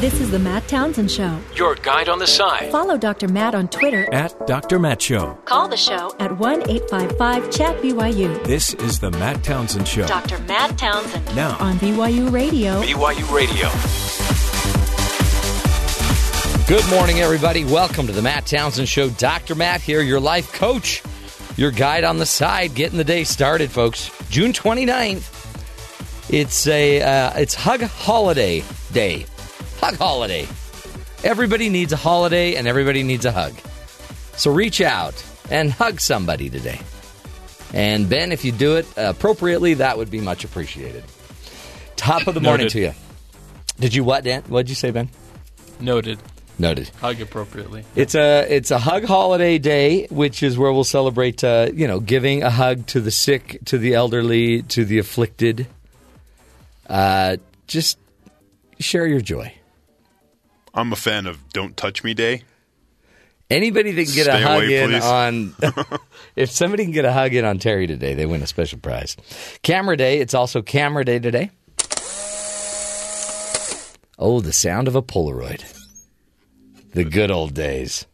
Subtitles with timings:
[0.00, 1.40] This is the Matt Townsend Show.
[1.56, 2.70] Your guide on the side.
[2.70, 3.26] Follow Dr.
[3.26, 4.78] Matt on Twitter At Dr.
[4.78, 5.34] Matt Show.
[5.44, 8.44] Call the show at 1 855 Chat BYU.
[8.44, 10.06] This is the Matt Townsend Show.
[10.06, 10.38] Dr.
[10.44, 12.80] Matt Townsend Now, on BYU Radio.
[12.80, 13.68] BYU Radio.
[16.68, 17.64] Good morning, everybody.
[17.64, 19.10] Welcome to the Matt Townsend Show.
[19.10, 19.56] Dr.
[19.56, 21.02] Matt here, your life coach,
[21.56, 24.12] your guide on the side, getting the day started, folks.
[24.30, 25.34] June 29th.
[26.32, 28.62] It's a uh, it's Hug Holiday
[28.92, 29.26] Day.
[29.80, 30.46] Hug Holiday.
[31.24, 33.54] Everybody needs a holiday and everybody needs a hug.
[34.36, 36.80] So reach out and hug somebody today.
[37.72, 41.04] And Ben, if you do it appropriately, that would be much appreciated.
[41.96, 42.72] Top of the morning Noted.
[42.72, 42.92] to you.
[43.80, 44.42] Did you what, Dan?
[44.48, 45.10] What did you say, Ben?
[45.80, 46.18] Noted.
[46.58, 46.88] Noted.
[47.00, 47.84] Hug appropriately.
[47.94, 52.00] It's a it's a hug holiday day, which is where we'll celebrate, uh, you know,
[52.00, 55.68] giving a hug to the sick, to the elderly, to the afflicted.
[56.88, 57.36] Uh,
[57.68, 57.98] just
[58.80, 59.52] share your joy.
[60.78, 62.44] I'm a fan of Don't Touch Me Day.
[63.50, 65.04] Anybody that can get a hug away, in please.
[65.04, 65.54] on,
[66.36, 69.16] if somebody can get a hug in on Terry today, they win a special prize.
[69.62, 70.20] Camera Day.
[70.20, 71.50] It's also Camera Day today.
[74.20, 75.64] Oh, the sound of a Polaroid.
[76.92, 78.06] The good old days.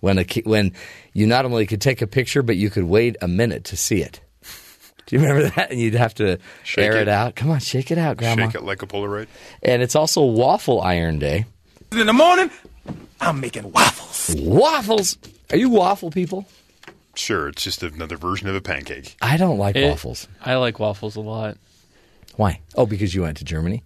[0.00, 0.72] When a when
[1.14, 4.02] you not only could take a picture, but you could wait a minute to see
[4.02, 4.20] it.
[5.06, 5.70] Do you remember that?
[5.70, 7.02] And you'd have to Shake air it.
[7.02, 7.08] it.
[7.08, 7.34] out.
[7.36, 8.46] Come on, shake it out, Grandma.
[8.46, 9.28] Shake it like a Polaroid.
[9.62, 11.44] And it's also Waffle Iron Day.
[11.94, 12.50] In the morning,
[13.20, 14.34] I'm making waffles.
[14.40, 15.18] Waffles.
[15.50, 16.46] Are you waffle people?
[17.14, 19.14] Sure, it's just another version of a pancake.
[19.20, 20.26] I don't like It- waffles.
[20.42, 21.58] I like waffles a lot.
[22.36, 22.60] Why?
[22.76, 23.82] Oh, because you went to Germany.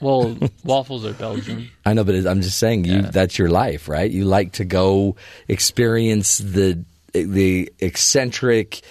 [0.00, 1.70] Well, waffles are Belgian.
[1.84, 3.02] I know, but I'm just saying you.
[3.02, 4.08] That's your life, right?
[4.10, 5.16] You like to go
[5.48, 8.82] experience the the eccentric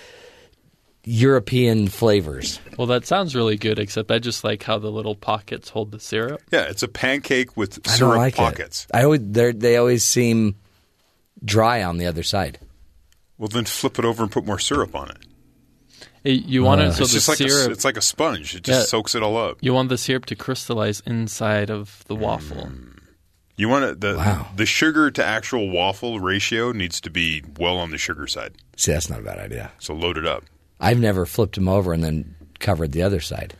[1.06, 2.60] European flavors.
[2.78, 6.00] Well, that sounds really good, except I just like how the little pockets hold the
[6.00, 6.42] syrup.
[6.52, 8.86] Yeah, it's a pancake with I don't syrup like pockets.
[8.90, 8.96] it.
[8.98, 10.56] I always they're- always seem
[11.44, 12.60] dry on the other side.
[13.38, 15.18] Well, then flip it over and put more syrup on it.
[16.24, 18.56] It- you want it uh, so it's the just like a, it's like a sponge.
[18.56, 18.86] It just Yeah.
[18.86, 19.58] soaks it all up.
[19.60, 22.68] you want the syrup to crystallize inside of the waffle.
[22.68, 22.90] Mm.
[23.58, 24.48] You want it, the Wow.
[24.56, 28.54] the sugar to actual waffle ratio needs to be well on the sugar side.
[28.78, 29.72] See, that's not a bad idea.
[29.80, 30.44] So load it up.
[30.80, 33.54] I've never flipped them over and then covered the other side.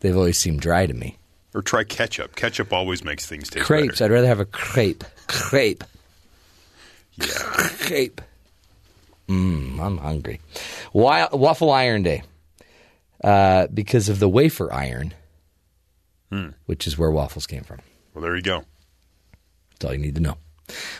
[0.00, 1.16] They've always seemed dry to me.
[1.54, 2.36] Or try ketchup.
[2.36, 3.64] Ketchup always makes things taste better.
[3.66, 3.98] Crepes.
[3.98, 4.04] better.
[4.12, 5.04] I'd rather have a crepe.
[5.26, 5.84] Crepe.
[7.14, 7.26] Yeah.
[7.80, 8.20] Crepe.
[9.28, 10.40] Mmm, I'm hungry.
[10.92, 12.22] Wa- Waffle Iron Day.
[13.22, 15.12] Uh, because of the wafer iron,
[16.64, 17.80] which is where waffles came from.
[18.14, 18.64] Well, there you go.
[19.72, 20.38] That's all you need to know.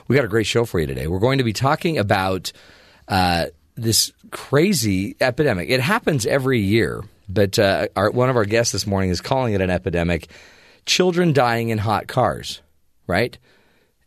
[0.06, 1.06] We got a great show for you today.
[1.06, 2.52] We're going to be talking about
[3.08, 3.47] uh,
[3.80, 5.70] this crazy epidemic.
[5.70, 9.54] It happens every year, but uh, our, one of our guests this morning is calling
[9.54, 10.30] it an epidemic.
[10.86, 12.62] Children dying in hot cars,
[13.06, 13.36] right?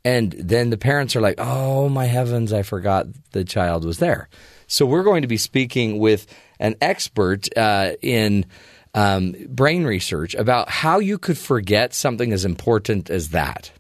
[0.06, 4.28] And then the parents are like, "Oh my heavens, I forgot the child was there."
[4.68, 6.28] So we're going to be speaking with
[6.60, 8.46] an expert uh, in
[8.94, 13.72] um, brain research about how you could forget something as important as that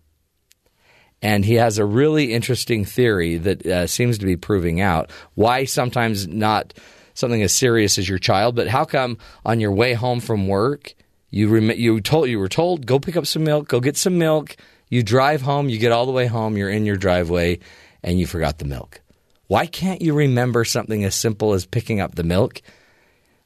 [1.24, 5.66] and he has a really interesting theory that uh, seems to be proving out why
[5.66, 6.76] sometimes not
[7.16, 10.94] something as serious as your child, but how come on your way home from work
[11.34, 14.20] you rem- you told you were told go pick up some milk, go get some
[14.20, 14.56] milk.
[14.90, 17.58] You drive home, you get all the way home, you're in your driveway,
[18.04, 19.02] and you forgot the milk.
[19.48, 22.62] Why can't you remember something as simple as picking up the milk?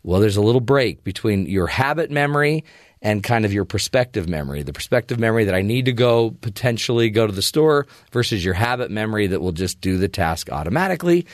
[0.04, 2.66] Well, there's a little break between your habit memory
[3.02, 4.64] and kind of your prospective memory.
[4.64, 8.54] The prospective memory that I need to go potentially go to the store versus your
[8.54, 11.26] habit memory that will just do the task automatically.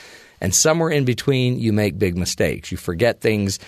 [0.42, 2.70] And somewhere in between, you make big mistakes.
[2.70, 3.60] You forget things,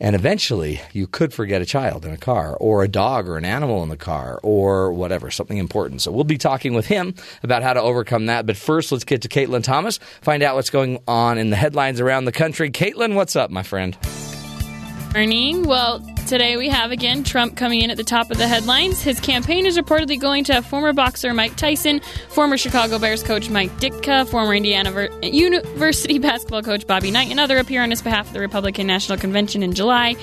[0.00, 3.44] and eventually you could forget a child in a car or a dog or an
[3.44, 6.02] animal in the car or whatever, something important.
[6.02, 8.44] So we'll be talking with him about how to overcome that.
[8.46, 12.00] But first, let's get to Caitlin Thomas, find out what's going on in the headlines
[12.00, 12.70] around the country.
[12.70, 13.96] Caitlin, what's up, my friend?
[15.14, 15.64] Morning.
[15.64, 19.02] Well, today we have again Trump coming in at the top of the headlines.
[19.02, 23.48] His campaign is reportedly going to have former boxer Mike Tyson, former Chicago Bears coach
[23.48, 28.02] Mike Ditka, former Indiana Ver- University basketball coach Bobby Knight, and other appear on his
[28.02, 30.16] behalf at the Republican National Convention in July.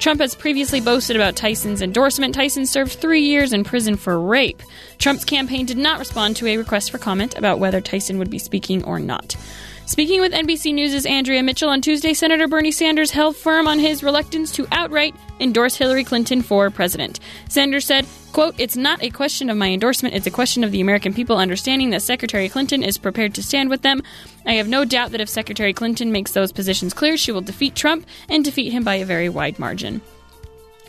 [0.00, 2.34] Trump has previously boasted about Tyson's endorsement.
[2.34, 4.60] Tyson served three years in prison for rape.
[4.98, 8.38] Trump's campaign did not respond to a request for comment about whether Tyson would be
[8.40, 9.36] speaking or not.
[9.84, 14.02] Speaking with NBC News' Andrea Mitchell on Tuesday, Senator Bernie Sanders held firm on his
[14.02, 15.14] reluctance to outright
[15.52, 17.20] endorse Hillary Clinton for president.
[17.46, 20.80] Sanders said, quote, It's not a question of my endorsement, it's a question of the
[20.80, 24.02] American people understanding that Secretary Clinton is prepared to stand with them.
[24.46, 27.74] I have no doubt that if Secretary Clinton makes those positions clear, she will defeat
[27.74, 30.00] Trump and defeat him by a very wide margin.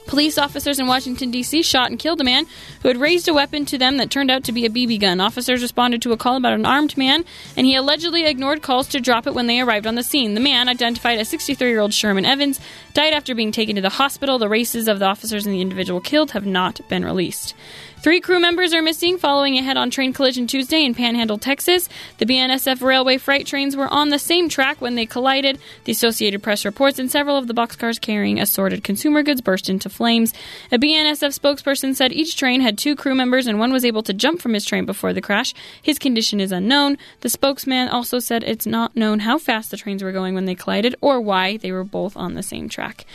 [0.05, 1.63] Police officers in Washington, D.C.
[1.63, 2.45] shot and killed a man
[2.81, 5.21] who had raised a weapon to them that turned out to be a BB gun.
[5.21, 8.99] Officers responded to a call about an armed man, and he allegedly ignored calls to
[8.99, 10.33] drop it when they arrived on the scene.
[10.33, 12.59] The man, identified as 63 year old Sherman Evans,
[12.93, 14.37] died after being taken to the hospital.
[14.37, 17.55] The races of the officers and the individual killed have not been released.
[18.03, 21.87] Three crew members are missing following a head on train collision Tuesday in Panhandle, Texas.
[22.17, 25.57] The BNSF railway freight trains were on the same track when they collided.
[25.85, 29.89] The Associated Press reports and several of the boxcars carrying assorted consumer goods burst into
[29.89, 30.33] flames.
[30.69, 34.11] A BNSF spokesperson said each train had two crew members and one was able to
[34.11, 35.53] jump from his train before the crash.
[35.81, 36.97] His condition is unknown.
[37.21, 40.55] The spokesman also said it's not known how fast the trains were going when they
[40.55, 43.05] collided or why they were both on the same track.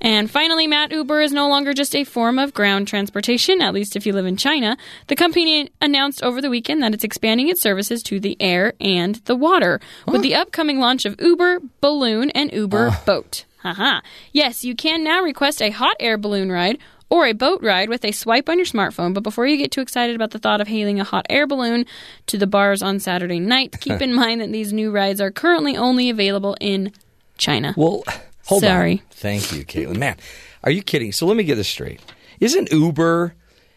[0.00, 3.96] And finally, Matt, Uber is no longer just a form of ground transportation, at least
[3.96, 4.76] if you live in China.
[5.08, 9.16] The company announced over the weekend that it's expanding its services to the air and
[9.26, 13.02] the water with the upcoming launch of Uber Balloon and Uber ah.
[13.04, 13.44] Boat.
[13.58, 14.00] Haha.
[14.32, 16.78] Yes, you can now request a hot air balloon ride
[17.10, 19.14] or a boat ride with a swipe on your smartphone.
[19.14, 21.86] But before you get too excited about the thought of hailing a hot air balloon
[22.26, 25.76] to the bars on Saturday night, keep in mind that these new rides are currently
[25.76, 26.92] only available in
[27.36, 27.74] China.
[27.76, 28.04] Well,
[28.48, 28.92] hold Sorry.
[28.92, 29.00] on.
[29.10, 29.98] Thank you, Caitlin.
[29.98, 30.16] Man,
[30.64, 31.12] are you kidding?
[31.12, 32.00] So let me get this straight.
[32.40, 33.34] Isn't Uber,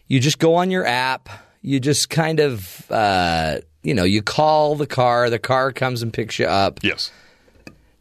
[0.08, 1.30] you just go on your app,
[1.62, 6.14] you just kind of, uh, you know, you call the car, the car comes and
[6.14, 7.12] picks you up, Yes.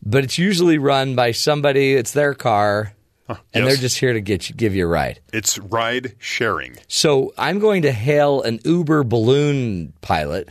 [0.05, 2.95] but it's usually run by somebody, it's their car,
[3.29, 3.65] and yes.
[3.67, 5.21] they're just here to get you, give you a ride.
[5.33, 6.77] It's ride sharing.
[6.89, 10.51] So I'm going to hail an Uber balloon pilot.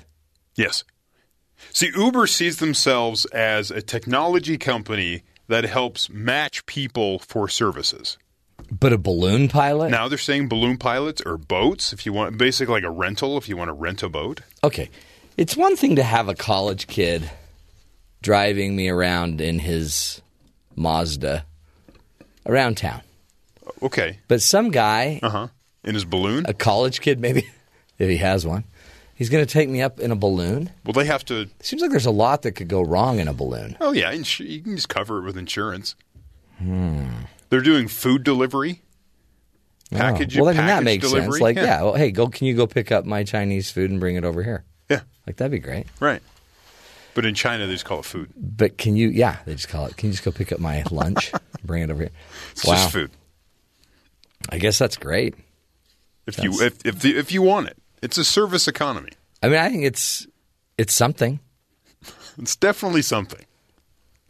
[0.55, 0.83] Yes.
[1.71, 8.17] See, Uber sees themselves as a technology company that helps match people for services.
[8.71, 9.89] But a balloon pilot?
[9.89, 13.49] Now they're saying balloon pilots or boats, if you want, basically like a rental, if
[13.49, 14.41] you want to rent a boat.
[14.63, 14.89] Okay.
[15.37, 17.29] It's one thing to have a college kid
[18.21, 20.21] driving me around in his
[20.75, 21.45] Mazda
[22.45, 23.01] around town.
[23.81, 24.19] Okay.
[24.27, 25.47] But some guy, Uh huh.
[25.83, 26.45] In his balloon?
[26.45, 27.47] a college kid maybe,
[27.97, 28.65] if he has one,
[29.19, 30.71] he's going to take me up in a balloon.
[30.83, 31.47] Well, they have to.
[31.59, 33.77] Seems like there's a lot that could go wrong in a balloon.
[33.79, 34.11] Oh, yeah.
[34.11, 35.93] ins- You can just cover it with insurance.
[36.57, 37.05] Hmm.
[37.49, 38.81] They're doing food delivery.
[39.91, 40.43] Package, Oh.
[40.45, 41.31] well, then that makes delivery.
[41.33, 41.41] sense.
[41.41, 41.81] Like, yeah.
[41.83, 42.27] well, hey, go.
[42.27, 44.63] Can you go pick up my Chinese food and bring it over here?
[44.89, 45.01] Yeah.
[45.27, 45.85] Like that'd be great.
[45.99, 46.21] Right.
[47.15, 48.29] But in China, they just call it food.
[48.37, 49.09] But can you?
[49.09, 49.97] Yeah, they just call it.
[49.97, 51.31] Can you just go pick up my lunch,
[51.65, 52.11] bring it over here?
[52.51, 53.11] It's just food.
[54.49, 55.33] I guess that's great.
[56.27, 59.11] If you if if, the, if you want it, it's a service economy.
[59.43, 60.27] I mean, I think it's
[60.77, 61.39] it's something.
[62.37, 63.45] It's definitely something.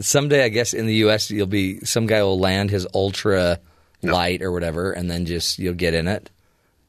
[0.02, 3.60] Someday, I guess in the U.S., you'll be some guy will land his ultra
[4.02, 6.30] light or whatever, and then just you'll get in it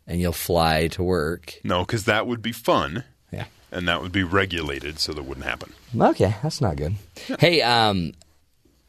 [0.07, 1.55] and you'll fly to work.
[1.65, 3.47] No, because that would be fun, Yeah.
[3.73, 5.73] and that would be regulated, so that wouldn't happen.
[6.01, 6.95] Okay, that's not good.
[7.39, 8.13] Hey, um,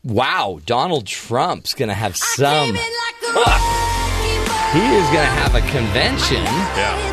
[0.03, 2.75] wow, Donald Trump's gonna have some.
[4.71, 6.41] He is gonna have a convention.
[6.45, 7.10] Yeah.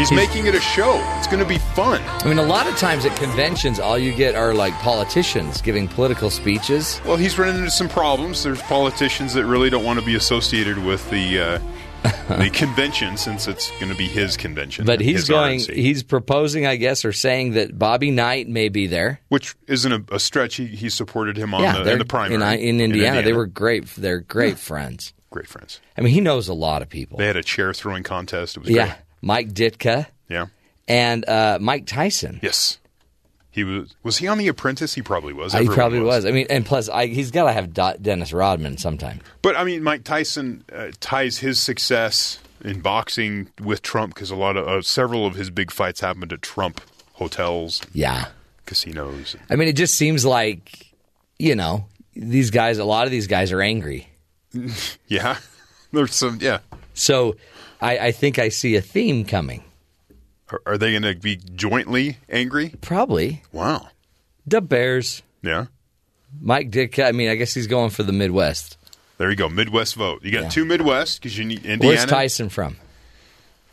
[0.00, 0.98] He's making it a show.
[1.18, 2.00] It's going to be fun.
[2.02, 5.86] I mean, a lot of times at conventions, all you get are like politicians giving
[5.86, 7.02] political speeches.
[7.04, 8.42] Well, he's running into some problems.
[8.42, 11.58] There's politicians that really don't want to be associated with the uh,
[12.38, 14.86] the convention since it's going to be his convention.
[14.86, 15.58] But he's going.
[15.60, 19.20] RNC, He's proposing, I guess, or saying that Bobby Knight may be there.
[19.28, 20.54] which isn't a, a stretch.
[20.54, 23.20] He, he supported him on yeah, the, in the primary in, in Indiana.
[23.20, 23.86] They were great.
[23.96, 25.12] They're great friends.
[25.28, 25.78] great friends.
[25.98, 27.18] I mean, he knows a lot of people.
[27.18, 28.56] They had a chair throwing contest.
[28.56, 28.96] It was yeah, great.
[29.22, 30.46] Mike Ditka Yeah.
[30.88, 32.40] and uh, Mike Tyson.
[32.42, 32.78] Yes.
[33.52, 33.94] He was.
[34.04, 34.94] Was he on The Apprentice?
[34.94, 35.52] He probably was.
[35.54, 36.24] Uh, he Everyone probably was.
[36.24, 39.20] I mean, and plus, I, he's got to have Do- Dennis Rodman sometime.
[39.42, 44.36] But I mean, Mike Tyson uh, ties his success in boxing with Trump because a
[44.36, 46.80] lot of uh, several of his big fights happened at Trump
[47.14, 48.26] hotels, Yeah,
[48.66, 49.34] casinos.
[49.50, 50.92] I mean, it just seems like
[51.36, 52.78] you know these guys.
[52.78, 54.06] A lot of these guys are angry.
[55.08, 55.38] Yeah,
[55.92, 56.38] there's some.
[56.40, 56.58] Yeah,
[56.94, 57.34] So,
[57.80, 59.64] I, I think I see a theme coming.
[60.50, 62.74] are, are they going to be jointly angry?
[62.80, 63.88] Probably Wow.
[64.46, 65.22] the Bears.
[65.42, 65.66] Yeah.
[66.40, 67.06] Mike Ditka.
[67.06, 68.76] I mean, I guess he's going for the Midwest.
[69.18, 69.48] There you go.
[69.48, 70.22] Midwest vote.
[70.22, 70.48] You got Yeah.
[70.50, 71.86] two Midwest because you need Indiana.
[71.96, 72.76] Where's Tyson from?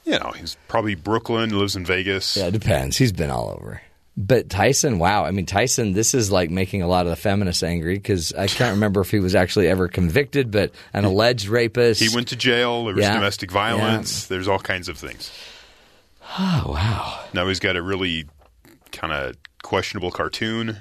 [0.06, 1.58] You know, he's probably Brooklyn.
[1.58, 2.38] Lives in Vegas.
[2.38, 2.98] Yeah, it depends.
[2.98, 3.82] He's been all over.
[4.20, 5.26] But Tyson, wow.
[5.26, 8.48] I mean, Tyson, this is like making a lot of the feminists angry because I
[8.48, 12.02] can't remember if he was actually ever convicted, but an alleged rapist.
[12.02, 12.86] He went to jail.
[12.86, 13.14] There was Yeah.
[13.14, 14.26] domestic violence.
[14.26, 15.32] There's all kinds of things.
[16.40, 17.24] Oh, wow.
[17.34, 18.26] Now he's got a really
[18.92, 20.78] kind of questionable cartoon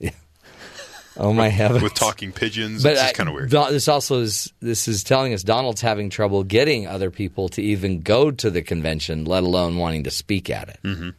[1.16, 1.82] Oh, my heavens.
[1.82, 2.82] with talking pigeons.
[2.82, 3.50] But it's kind of weird.
[3.50, 8.00] This also is this is telling us Donald's having trouble getting other people to even
[8.00, 10.78] go to the convention, let alone wanting to speak at it.
[10.82, 11.10] Mm-hmm.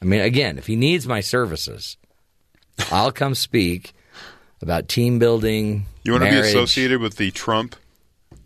[0.00, 1.96] I mean, again, if he needs my services,
[2.90, 3.92] I'll come speak
[4.62, 5.86] about team building.
[6.04, 7.76] You want to be associated with the Trump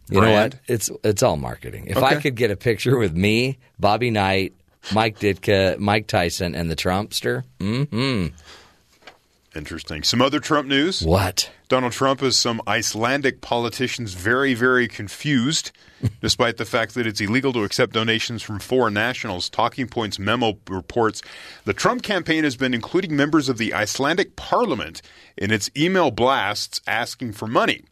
[0.09, 0.57] You know what?
[0.67, 1.87] It's it's all marketing.
[1.87, 4.55] If I could get a picture with me, Bobby Knight,
[4.93, 8.35] Mike Ditka, Mike Tyson, and the Trumpster, mm-hmm.
[9.55, 10.03] Interesting.
[10.03, 11.03] Some other Trump news.
[11.03, 11.51] what?
[11.69, 15.71] Donald Trump has some Icelandic politicians very, very confused,
[16.21, 19.51] despite the fact that it's illegal to accept donations from foreign nationals.
[19.51, 21.23] Talking Points memo reports
[21.65, 25.03] the Trump campaign has been including members of the Icelandic parliament
[25.37, 27.85] in its email blasts asking for money.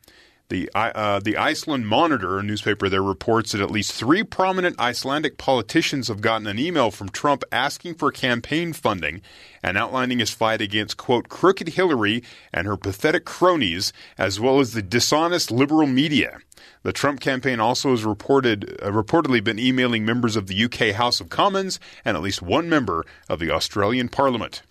[0.50, 5.38] The, uh, the Iceland Monitor, a newspaper there, reports that at least three prominent Icelandic
[5.38, 9.22] politicians have gotten an email from Trump asking for campaign funding
[9.62, 14.72] and outlining his fight against, quote, crooked Hillary and her pathetic cronies, as well as
[14.72, 16.38] the dishonest liberal media.
[16.82, 21.20] The Trump campaign also has reported, uh, reportedly been emailing members of the UK House
[21.20, 24.62] of Commons and at least one member of the Australian Parliament.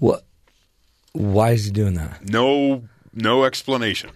[0.00, 0.24] What?
[1.12, 2.28] Why is he doing that?
[2.28, 4.10] No, no explanation.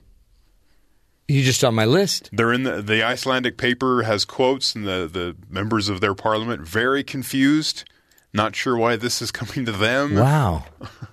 [1.26, 2.28] You just on my list.
[2.32, 6.62] They're in the the Icelandic paper has quotes, and the the members of their parliament
[6.62, 7.84] very confused,
[8.32, 10.16] not sure why this is coming to them.
[10.16, 10.64] Wow.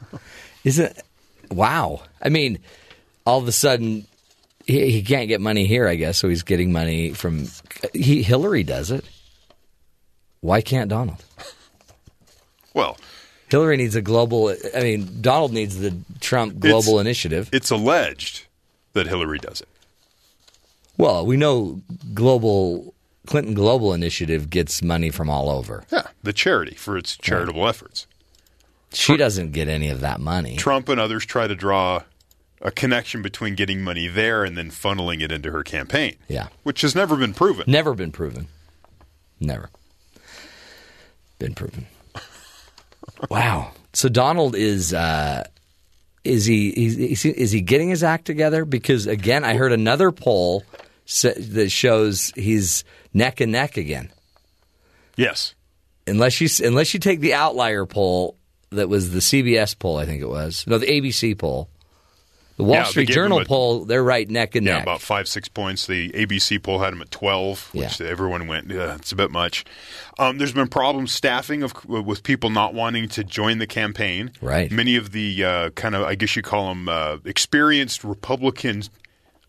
[0.63, 1.01] Is it?
[1.49, 2.03] Wow.
[2.21, 2.59] I mean,
[3.25, 4.05] all of a sudden,
[4.67, 5.87] he, he can't get money here.
[5.87, 6.27] I guess so.
[6.29, 7.47] He's getting money from
[7.93, 8.63] he, Hillary.
[8.63, 9.05] Does it?
[10.41, 11.23] Why can't Donald?
[12.73, 12.97] Well,
[13.49, 14.55] Hillary needs a global.
[14.73, 17.49] I mean, Donald needs the Trump global It's- initiative.
[17.51, 18.45] it's alleged
[18.93, 19.67] that Hillary does it.
[20.98, 21.81] Well, we know
[22.13, 22.93] global
[23.27, 25.83] Clinton Global Initiative gets money from all over.
[25.91, 28.07] Yeah, the charity for its charitable efforts.
[28.93, 30.57] She doesn't get any of that money.
[30.57, 32.03] Trump and others try to draw
[32.62, 36.15] a connection between getting money there and then funneling it into her campaign.
[36.27, 36.48] Yeah.
[36.63, 37.63] which has never been proven.
[37.67, 38.48] Never been proven.
[39.39, 39.69] Never
[41.39, 41.88] been proven.
[43.29, 43.71] Wow.
[43.93, 45.43] So Donald is uh,
[46.23, 48.65] is he is, is he getting his act together?
[48.65, 50.63] Because again, I heard another poll
[51.23, 54.11] that shows he's neck and neck again.
[55.17, 55.55] Yes,
[56.07, 58.35] Unless you unless you take the outlier poll
[58.71, 61.69] that was the CBS poll, I think it was no the ABC poll,
[62.58, 63.86] the Wall Yeah, Street Journal a- poll.
[63.86, 64.84] They're right neck and yeah, neck.
[64.84, 65.88] about five six points.
[65.88, 68.08] The ABC poll had them at twelve, which Yeah.
[68.08, 69.65] everyone went, yeah, it's a bit much.
[70.20, 74.31] Um, there's been problems staffing of with people not wanting to join the campaign.
[74.41, 74.72] Right.
[74.72, 78.84] Many of the uh, kind of, I guess you call them uh, experienced Republican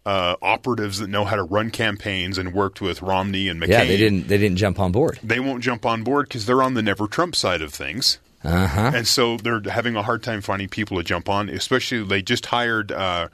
[0.07, 3.69] uh, operatives that know how to run campaigns and worked with Romney and McCain.
[3.69, 5.19] yeah, they didn't they didn't jump on board.
[5.23, 8.19] They won't jump on board because they're on the never Trump side of things.
[8.45, 8.91] Uh-huh.
[8.95, 11.49] And so they're having a hard time finding people to jump on.
[11.49, 13.29] Especially, they just hired uh,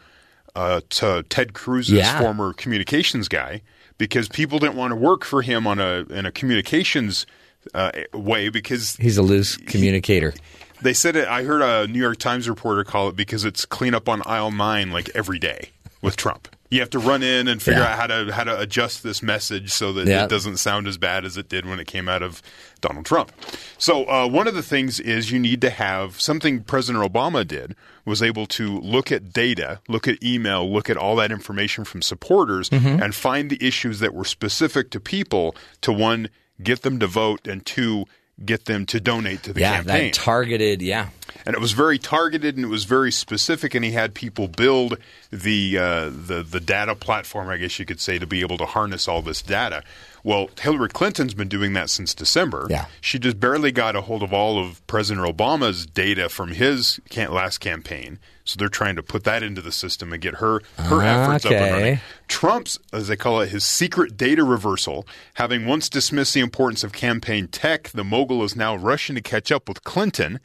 [0.54, 2.20] uh, to Ted Cruz's Yeah.
[2.20, 3.62] former communications guy
[3.96, 7.26] because people didn't want to work for him on a in a communications
[7.74, 10.34] uh, way because He's a loose communicator.
[10.82, 11.26] they said it.
[11.28, 14.50] I heard a New York Times reporter call it because it's clean up on aisle
[14.50, 15.70] nine like every day
[16.02, 16.48] with Trump.
[16.70, 17.92] You have to run in and figure Yeah.
[17.92, 20.24] out how to how to adjust this message so that Yeah.
[20.24, 22.42] it doesn't sound as bad as it did when it came out of
[22.82, 23.32] Donald Trump.
[23.78, 27.74] So uh, one of the things is you need to have something President Obama did
[28.04, 32.02] was able to look at data, look at email, look at all that information from
[32.02, 33.02] supporters, Mm-hmm.
[33.02, 36.28] and find the issues that were specific to people to one
[36.62, 38.04] get them to vote and two
[38.44, 39.86] get them to donate to the campaign.
[39.86, 40.82] yeah, campaign that targeted.
[40.82, 41.08] Yeah,
[41.44, 44.98] and it was very targeted and it was very specific and he had people build
[45.30, 48.66] the uh, the the data platform I guess you could say to be able to
[48.66, 49.82] harness all this data.
[50.24, 52.66] Well, Hillary Clinton's been doing that since December.
[52.68, 52.86] Yeah.
[53.00, 57.58] She just barely got a hold of all of President Obama's data from his last
[57.58, 58.18] campaign.
[58.48, 61.52] So they're trying to put that into the system and get her her efforts up
[61.52, 62.00] and running.
[62.28, 66.92] Trump's, as they call it, his secret data reversal, having once dismissed the importance of
[66.92, 70.40] campaign tech, the mogul is now rushing to catch up with Clinton.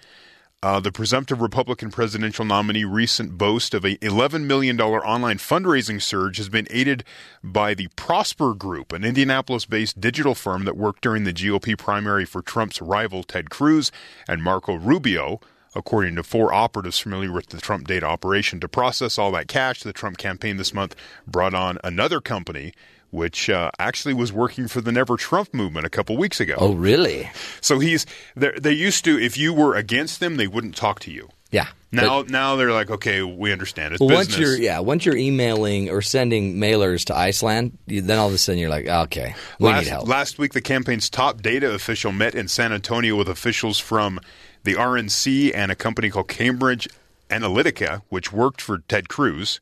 [0.62, 6.38] Uh, the presumptive Republican presidential nominee recent boast of a $11 million online fundraising surge
[6.38, 7.04] has been aided
[7.44, 12.24] by the Prosper Group, an Indianapolis based digital firm that worked during the GOP primary
[12.24, 13.92] for Trump's rival Ted Cruz
[14.26, 15.42] and Marco Rubio.
[15.76, 19.82] According to four operatives familiar with the Trump data operation, to process all that cash,
[19.84, 22.74] the Trump campaign this month brought on another company,
[23.10, 26.56] which uh, actually was working for the Never Trump movement a couple weeks ago.
[26.58, 27.30] Oh, really?
[27.62, 31.30] So he's they're- used to if you were against them, they wouldn't talk to you.
[31.52, 31.68] Yeah.
[31.92, 33.94] Now But- now they're like, okay, we understand.
[33.94, 34.50] It's well, once business.
[34.50, 38.40] you're yeah, once you're emailing or sending mailers to Iceland, you, then all of a
[38.40, 40.08] sudden you're like, okay, we last, need help.
[40.08, 44.20] last week, the campaign's top data official met in San Antonio with officials from
[44.64, 46.88] the RNC and a company called Cambridge
[47.30, 49.60] Analytica, which worked for Ted Cruz.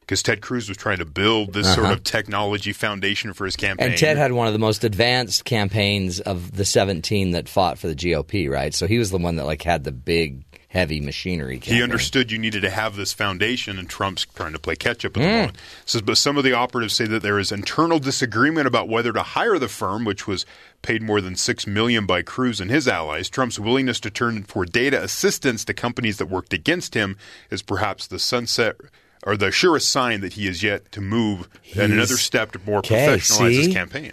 [0.00, 3.88] Because Ted Cruz was trying to build this sort of technology foundation for his campaign.
[3.88, 3.90] Uh-huh.
[3.90, 7.88] and Ted had one of the most advanced campaigns of the 17 that fought for
[7.88, 8.72] the GOP, right?
[8.72, 11.58] So he was the one that like had the big heavy machinery.
[11.62, 15.16] He understood you needed to have this foundation, and Trump's trying to play catch up
[15.16, 15.32] at the Mm.
[15.32, 15.56] moment.
[15.86, 19.22] Says, but some of the operatives say that there is internal disagreement about whether to
[19.22, 20.44] hire the firm, which was
[20.82, 23.28] paid more than six million by Cruz and his allies.
[23.30, 27.16] Trump's willingness to turn for data assistance to companies that worked against him
[27.50, 28.76] is perhaps the sunset.
[29.24, 32.78] Or the surest sign that he is yet to move and another step to more
[32.78, 34.12] Okay, professionalize his campaign.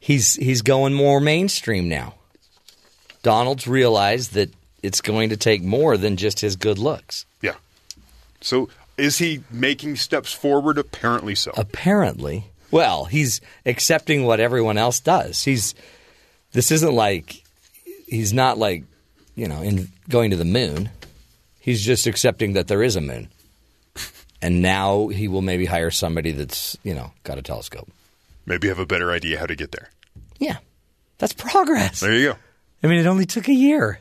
[0.00, 2.14] He's he's going more mainstream now.
[3.22, 4.50] Donald's realized that
[4.82, 7.24] it's going to take more than just his good looks.
[7.40, 7.54] Yeah.
[8.40, 10.78] So is he making steps forward?
[10.78, 11.52] Apparently so.
[11.56, 15.42] Apparently, well, he's accepting what everyone else does.
[15.44, 15.74] He's
[16.52, 17.42] this isn't like
[18.06, 18.84] he's not like
[19.34, 20.90] you know in going to the moon.
[21.60, 23.28] He's just accepting that there is a moon,
[24.42, 27.88] and now he will maybe hire somebody that's you know got a telescope.
[28.44, 29.88] Maybe have a better idea how to get there.
[30.38, 30.58] Yeah,
[31.18, 32.00] that's progress.
[32.00, 32.38] There you go.
[32.82, 34.00] I mean, it only took a year.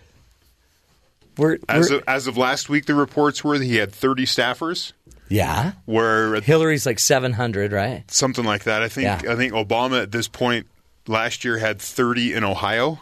[1.37, 4.25] We're, As we're- of, as of last week, the reports were that he had 30
[4.25, 4.93] staffers,
[5.29, 5.73] yeah.
[5.85, 8.03] where Hillary's like seven hundred, right?
[8.11, 8.83] something like that.
[8.83, 9.31] I think Yeah.
[9.31, 10.67] I think Obama at this point
[11.07, 12.99] last year had 30 in Ohio.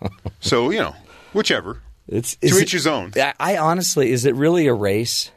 [0.40, 0.94] so you know,
[1.32, 1.80] whichever.
[2.06, 3.12] It's To is each his own.
[3.16, 5.30] I, I honestly, is it really a race?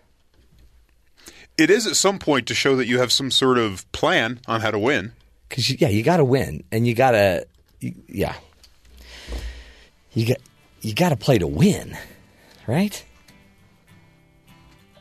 [1.58, 4.62] It is at some point to show that you have some sort of plan on
[4.62, 5.13] how to win.
[5.50, 7.48] Because yeah, you got to win, and you got to,
[7.79, 8.36] yeah,
[10.13, 10.38] you got
[10.82, 11.98] you got to play to win,
[12.68, 13.04] right?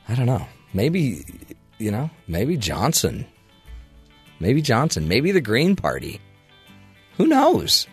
[0.09, 0.47] I don't know.
[0.73, 1.25] Maybe
[1.79, 3.27] you know, maybe Johnson,
[4.41, 6.21] maybe Johnson, maybe the Green Party.
[7.17, 7.87] Who knows?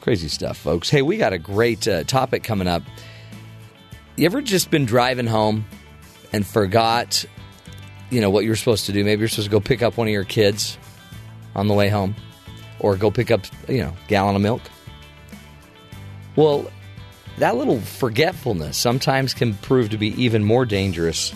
[0.00, 0.90] Crazy stuff, folks.
[0.90, 2.82] Hey, we got a great uh, topic coming up.
[4.16, 5.64] You ever just been driving home
[6.32, 7.24] and forgot,
[8.10, 9.04] you know, what you were supposed to do?
[9.04, 10.78] Maybe you're supposed to go pick up one of your kids
[11.54, 12.16] on the way home
[12.80, 14.62] or go pick up, you know, gallon of milk.
[16.34, 16.70] Well,
[17.38, 21.32] that little forgetfulness sometimes can prove to be even more dangerous.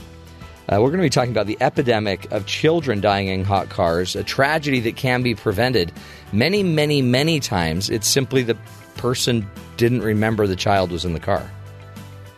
[0.69, 4.17] Uh, we're going to be talking about the epidemic of children dying in hot cars,
[4.17, 5.93] a tragedy that can be prevented
[6.33, 7.89] many, many, many times.
[7.89, 8.57] It's simply the
[8.97, 11.49] person didn't remember the child was in the car.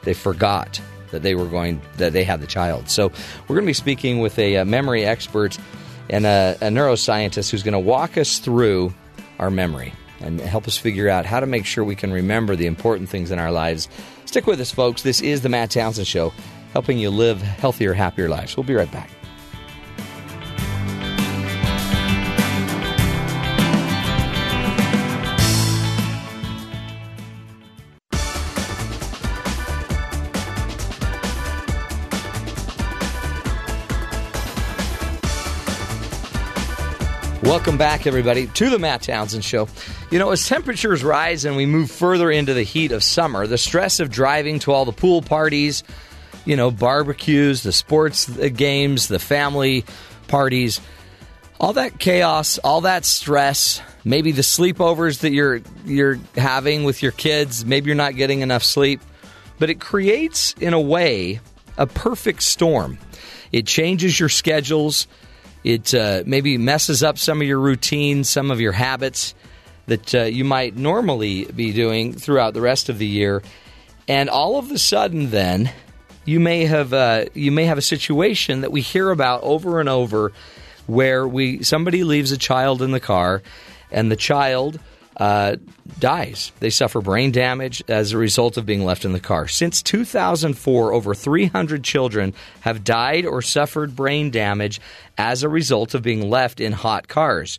[0.02, 2.90] They forgot that they were going that they had the child.
[2.90, 5.58] So we're going to be speaking with a, uh memory expert
[6.10, 8.92] and a, a neuroscientist who's going to walk us through
[9.38, 12.66] our memory and help us figure out how to make sure we can remember the
[12.66, 13.88] important things in our lives.
[14.24, 15.02] Stick with us, folks.
[15.02, 16.32] This is the Matt Townsend Show,
[16.72, 18.56] helping you live healthier, happier lives.
[18.56, 19.10] We'll be right back.
[37.58, 39.66] Welcome back, everybody, to the Matt Townsend Show.
[40.12, 43.58] You know, as temperatures rise and we move further into the heat of summer, the
[43.58, 45.82] stress of driving to all the pool parties,
[46.44, 49.84] you know, barbecues, the sports uh, games, the family
[50.28, 50.80] parties,
[51.58, 57.12] all that chaos, all that stress, maybe the sleepovers that you're you're having with your
[57.12, 59.00] kids, maybe you're not getting enough sleep,
[59.58, 61.40] but it creates in a way
[61.76, 62.98] a perfect storm.
[63.50, 65.08] It changes your schedules.
[65.64, 69.34] It uh, maybe messes up some of your routines, some of your habits
[69.86, 73.42] that uh, you might normally be doing throughout the rest of the year.
[74.06, 75.70] And all of a sudden, then
[76.24, 79.88] you may have uh, you may have a situation that we hear about over and
[79.88, 80.32] over,
[80.86, 83.42] where we somebody leaves a child in the car,
[83.90, 84.78] and the child
[85.18, 85.56] uh,
[85.98, 86.52] dies.
[86.60, 89.48] They suffer brain damage as a result of being left in the car.
[89.48, 94.80] Since 2004, over 300 children have died or suffered brain damage
[95.16, 97.58] as a result of being left in hot cars.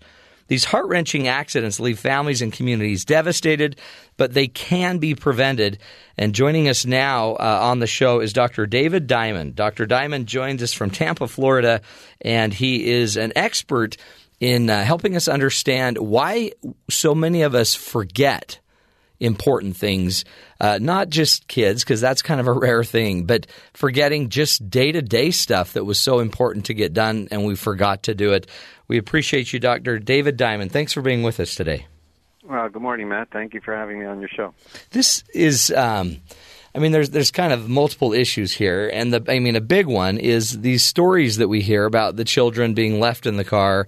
[0.50, 3.76] These heart wrenching accidents leave families and communities devastated,
[4.17, 5.78] but they can be prevented.
[6.17, 8.65] And joining us now uh, on the show is Dr.
[8.65, 9.56] David Diamond.
[9.56, 9.86] Dr.
[9.86, 11.82] Diamond joins us from Tampa, Florida,
[12.22, 13.95] and he is an expert
[14.39, 16.52] in uh, helping us understand why
[16.89, 18.60] so many of us forget
[19.19, 20.23] important things,
[20.62, 24.91] uh, not just kids, because that's kind of a rare thing, but forgetting just day
[24.91, 28.34] to day stuff that was so important to get done and we forgot to do
[28.34, 28.47] it.
[28.88, 29.99] We appreciate you, Dr.
[29.99, 30.71] David Diamond.
[30.71, 31.86] Thanks for being with us today.
[32.43, 33.30] Well, good morning, Matt.
[33.32, 34.54] Thank you for having me on your show.
[34.91, 35.71] This is.
[35.71, 36.17] Um,
[36.73, 39.86] I mean, there's there's kind of multiple issues here, and the I mean, a big
[39.86, 43.88] one is these stories that we hear about the children being left in the car.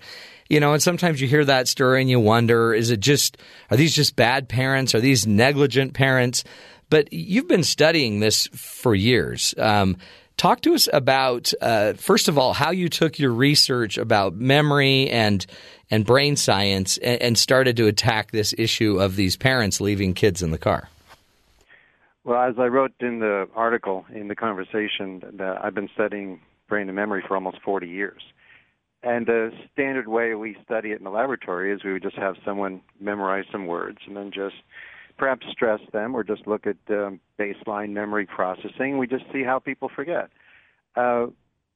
[0.51, 3.37] You know, and sometimes you hear that story and you wonder, is it just
[3.69, 4.93] are these just bad parents?
[4.93, 6.43] Are these negligent parents?
[6.89, 9.55] But you've been studying this for years.
[9.57, 9.95] Um,
[10.35, 15.09] talk to us about uh, first of all how you took your research about memory
[15.09, 15.45] and
[15.89, 20.43] and brain science and, and started to attack this issue of these parents leaving kids
[20.43, 20.89] in the car.
[22.25, 26.89] Well, as I wrote in the article in the conversation, that I've been studying brain
[26.89, 28.21] and memory for almost 40 years.
[29.03, 32.35] And the standard way we study it in the laboratory is we would just have
[32.45, 34.55] someone memorize some words and then just
[35.17, 38.97] perhaps stress them or just look at um, baseline memory processing.
[38.97, 40.29] We just see how people forget.
[40.95, 41.27] Uh,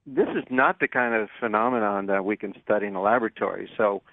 [0.05, 3.69] this is not the kind of phenomenon that we can study in the laboratory.
[3.75, 4.03] So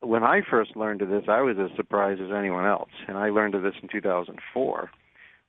[0.00, 2.90] when I first learned of this, I was as surprised as anyone else.
[3.06, 4.90] And I learned of this in 2004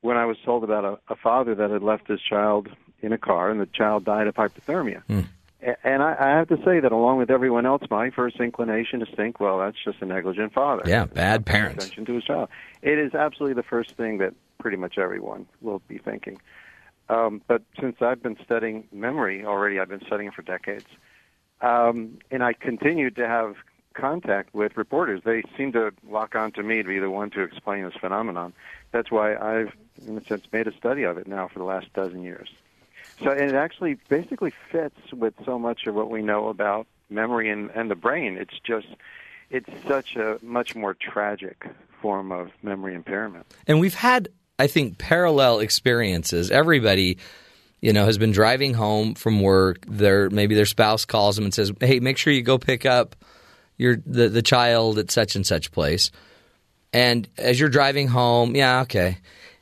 [0.01, 2.67] when I was told about a, a father that had left his child
[3.01, 5.03] in a car and the child died of hypothermia.
[5.09, 5.27] Mm.
[5.61, 9.09] And I, I have to say that, along with everyone else, my first inclination is
[9.09, 10.83] to think, well, that's just a negligent father.
[10.85, 11.83] Yeah, bad parents.
[11.83, 12.47] Attention to his child.
[12.81, 16.39] It is absolutely the first thing that pretty much everyone will be thinking.
[17.09, 20.85] Um, but since I've been studying memory already, I've been studying it for decades,
[21.61, 23.55] um, and I continued to have
[23.93, 25.21] contact with reporters.
[25.25, 28.53] They seem to lock on to me to be the one to explain this phenomenon.
[28.91, 29.73] That's why I've,
[30.07, 32.49] in a sense, made a study of it now for the last dozen years.
[33.23, 37.49] So and it actually basically fits with so much of what we know about memory
[37.49, 38.37] and, and the brain.
[38.37, 38.87] It's just
[39.49, 41.65] it's such a much more tragic
[42.01, 43.45] form of memory impairment.
[43.67, 46.49] And we've had, I think, parallel experiences.
[46.51, 47.17] Everybody,
[47.81, 49.85] you know, has been driving home from work.
[49.87, 53.15] Their maybe their spouse calls them and says, "Hey, make sure you go pick up
[53.77, 56.11] your the the child at such and such place."
[56.93, 59.17] And as you're driving home, yeah, okay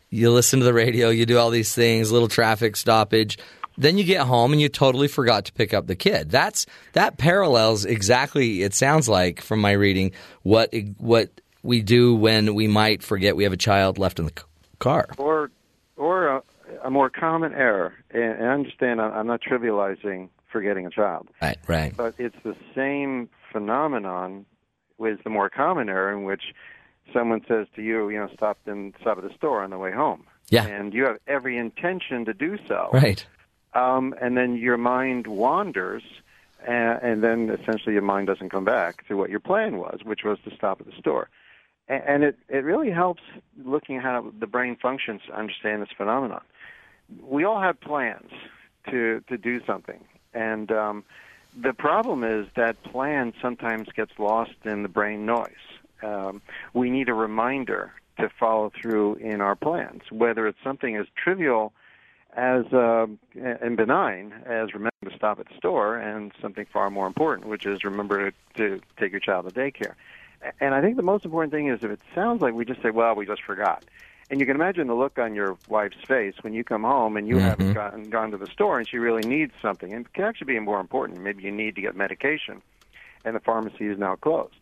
[0.10, 3.38] you listen to the radio, you do all these things, little traffic stoppage.
[3.78, 6.32] Then you get home and you totally forgot to pick up the kid.
[6.32, 8.63] That's that parallels exactly.
[8.63, 11.30] It sounds like from my reading what what
[11.62, 14.34] we do when we might forget we have a child left in the
[14.80, 15.52] car, or
[15.96, 16.43] or a,
[16.86, 17.93] a more common error.
[18.10, 21.58] And, and I understand I'm not trivializing forgetting a child, right?
[21.67, 21.96] Right.
[21.96, 24.46] But it's the same phenomenon
[24.98, 26.41] with the more common error in which
[27.13, 29.91] someone says to you, you know, stop and stop at the store on the way
[29.91, 30.24] home.
[30.50, 30.65] Yeah.
[30.65, 32.89] And you have every intention to do so.
[32.93, 33.26] Right.
[33.74, 36.04] Um, and then your mind wanders,
[36.65, 40.24] and, and then essentially your mind doesn't come back to what your plan was, which
[40.24, 41.30] was to stop at the store.
[41.88, 43.22] And, and it, it really helps
[43.63, 46.41] looking at how the brain functions to understand this phenomenon.
[47.22, 48.32] We all have plans
[48.89, 50.04] to, to do something.
[50.34, 51.04] And um,
[51.60, 55.50] the problem is that plan sometimes gets lost in the brain noise
[56.04, 56.42] um,
[56.74, 61.74] we need a reminder to follow through in our plans, whether it's something as trivial
[62.36, 67.08] as uh, and benign as remember to stop at the store, and something far more
[67.08, 69.94] important, which is remember to, to take your child to daycare.
[70.60, 72.92] And I think the most important thing is if it sounds like we just say,
[72.92, 73.86] "Well, we just forgot,"
[74.30, 77.28] and you can imagine the look on your wife's face when you come home and
[77.28, 77.46] you mm-hmm.
[77.46, 80.54] haven't gone, gone to the store and she really needs something, and it can actually
[80.54, 81.22] be more important.
[81.22, 82.62] Maybe you need to get medication,
[83.26, 84.54] and the pharmacy is now closed.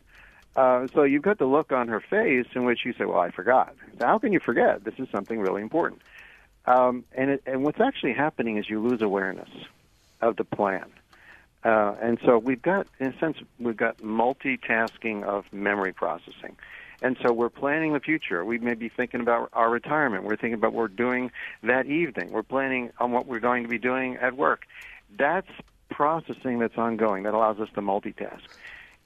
[0.55, 3.31] Uh, so you've got the look on her face in which you say, "Well, I
[3.31, 4.83] forgot." So how can you forget?
[4.83, 6.01] This is something really important.
[6.65, 9.49] Um, and it, and what's actually happening is you lose awareness
[10.21, 10.85] of the plan.
[11.63, 16.55] Uh, and so we've got, in a sense, we've got multitasking of memory processing.
[17.01, 18.45] And so we're planning the future.
[18.45, 20.23] We may be thinking about our retirement.
[20.23, 21.31] We're thinking about what we're doing
[21.63, 22.31] that evening.
[22.31, 24.65] We're planning on what we're going to be doing at work.
[25.17, 25.49] That's
[25.89, 28.41] processing that's ongoing that allows us to multitask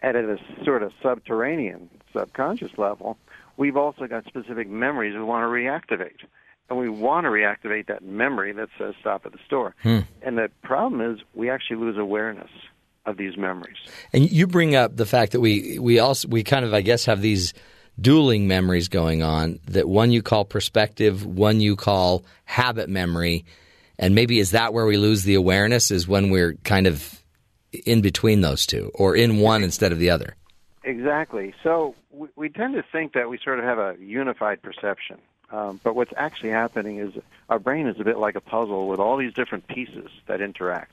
[0.01, 3.17] at a sort of subterranean, subconscious level,
[3.57, 6.25] we've also got specific memories we want to reactivate.
[6.69, 9.75] And we want to reactivate that memory that says stop at the store.
[9.81, 9.99] Hmm.
[10.21, 12.49] And the problem is we actually lose awareness
[13.05, 13.77] of these memories.
[14.13, 17.05] And you bring up the fact that we, we also we kind of I guess
[17.05, 17.53] have these
[17.99, 23.45] dueling memories going on that one you call prospective, one you call habit memory.
[23.97, 27.18] And maybe is that where we lose the awareness is when we're kind of
[27.85, 30.35] in between those two or in one instead of the other?
[30.83, 31.53] Exactly.
[31.63, 35.17] So we, we tend to think that we sort of have a unified perception.
[35.51, 37.13] Um, but what's actually happening is
[37.49, 40.91] our brain is a bit like a puzzle with all these different pieces that interact.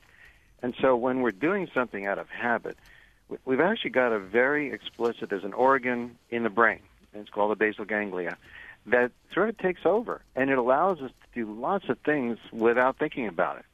[0.62, 2.78] And so when we're doing something out of habit,
[3.44, 6.80] we've actually got a very explicit, there's an organ in the brain,
[7.12, 8.36] it's called the basal ganglia,
[8.86, 10.22] that sort of takes over.
[10.34, 13.64] And it allows us to do lots of things without thinking about it.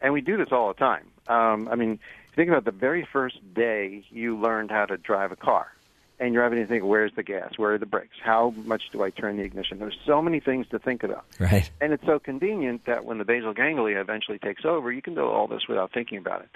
[0.00, 1.08] And we do this all the time.
[1.26, 1.98] Um, I mean,
[2.34, 5.72] think about the very first day you learned how to drive a car,
[6.18, 7.56] and you're having to think, where's the gas?
[7.56, 8.16] Where are the brakes?
[8.22, 9.78] How much do I turn the ignition?
[9.78, 11.24] There's so many things to think about.
[11.38, 11.70] Right.
[11.80, 15.26] And it's so convenient that when the basal ganglia eventually takes over, you can do
[15.26, 16.48] all this without thinking about it.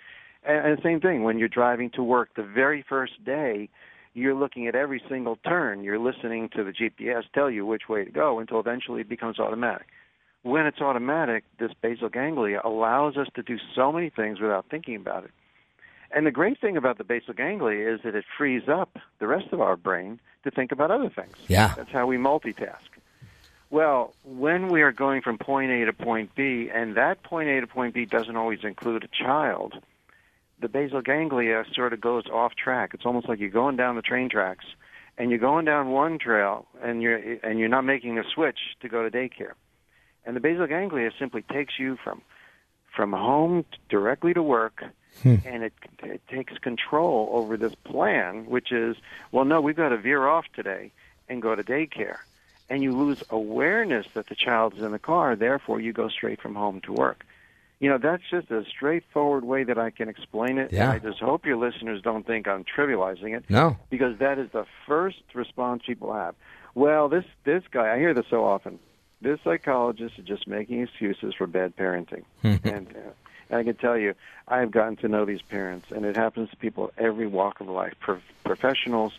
[0.45, 3.69] And, and the same thing when you're driving to work, the very first day,
[4.15, 5.85] you're looking at every single turn.
[5.85, 9.39] You're listening to the GPS tell you which way to go until eventually it becomes
[9.39, 9.89] automatic.
[10.43, 14.97] When it's automatic, this basal ganglia allows us to do so many things without thinking
[14.97, 15.33] about it.
[16.11, 19.53] And the great thing about the basal ganglia is that it frees up the rest
[19.53, 21.37] of our brain to think about other things.
[21.49, 21.75] Yeah.
[21.77, 22.79] That's how we multitask.
[23.71, 27.61] Well, when we are going from point A to point B, and that point A
[27.61, 29.75] to point B doesn't always include a child,
[30.61, 32.93] the basal ganglia sort of goes off track.
[32.95, 34.65] It's almost like you're going down the train tracks,
[35.19, 38.89] and you're going down one trail, and you're and you're not making a switch to
[38.89, 39.53] go to daycare.
[40.25, 42.23] And the basal ganglia simply takes you from
[42.95, 44.85] from home directly to work,
[45.25, 48.97] and it, it takes control over this plan, which is,
[49.33, 50.93] well, no, we've got to veer off today
[51.29, 52.19] and go to daycare.
[52.69, 56.41] And you lose awareness that the child is in the car, therefore you go straight
[56.41, 57.25] from home to work.
[57.79, 60.73] You know, that's just a straightforward way that I can explain it.
[60.73, 60.91] Yeah.
[60.93, 63.45] I just hope your listeners don't think I'm trivializing it.
[63.51, 63.77] No.
[63.91, 66.35] Because that is the first response people have.
[66.75, 68.79] Well, this this guy, I hear this so often.
[69.21, 72.25] This psychologist is just making excuses for bad parenting.
[72.43, 73.11] and, uh,
[73.51, 74.15] and I can tell you,
[74.49, 77.69] I have gotten to know these parents, and it happens to people every walk of
[77.69, 79.13] life, Pro- professionals.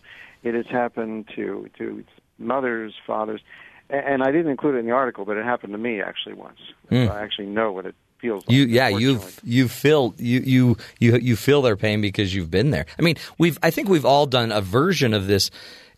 [0.43, 2.03] It has happened to to
[2.39, 3.41] mothers, fathers,
[3.89, 6.35] and, and I didn't include it in the article, but it happened to me actually
[6.35, 6.59] once.
[6.89, 8.55] So I actually know what it feels like.
[8.55, 12.71] You yeah you've you feel you you you you feel their pain because you've been
[12.71, 12.85] there.
[12.97, 15.51] I mean we've I think we've all done a version of this,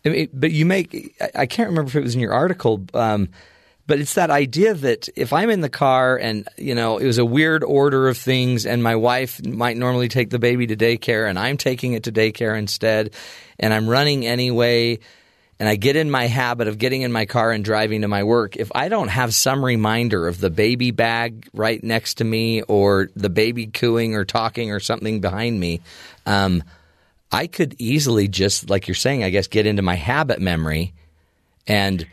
[0.04, 2.82] I mean, but you make I- I can't remember if it was in your article.
[2.94, 3.28] Um,
[3.90, 7.18] but it's that idea that if I'm in the car and you know it was
[7.18, 11.28] a weird order of things, and my wife might normally take the baby to daycare,
[11.28, 13.10] and I'm taking it to daycare instead,
[13.58, 15.00] and I'm running anyway,
[15.58, 18.22] and I get in my habit of getting in my car and driving to my
[18.22, 22.62] work, if I don't have some reminder of the baby bag right next to me
[22.62, 25.80] or the baby cooing or talking or something behind me,
[26.26, 26.62] um,
[27.32, 30.94] I could easily just, like you're saying, I guess, get into my habit memory
[31.66, 32.06] and.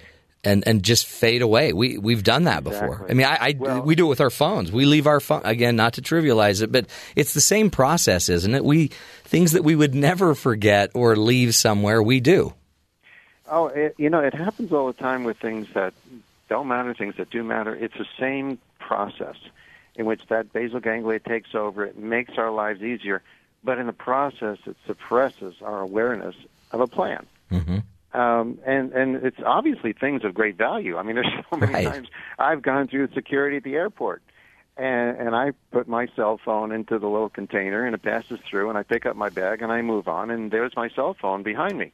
[0.47, 1.73] And, and just fade away.
[1.73, 3.05] We we've done that before.
[3.09, 4.71] I mean, I, I Well- we do it with our phones.
[4.71, 6.85] We leave our phone again, not to trivialize it, but
[7.17, 8.63] it's the same process, isn't it?
[8.63, 8.91] We
[9.25, 12.53] things that we would never forget or leave somewhere, we do.
[13.49, 15.93] Oh, it, you know, it happens all the time with things that
[16.49, 17.75] don't matter, things that do matter.
[17.75, 19.35] It's the same process
[19.95, 21.85] in which that basal ganglia takes over.
[21.85, 23.21] It makes our lives easier,
[23.63, 26.35] but in the process, it suppresses our awareness
[26.71, 27.25] of a plan.
[27.51, 27.79] Mm-hmm.
[28.17, 30.97] Um, and and it's obviously things of great value.
[30.97, 31.85] I mean, there's so many Right.
[31.85, 32.07] times
[32.39, 34.23] I've gone through security at the airport,
[34.75, 38.69] and and I put my cell phone into the little container, and it passes through,
[38.69, 41.43] and I pick up my bag, and I move on, and there's my cell phone
[41.43, 41.93] behind me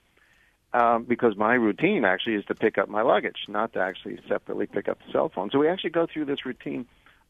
[0.73, 4.65] um, because my routine actually is to pick up my luggage, not to actually separately
[4.65, 5.49] pick up the cell phone.
[5.51, 6.85] So we actually go through this routine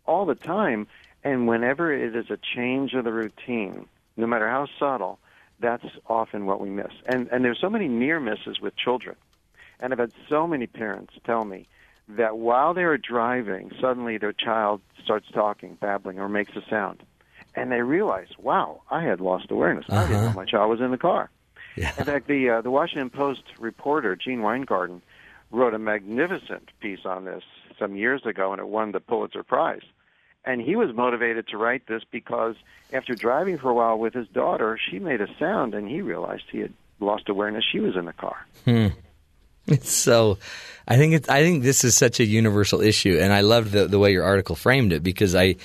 [0.06, 0.88] all the time,
[1.24, 5.18] and whenever it is a change of the routine, no matter how subtle,
[5.60, 6.92] that's often what we miss.
[7.06, 9.16] And and there's so many near misses with children,
[9.80, 11.68] and I've had so many parents tell me
[12.10, 17.02] that while they are driving, suddenly their child starts talking, babbling, or makes a sound,
[17.56, 19.86] and they realize, wow, I had lost awareness.
[19.90, 21.30] I didn't know my child was in the car.
[21.76, 25.02] In fact, the uh, the Washington Post reporter Gene Weingarten
[25.52, 27.44] wrote a magnificent piece on this
[27.80, 29.84] some years ago, and it won the Pulitzer Prize.
[30.46, 32.56] And he was motivated to write this because
[32.92, 36.44] after driving for a while with his daughter, she made a sound, and he realized
[36.52, 37.64] he had lost awareness.
[37.72, 38.46] She was in the car.
[38.66, 38.94] It's
[39.68, 39.76] hmm.
[39.82, 40.38] so.
[40.88, 41.30] I think.
[41.30, 44.24] I think this is such a universal issue, and I love the the way your
[44.24, 45.56] article framed it because I.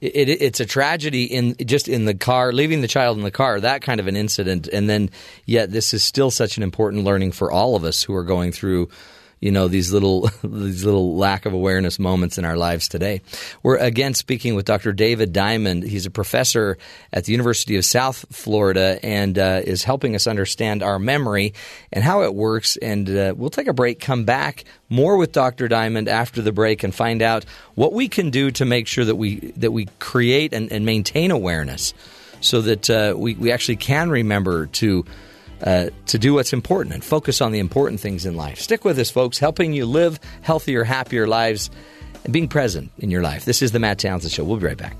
[0.00, 3.32] It, it, it's a tragedy in just in the car, leaving the child in the
[3.32, 5.10] car, that kind of an incident, and then
[5.44, 8.52] yet this is still such an important learning for all of us who are going
[8.52, 8.90] through,
[9.40, 13.20] you know, these little these little lack of awareness moments in our lives today.
[13.62, 14.92] We're again speaking with Dr.
[14.92, 15.84] David Diamond.
[15.84, 16.78] He's a professor
[17.12, 21.54] at the University of South Florida and uh, is helping us understand our memory
[21.92, 22.76] and how it works.
[22.76, 25.68] And uh, we'll take a break, come back more with Dr.
[25.68, 29.16] Diamond after the break, and find out what we can do to make sure that
[29.16, 31.94] we that we create and, and maintain awareness,
[32.40, 35.04] so that uh, we we actually can remember to.
[35.62, 38.60] Uh, to do what's important and focus on the important things in life.
[38.60, 41.68] Stick with us, folks, helping you live healthier, happier lives
[42.22, 43.44] and being present in your life.
[43.44, 44.44] This is the Matt Townsend Show.
[44.44, 44.96] We'll be right back.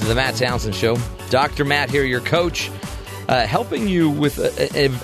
[0.00, 0.96] To the Matt Townsend Show.
[1.30, 1.64] Dr.
[1.64, 2.70] Matt here, your coach,
[3.28, 4.38] uh, helping you with,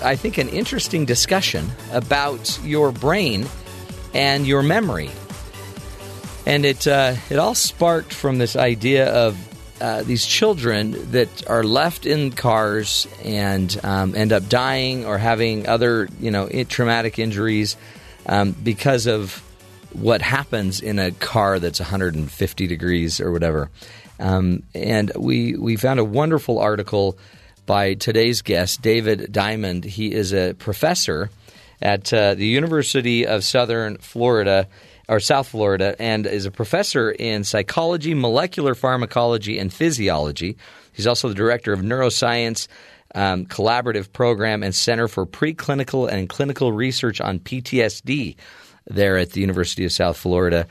[0.03, 3.45] I think, an interesting discussion about your brain
[4.13, 5.09] and your memory.
[6.45, 9.37] And it uh, it all sparked from this idea of
[9.79, 15.67] uh, these children that are left in cars and um, end up dying or having
[15.67, 17.77] other, you know, traumatic injuries
[18.25, 19.43] um, because of
[19.93, 23.69] what happens in a car that's 150 degrees or whatever.
[24.21, 27.17] Um, and we we found a wonderful article
[27.65, 29.83] by today's guest, David Diamond.
[29.83, 31.29] He is a professor
[31.81, 34.67] at uh, the University of Southern Florida
[35.09, 40.55] or South Florida and is a professor in psychology, molecular pharmacology, and physiology.
[40.93, 42.67] He's also the director of neuroscience.
[43.13, 48.37] Um, collaborative program and Center for Preclinical and Clinical Research on PTSD
[48.85, 50.65] there at the University of South Florida.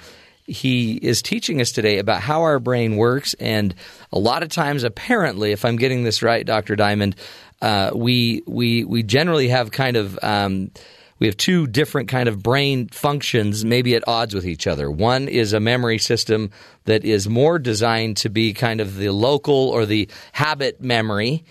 [0.46, 3.74] He is teaching us today about how our brain works, and
[4.12, 6.76] a lot of times, apparently, if I'm getting this right, Dr.
[6.76, 7.16] Diamond,
[7.62, 10.70] uh, we we we generally have kind of um,
[11.18, 15.29] we have two different kind of brain functions maybe at odds with each other one
[15.29, 16.50] is a memory system
[16.87, 21.44] that is more designed to be kind of the local or the habit memory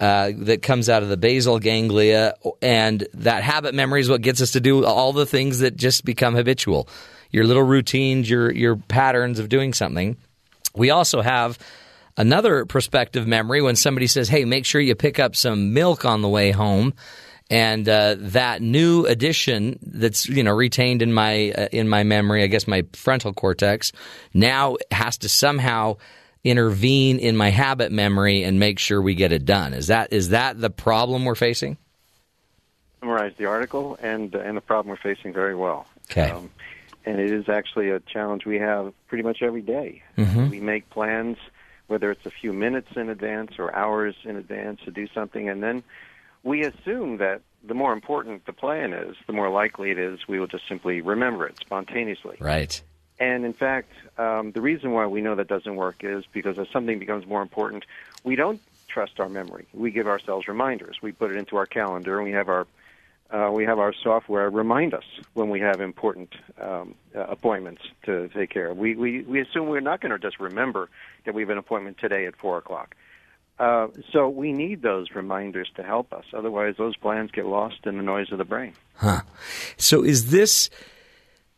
[0.00, 4.42] uh, that comes out of the basal ganglia, and that habit memory is what gets
[4.42, 6.86] us to do all the things that just become habitual.
[7.36, 10.16] Your little routines, your your patterns of doing something.
[10.74, 11.58] We also have
[12.16, 16.22] another prospective memory when somebody says, "Hey, make sure you pick up some milk on
[16.22, 16.94] the way home."
[17.50, 22.42] and uh, that new addition that's you know retained in my uh, in my memory,
[22.42, 23.92] I guess my frontal cortex,
[24.34, 25.98] now has to somehow
[26.42, 29.74] intervene in my habit memory and make sure we get it done.
[29.74, 31.76] Is that is that the problem we're facing?
[33.00, 35.86] Summarize the article and and the problem we're facing very well.
[36.10, 36.30] Okay.
[36.30, 36.50] Um,
[37.06, 40.02] and it is actually a challenge we have pretty much every day.
[40.18, 40.50] Mhm.
[40.50, 41.38] We make plans,
[41.86, 45.62] whether it's a few minutes in advance or hours in advance to do something, and
[45.62, 45.84] then
[46.42, 50.38] we assume that the more important the plan is, the more likely it is we
[50.38, 52.36] will just simply remember it spontaneously.
[52.40, 52.80] Right.
[53.18, 56.68] And in fact, um, the reason why we know that doesn't work is because as
[56.68, 57.84] something becomes more important,
[58.24, 59.66] we don't trust our memory.
[59.72, 60.98] We give ourselves reminders.
[61.02, 62.66] We put it into our calendar, and we have our
[63.30, 68.28] uh, we have our software remind us when we have important um, uh, appointments to
[68.28, 68.76] take care of.
[68.76, 70.88] We we we assume we're not going to just remember
[71.24, 72.94] that we have an appointment today at four o'clock.
[73.58, 76.24] Uh, so we need those reminders to help us.
[76.34, 78.74] Otherwise, those plans get lost in the noise of the brain.
[78.96, 79.22] Huh.
[79.78, 80.68] So is this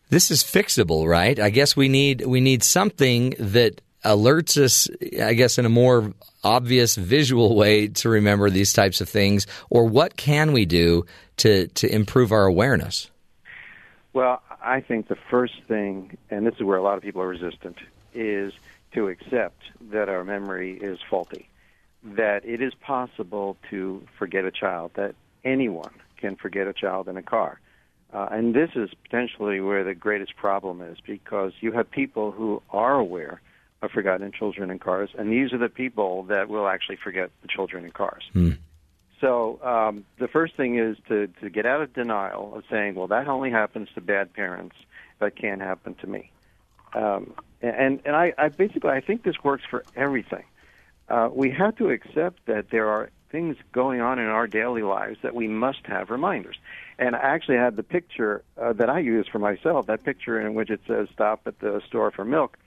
[0.09, 1.39] this is fixable, right?
[1.39, 4.89] I guess we need we need something that alerts us,
[5.23, 9.47] I guess, in a more obvious visual way to remember these types of things.
[9.71, 11.05] Or what can we do
[11.39, 13.11] to to improve our awareness?
[14.13, 17.29] Well, I think the first thing, and this is where a lot of people are
[17.29, 17.77] resistant,
[18.15, 18.53] is
[18.95, 21.49] to accept that our memory is faulty.
[22.03, 27.17] That it is possible to forget a child, that anyone can forget a child in
[27.17, 27.61] a car.
[28.13, 32.63] Uh, and this is potentially where the greatest problem is because you have people who
[32.71, 33.41] are aware
[33.81, 37.49] of forgotten children in cars, and these are the people that will actually forget the
[37.49, 38.25] children in cars.
[38.33, 38.53] Hmm.
[39.21, 43.09] So um, the first thing is to, to get out of denial of saying, well,
[43.09, 44.77] that only happens to bad parents.
[45.19, 46.31] That can't happen to me.
[46.95, 50.45] Um, and and I, I basically I think this works for everything.
[51.09, 55.19] Uh, we have to accept that there are things going on in our daily lives
[55.23, 56.57] that we must have reminders.
[56.99, 59.87] And I actually had the picture uh, that I use for myself.
[59.87, 62.59] That picture in which it says "Stop at the store for milk."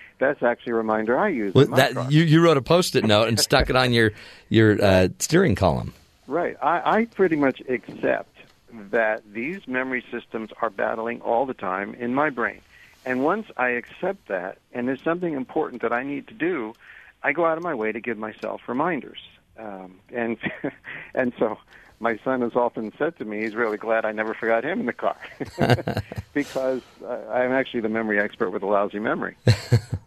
[0.18, 1.54] That's actually a reminder I use.
[1.54, 4.12] Well, that you, you wrote a post-it note and stuck it on your
[4.48, 5.94] your uh, steering column.
[6.26, 6.56] Right.
[6.62, 8.36] I, I pretty much accept
[8.72, 12.60] that these memory systems are battling all the time in my brain.
[13.04, 16.74] And once I accept that, and there's something important that I need to do,
[17.22, 19.20] I go out of my way to give myself reminders.
[19.58, 20.36] Um, and
[21.14, 21.58] and so
[22.00, 24.86] my son has often said to me, he's really glad I never forgot him in
[24.86, 25.16] the car
[26.34, 29.36] because uh, I'm actually the memory expert with a lousy memory.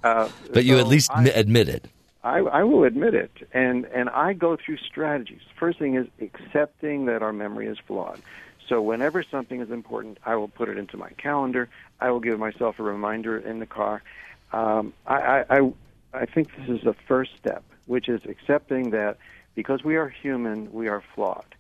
[0.04, 1.86] Uh, But you so at least I- admit it.
[2.26, 5.40] I, I will admit it, and and I go through strategies.
[5.58, 8.20] First thing is accepting that our memory is flawed.
[8.68, 11.70] So whenever something is important, I will put it into my calendar.
[12.02, 14.04] I will give myself a reminder in the car.
[14.52, 15.74] Um, I, I, I
[16.14, 19.16] I think this is the first step, which is accepting that
[19.56, 21.56] because we are human, we are flawed,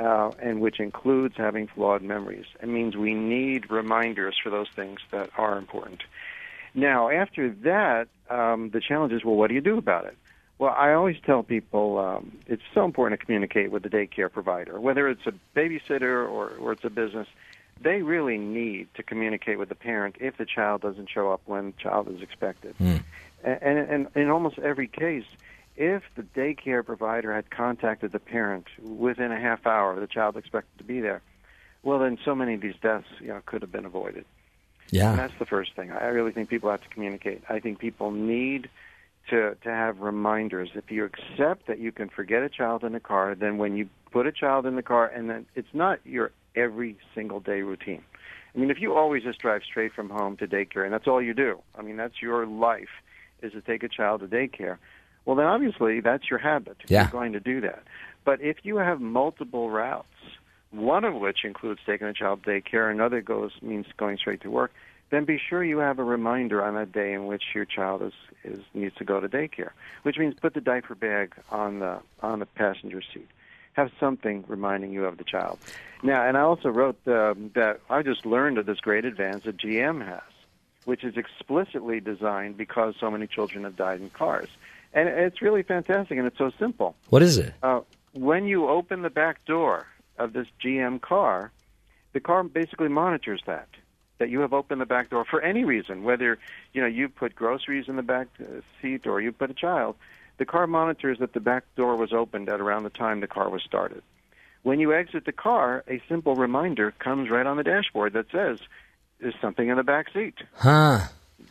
[0.00, 2.46] uh, and which includes having flawed memories.
[2.62, 6.02] It means we need reminders for those things that are important.
[6.74, 10.16] Now, after that, um, the challenge is, well, what do you do about it?
[10.58, 14.80] Well, I always tell people um, it's so important to communicate with the daycare provider,
[14.80, 17.26] whether it's a babysitter or, or it's a business.
[17.82, 21.72] They really need to communicate with the parent if the child doesn't show up when
[21.72, 22.74] the child is expected.
[23.42, 25.24] And, and, and in almost every case,
[25.76, 30.76] if the daycare provider had contacted the parent within a half hour, the child expected
[30.78, 31.22] to be there,
[31.82, 34.24] well, then so many of these deaths you know, could have been avoided.
[34.92, 35.16] And Yeah.
[35.16, 35.92] that's the first thing.
[35.92, 37.42] I really think people have to communicate.
[37.48, 38.68] I think people need
[39.28, 40.70] to to have reminders.
[40.74, 43.88] If you accept that you can forget a child in the car, then when you
[44.10, 48.02] put a child in the car, and then it's not your every single day routine.
[48.54, 51.22] I mean, if you always just drive straight from home to daycare, and that's all
[51.22, 52.88] you do, I mean, that's your life,
[53.42, 54.78] is to take a child to daycare.
[55.24, 56.78] Well, then obviously that's your habit.
[56.88, 57.02] Yeah.
[57.02, 57.82] You're going to do that.
[58.24, 60.06] But if you have multiple routes,
[60.70, 64.50] one of which includes taking a child to daycare, another goes means going straight to
[64.50, 64.72] work,
[65.10, 68.12] then be sure you have a reminder on that day in which your child is,
[68.44, 69.70] is needs to go to daycare.
[70.04, 73.28] Which means put the diaper bag on the on the passenger seat.
[73.74, 75.58] Have something reminding you of the child.
[76.02, 79.56] Now, and I also wrote um, that I just learned of this great advance that
[79.56, 80.22] GM has,
[80.84, 84.48] which is explicitly designed because so many children have died in cars,
[84.92, 86.96] and it's really fantastic and it's so simple.
[87.08, 87.54] What is it?
[87.62, 87.80] Uh,
[88.12, 89.86] when you open the back door
[90.18, 91.52] of this GM car,
[92.12, 93.68] the car basically monitors that
[94.18, 96.38] that you have opened the back door for any reason, whether
[96.72, 99.96] you know you put groceries in the back uh, seat or you put a child.
[100.38, 103.50] The car monitors that the back door was opened at around the time the car
[103.50, 104.02] was started.
[104.62, 108.58] When you exit the car, a simple reminder comes right on the dashboard that says,
[109.20, 111.00] "There's something in the back seat." Huh.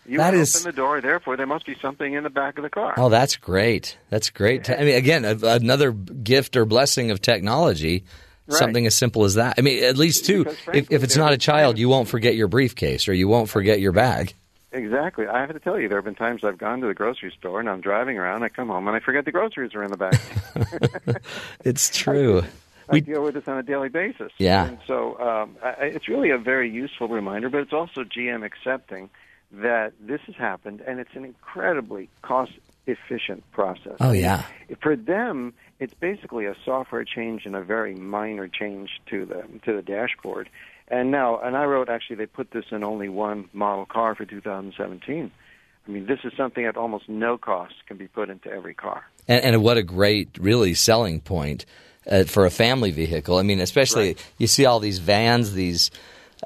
[0.06, 2.64] You That opened is- the door, therefore there must be something in the back of
[2.64, 2.94] the car.
[2.98, 3.98] Oh, that's great.
[4.10, 4.70] That's great.
[4.70, 8.04] I mean, again, a, another gift or blessing of technology.
[8.48, 8.58] Right.
[8.58, 9.56] Something as simple as that.
[9.60, 12.36] I mean, at least too, Because if, if it's not a child, you won't forget
[12.36, 14.34] your briefcase or you won't forget your bag.
[14.72, 15.28] Exactly.
[15.28, 17.60] I have to tell you, there have been times I've gone to the grocery store
[17.60, 18.42] and I'm driving around.
[18.44, 20.20] I come home and I forget the groceries are in the back.
[21.64, 22.42] It's true.
[22.90, 24.32] I We- deal with this on a daily basis.
[24.40, 24.66] Yeah.
[24.66, 29.10] And so um, I- it's really a very useful reminder, but it's also GM accepting
[29.52, 33.96] that this has happened, and it's an incredibly cost-efficient process.
[34.00, 34.46] Oh, yeah.
[34.82, 39.76] For them, it's basically a software change and a very minor change to the to
[39.76, 40.50] the dashboard.
[40.90, 44.26] And now, and I wrote actually they put this in only one model car for
[44.26, 45.32] 2017.
[45.88, 49.08] I mean, this is something at almost no cost can be put into every car.
[49.28, 51.66] And, and what a great, really selling point
[52.10, 53.38] uh, for a family vehicle.
[53.38, 55.90] I mean, especially you see all these vans, these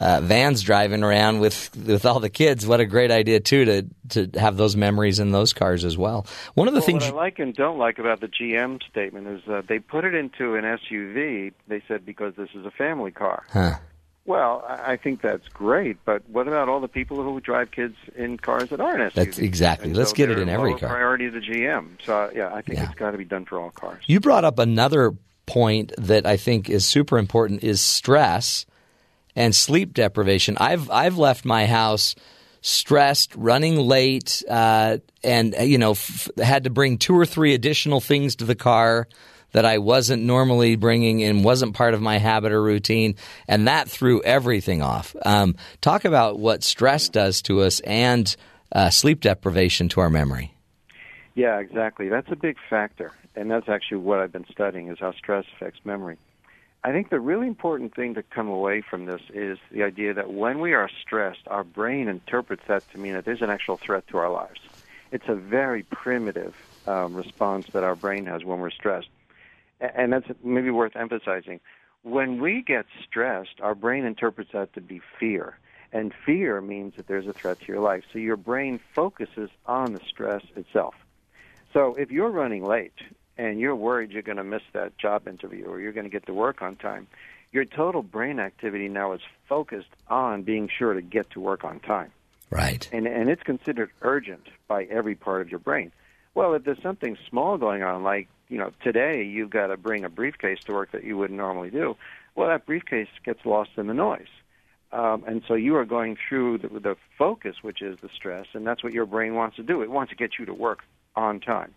[0.01, 2.65] uh, vans driving around with with all the kids.
[2.65, 6.25] What a great idea too to to have those memories in those cars as well.
[6.55, 7.03] One of the Well, things.
[7.05, 10.15] what I like and don't like about the GM statement is uh, they put it
[10.15, 11.51] into an SUV.
[11.67, 13.43] They said because this is a family car.
[13.51, 13.75] Huh.
[14.25, 18.37] Well, I think that's great, but what about all the people who drive kids in
[18.37, 19.13] cars that aren't SUVs?
[19.15, 19.89] That's exactly.
[19.89, 20.87] And Let's so get it in every car.
[20.89, 21.97] Priority to GM.
[22.05, 22.85] So yeah, I think Yeah.
[22.85, 24.01] it's got to be done for all cars.
[24.07, 25.11] You brought up another
[25.45, 28.65] point that I think is super important is stress
[29.36, 30.57] and sleep deprivation.
[30.59, 32.15] I've I've left my house
[32.61, 37.53] stressed, running late, uh, and uh, you know f- had to bring two or three
[37.53, 39.07] additional things to the car
[39.51, 43.15] that I wasn't normally bringing and wasn't part of my habit or routine,
[43.47, 45.15] and that threw everything off.
[45.23, 48.36] Um, talk about what stress does to us and
[48.71, 50.55] uh, sleep deprivation to our memory.
[51.36, 52.09] Yeah, exactly.
[52.09, 55.79] That's a big factor, and that's actually what I've been studying is how stress affects
[55.84, 56.17] memory.
[56.86, 60.34] I think the really important thing to come away from this is the idea that
[60.34, 64.03] when we are stressed, our brain interprets that to mean that there's an actual threat
[64.09, 64.59] to our lives.
[65.11, 66.53] It's a very primitive
[66.86, 69.07] um, response that our brain has when we're stressed,
[69.79, 71.61] and that's maybe worth emphasizing.
[72.01, 75.59] When we get stressed, our brain interprets that to be fear.
[75.93, 78.03] And fear means that there's a threat to your life.
[78.11, 80.95] So your brain focuses on the stress itself.
[81.71, 82.93] So if you're running late
[83.38, 86.25] and you're worried you're going to miss that job interview or you're going to get
[86.27, 87.07] to work on time,
[87.51, 91.79] your total brain activity now is focused on being sure to get to work on
[91.79, 92.11] time.
[92.49, 92.88] Right.
[92.91, 95.91] And, and it's considered urgent by every part of your brain.
[96.36, 100.03] Well, if there's something small going on, like, you know, today you've got to bring
[100.03, 101.95] a briefcase to work that you wouldn't normally do,
[102.36, 104.27] well, that briefcase gets lost in the noise.
[104.91, 108.65] Um, and so you are going through the, the focus, which is the stress, and
[108.65, 109.81] that's what your brain wants to do.
[109.81, 110.84] It wants to get you to work
[111.15, 111.73] on time.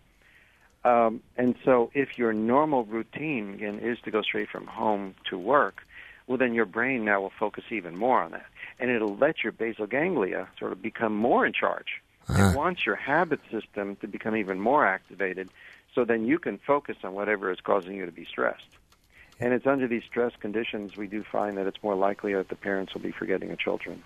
[0.87, 5.37] Um, and so if your normal routine, again, is to go straight from home to
[5.37, 5.85] work,
[6.27, 8.45] well, then your brain now will focus even more on that.
[8.79, 12.01] And it'll let your basal ganglia sort of become more in charge.
[12.29, 15.49] It wants your habit system to become even more activated
[15.95, 18.67] so then you can focus on whatever is causing you to be stressed.
[19.39, 22.55] And it's under these stress conditions we do find that it's more likely that the
[22.55, 24.03] parents will be forgetting the children.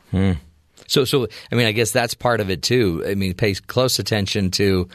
[0.88, 3.04] So, so I mean, I guess that's part of it too.
[3.08, 4.88] I mean, pay close attention to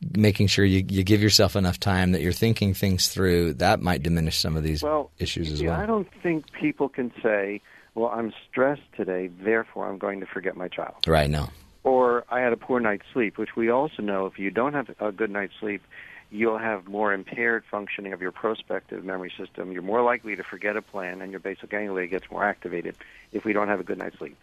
[0.00, 3.54] making sure you, you give yourself enough time that you're thinking things through.
[3.54, 5.80] That might diminish some of these Well, issues as yeah, well.
[5.80, 7.60] I don't think people can say,
[7.94, 10.94] well, I'm stressed today, therefore I'm going to forget my child.
[11.06, 11.28] Right.
[11.28, 11.48] No.
[11.82, 14.90] Or I had a poor night's sleep, which we also know if you don't have
[15.00, 15.82] a good night's sleep,
[16.30, 19.72] you'll have more impaired functioning of your prospective memory system.
[19.72, 22.96] You're more likely to forget a plan, and your basal ganglia gets more activated
[23.32, 24.36] if we don't have a good night's sleep.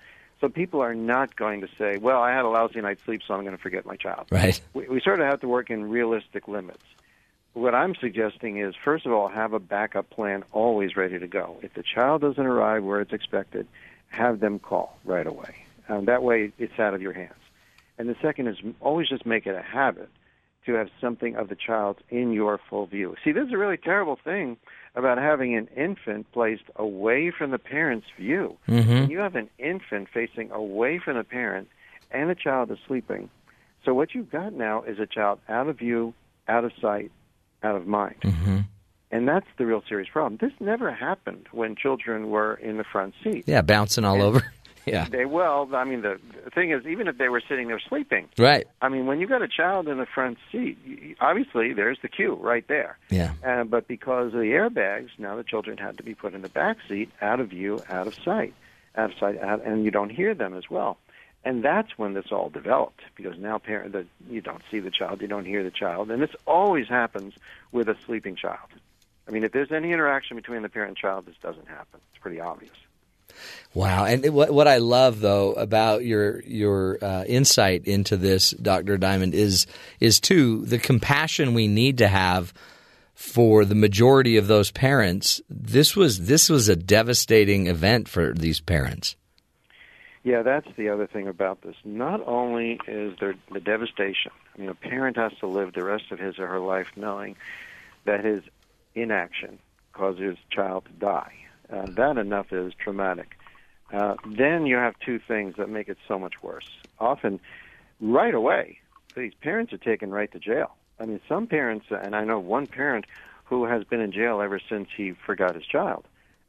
[0.46, 3.34] So people are not going to say, well, I had a lousy night's sleep, so
[3.34, 4.28] I'm going to forget my child.
[4.30, 4.62] Right.
[4.76, 6.84] We, we sort of have to work in realistic limits.
[7.54, 11.58] What I'm suggesting is, first of all, have a backup plan always ready to go.
[11.64, 13.66] If the child doesn't arrive where it's expected,
[14.10, 15.66] have them call right away.
[15.89, 17.34] Um, that way, it's out of your hands.
[17.98, 20.10] And the second is always just make it a habit
[20.68, 23.16] to have something of the child in your full view.
[23.24, 24.58] See, this is a really terrible thing
[24.96, 28.58] about having an infant placed away from the parent's view.
[28.68, 29.12] Mm-hmm.
[29.12, 31.68] You have an infant facing away from the parent
[32.12, 33.30] and the child is sleeping,
[33.86, 36.14] so what you've got now is a child out of view,
[36.48, 37.12] out of sight,
[37.62, 38.16] out of mind.
[38.22, 38.60] Mm-hmm.
[39.12, 40.38] And that's the real serious problem.
[40.41, 43.46] This never happened when children were in the front seat.
[43.48, 44.43] Yeah, bouncing all over.
[44.86, 45.08] Yeah.
[45.10, 45.70] They will.
[45.74, 48.68] I mean, the, the thing is, even if they were sitting there sleeping, Right.
[48.82, 52.08] I mean, when you've got a child in the front seat, you- obviously there's the
[52.08, 52.98] cue right there.
[53.10, 53.34] Yeah.
[53.44, 56.50] Uh, but because of the airbags, now the children had to be put in the
[56.50, 58.54] back seat, out of view, out of sight,
[58.96, 60.98] out of sight, out, and you don't hear them as well.
[61.44, 65.22] And that's when this all developed because now parent, the, you don't see the child,
[65.22, 67.36] you don't hear the child, and this always happens
[67.72, 68.70] with a sleeping child.
[69.28, 72.00] I mean, if there's any interaction between the parent and child, this doesn't happen.
[72.14, 72.74] It's pretty obvious.
[73.74, 78.98] Wow, and what what I love though about your your uh, insight into this, Doctor
[78.98, 79.68] Diamond, is
[80.00, 82.54] is too the compassion we need to have
[83.14, 85.42] for the majority of those parents.
[85.50, 89.16] This was this was a devastating event for these parents.
[90.24, 91.76] Yeah, that's the other thing about this.
[91.84, 96.12] Not only is there the devastation, I mean, a parent has to live the rest
[96.12, 97.36] of his or her life knowing
[98.06, 98.42] that his
[98.96, 99.60] inaction
[99.94, 101.45] causes his child to die.
[101.72, 103.38] Uh, that enough is traumatic.
[103.93, 106.68] Uh, then you have two things that make it so much worse.
[106.99, 107.39] Often,
[108.01, 108.80] right away,
[109.16, 110.76] these parents are taken right to jail.
[110.99, 113.05] I mean, some parents, and I know one parent
[113.45, 116.05] who has been in jail ever since he forgot his child.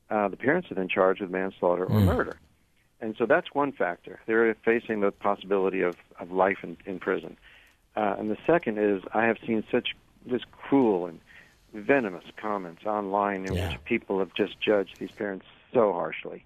[0.09, 2.39] Uh, the parents are then charged with manslaughter or murder.
[3.01, 4.21] And so that's one factor.
[4.27, 7.37] They're facing the possibility of, of life in, in prison.
[7.95, 9.89] Uh, and the second is I have seen such
[10.25, 11.21] this cruel and
[11.77, 13.71] venomous comments online in Yeah.
[13.73, 16.45] which people have just judged these parents so harshly.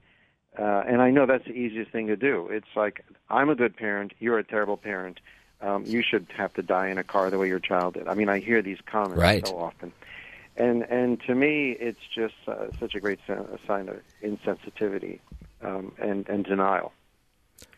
[0.58, 2.48] Uh, and I know that's the easiest thing to do.
[2.48, 5.20] It's like, I'm a good parent, you're a terrible parent.
[5.62, 8.08] Um, you should have to die in a car the way your child did.
[8.08, 9.46] I mean, I hear these comments Right.
[9.46, 9.92] so often.
[10.56, 15.20] And and to me, it's just uh, such a great sign, of insensitivity
[15.62, 16.92] um, and, and denial.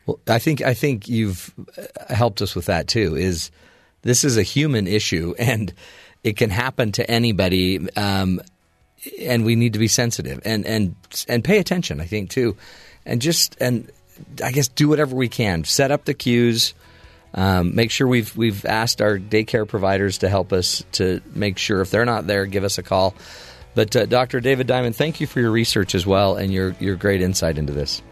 [0.06, 3.14] Well, I think I think you've uh, helped us with that too.
[3.14, 3.50] Is
[4.02, 5.72] this is a human issue and
[6.24, 8.40] it can happen to anybody, um,
[9.20, 10.94] and we need to be sensitive and and
[11.28, 12.00] and pay attention.
[12.00, 12.56] I think too,
[13.04, 13.90] and just and
[14.42, 15.64] I guess do whatever we can.
[15.64, 16.74] Set up the cues.
[17.34, 21.80] Um, make sure we've we've asked our daycare providers to help us to make sure
[21.80, 23.14] if they're not there, give us a call.
[23.74, 24.40] But uh, Dr.
[24.40, 27.72] David Diamond, thank you for your research as well and your your great insight into
[27.72, 28.02] this.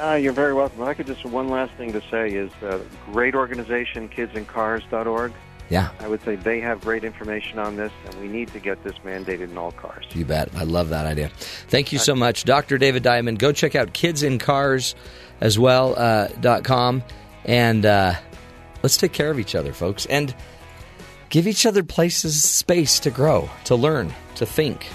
[0.00, 0.82] Uh, you're very welcome.
[0.82, 2.78] I could just one last thing to say is uh,
[3.12, 5.32] great organization, kidsincars.org.
[5.72, 5.88] Yeah.
[6.00, 8.92] I would say they have great information on this, and we need to get this
[9.06, 10.04] mandated in all cars.
[10.12, 10.50] You bet.
[10.54, 11.30] I love that idea.
[11.68, 12.76] Thank you so much, Dr.
[12.76, 13.38] David Diamond.
[13.38, 14.94] Go check out Kids in Cars
[15.40, 17.02] as well uh, dot com,
[17.46, 18.12] and uh,
[18.82, 20.34] let's take care of each other, folks, and
[21.30, 24.86] give each other places, space to grow, to learn, to think,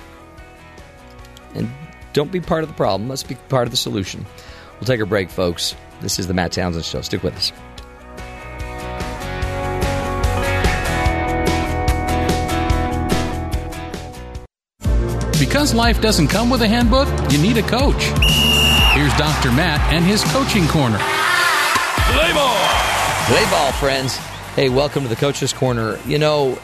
[1.56, 1.68] and
[2.14, 3.10] don't be part of the problem.
[3.10, 4.28] Let's be part of the solution.
[4.76, 5.76] We'll take a break, folks.
[6.02, 7.02] This is the Matt Townsend Show.
[7.02, 7.52] Stick with us.
[15.40, 18.02] Because life doesn't come with a handbook, you need a coach.
[18.94, 19.52] Here's Dr.
[19.52, 20.98] Matt and his coaching corner.
[20.98, 22.58] Play ball!
[23.28, 24.16] Play ball, friends.
[24.56, 26.00] Hey, welcome to the Coach's Corner.
[26.08, 26.58] You know,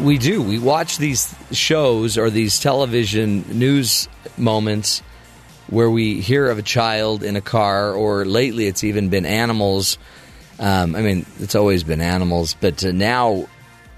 [0.00, 0.40] we do.
[0.40, 5.00] We watch these shows or these television news moments
[5.66, 9.98] where we hear of a child in a car, or lately it's even been animals.
[10.60, 13.48] Um, I mean, it's always been animals, but uh, now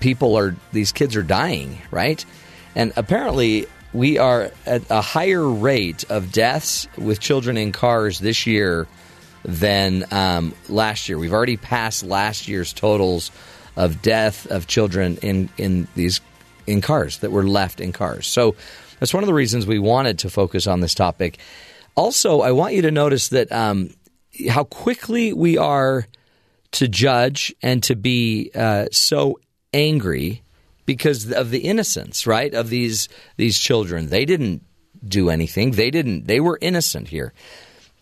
[0.00, 2.24] people are, these kids are dying, right?
[2.74, 8.46] And apparently, we are at a higher rate of deaths with children in cars this
[8.46, 8.86] year
[9.44, 11.16] than um, last year.
[11.16, 13.30] We've already passed last year's totals
[13.76, 16.20] of death of children in in these
[16.66, 18.26] in cars that were left in cars.
[18.26, 18.56] So
[18.98, 21.38] that's one of the reasons we wanted to focus on this topic.
[21.94, 23.90] Also, I want you to notice that um,
[24.48, 26.06] how quickly we are
[26.72, 29.38] to judge and to be uh, so
[29.72, 30.42] angry
[30.86, 34.08] because of the innocence, right, of these these children.
[34.08, 34.62] They didn't
[35.06, 35.72] do anything.
[35.72, 36.26] They didn't.
[36.26, 37.32] They were innocent here.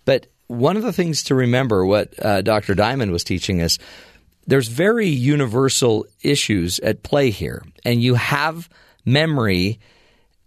[0.04, 2.74] But one of the things to remember, what uh, Dr.
[2.74, 3.78] Diamond was teaching us,
[4.46, 8.68] there's very universal issues at play here, and you have
[9.04, 9.78] memory,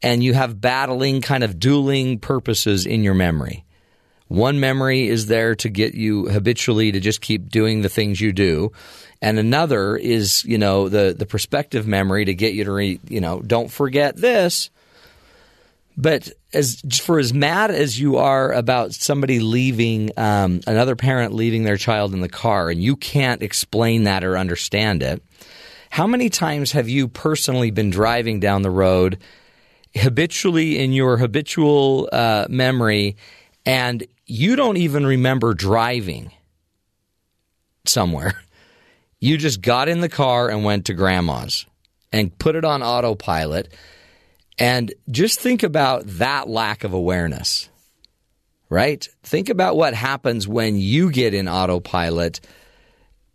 [0.02, 3.64] and you have battling, kind of dueling purposes in your memory.
[4.28, 8.34] One memory is there to get you habitually to just keep doing the things you
[8.34, 8.71] do,
[9.21, 13.21] and another is you know the the prospective memory to get you to re, you
[13.21, 14.69] know don't forget this.
[15.97, 21.63] But as for as mad as you are about somebody leaving, um, another parent leaving
[21.63, 25.23] their child in the car, and you can't explain that or understand it,
[25.89, 29.19] how many times have you personally been driving down the road,
[29.95, 33.15] habitually in your habitual uh, memory,
[33.65, 36.32] and you don't even remember driving
[37.86, 38.34] somewhere?
[39.17, 41.65] You just got in the car and went to grandma's
[42.11, 43.73] and put it on autopilot
[44.57, 47.69] and just think about that lack of awareness,
[48.69, 49.07] right?
[49.23, 52.39] Think about what happens when you get in autopilot.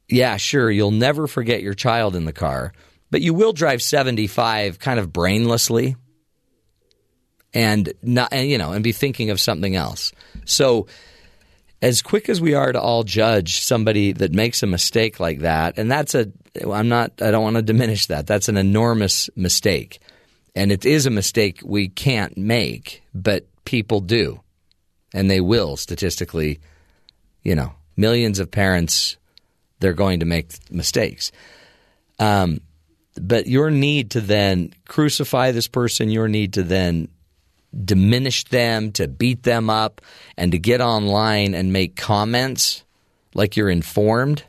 [0.09, 2.73] Yeah, sure, you'll never forget your child in the car,
[3.11, 5.97] but you will drive 75 kind of brainlessly
[7.53, 10.13] and not and you know and be thinking of something else.
[10.45, 10.87] So
[11.83, 15.79] as quick as we are to all judge somebody that makes a mistake like that,
[15.79, 16.31] and that's a
[16.71, 18.27] I'm not I don't want to diminish that.
[18.27, 20.01] That's an enormous mistake.
[20.55, 24.41] And it is a mistake we can't make, but people do.
[25.15, 26.61] And they will statistically,
[27.43, 29.17] you know, millions of parents,
[29.79, 31.31] they're going to make mistakes.
[32.19, 32.61] Um,
[33.21, 37.09] but your need to then crucify this person, your need to then
[37.85, 40.01] diminish them, to beat them up,
[40.37, 42.85] and to get online and make comments
[43.35, 44.45] like you're informed,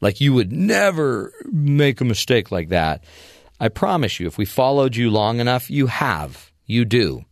[0.00, 3.04] like you would never make a mistake like that
[3.62, 6.50] I promise you, if we followed you long enough, you have.
[6.66, 7.24] You do.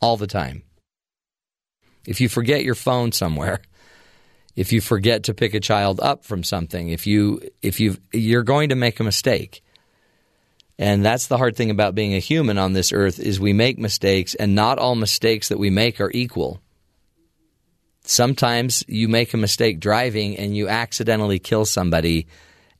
[0.00, 0.62] All the time.
[2.06, 3.60] If you forget your phone somewhere,
[4.54, 8.42] if you forget to pick a child up from something, if you if you you're
[8.42, 9.62] going to make a mistake.
[10.78, 13.78] And that's the hard thing about being a human on this earth is we make
[13.78, 16.60] mistakes and not all mistakes that we make are equal.
[18.02, 22.26] Sometimes you make a mistake driving and you accidentally kill somebody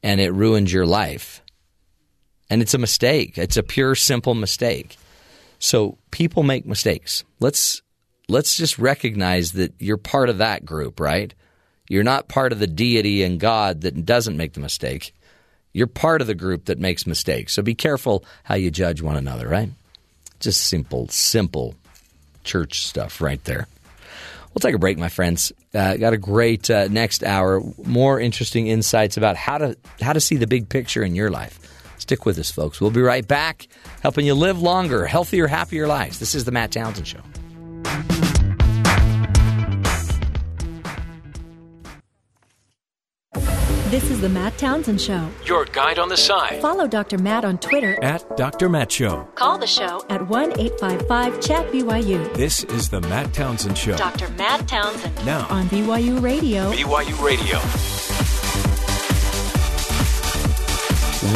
[0.02, 1.42] and it ruins your life
[2.48, 3.38] and it's a mistake.
[3.38, 4.96] It's a pure, simple mistake.
[5.58, 7.24] So people make mistakes.
[7.40, 7.82] Let's
[8.28, 11.34] let's just recognize that you're part of that group, right?
[11.88, 15.14] You're not part of the deity and God that doesn't make the mistake.
[15.76, 17.52] You're part of the group that makes mistakes.
[17.52, 19.68] So be careful how you judge one another, right?
[20.40, 21.74] Just simple, simple
[22.44, 23.68] church stuff right there.
[24.54, 25.52] We'll take a break, my friends.
[25.74, 27.60] Uh, got a great uh, next hour.
[27.84, 31.58] More interesting insights about how to how to see the big picture in your life.
[31.98, 32.80] Stick with us, folks.
[32.80, 33.68] We'll be right back,
[34.00, 36.18] helping you live longer, healthier, happier lives.
[36.18, 38.35] This is the Matt Townsend Show.
[43.90, 45.28] This is the Matt Townsend Show.
[45.44, 46.60] Your guide on the side.
[46.60, 47.18] Follow Dr.
[47.18, 48.68] Matt on Twitter At Dr.
[48.68, 49.28] Matt Show.
[49.36, 52.34] Call the show at 1 855 Chat BYU.
[52.34, 53.96] This is the Matt Townsend Show.
[53.96, 54.28] Dr.
[54.30, 56.72] Matt Townsend Now, on BYU Radio.
[56.72, 57.58] BYU Radio.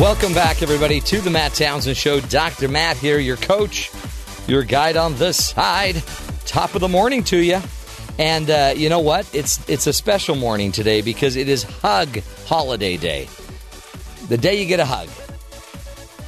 [0.01, 2.19] Welcome back, everybody, to the Matt Townsend Show.
[2.19, 2.67] Dr.
[2.67, 3.93] Matt here, your coach,
[4.49, 6.03] your guide on this side.
[6.47, 7.61] Top of the morning to you.
[8.19, 9.33] And uh, you know what?
[9.35, 12.09] It's it's a special morning today because it is Hug
[12.47, 13.29] Holiday Day.
[14.29, 15.09] The day you get a hug.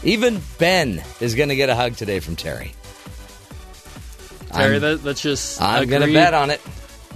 [0.05, 2.73] Even Ben is going to get a hug today from Terry.
[4.51, 5.63] Terry, that, let's just.
[5.63, 6.61] I'm going to bet on it.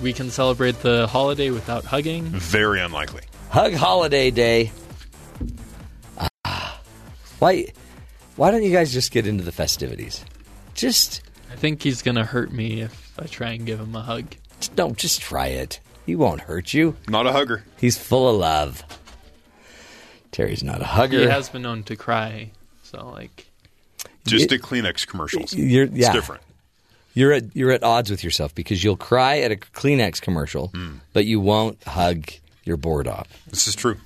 [0.00, 2.24] We can celebrate the holiday without hugging.
[2.24, 3.22] Very unlikely.
[3.50, 4.72] Hug Holiday Day.
[6.44, 6.80] Ah.
[7.38, 7.66] why?
[8.36, 10.24] Why don't you guys just get into the festivities?
[10.74, 14.26] Just I think he's gonna hurt me if I try and give him a hug.
[14.74, 15.80] Don't just try it.
[16.04, 16.96] He won't hurt you.
[17.08, 17.64] Not a hugger.
[17.78, 18.84] He's full of love.
[20.32, 21.20] Terry's not a hugger.
[21.20, 22.50] He has been known to cry,
[22.82, 23.46] so like
[24.26, 25.52] Just at Kleenex commercials.
[25.54, 26.06] You're, yeah.
[26.08, 26.42] It's different.
[27.14, 30.96] You're at you're at odds with yourself because you'll cry at a Kleenex commercial, Hmm.
[31.14, 32.30] but you won't hug
[32.64, 33.26] your board off.
[33.48, 33.96] This is true.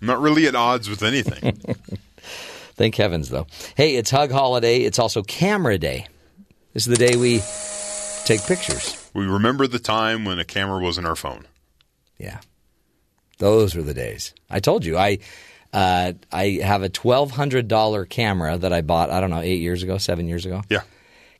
[0.00, 1.52] I'm not really at odds with anything.
[2.74, 3.46] Thank heavens, though.
[3.76, 4.80] Hey, it's Hug Holiday.
[4.80, 6.08] It's also Camera Day.
[6.74, 7.38] This is the day we
[8.26, 9.10] take pictures.
[9.14, 11.46] we remember the time when a camera wasn't our phone.
[12.18, 12.40] Yeah,
[13.38, 14.34] those were the days.
[14.50, 15.18] I told you I
[15.72, 19.10] uh, I have a twelve hundred dollar camera that I bought.
[19.10, 20.62] I don't know eight years ago, seven years ago.
[20.68, 20.82] Yeah,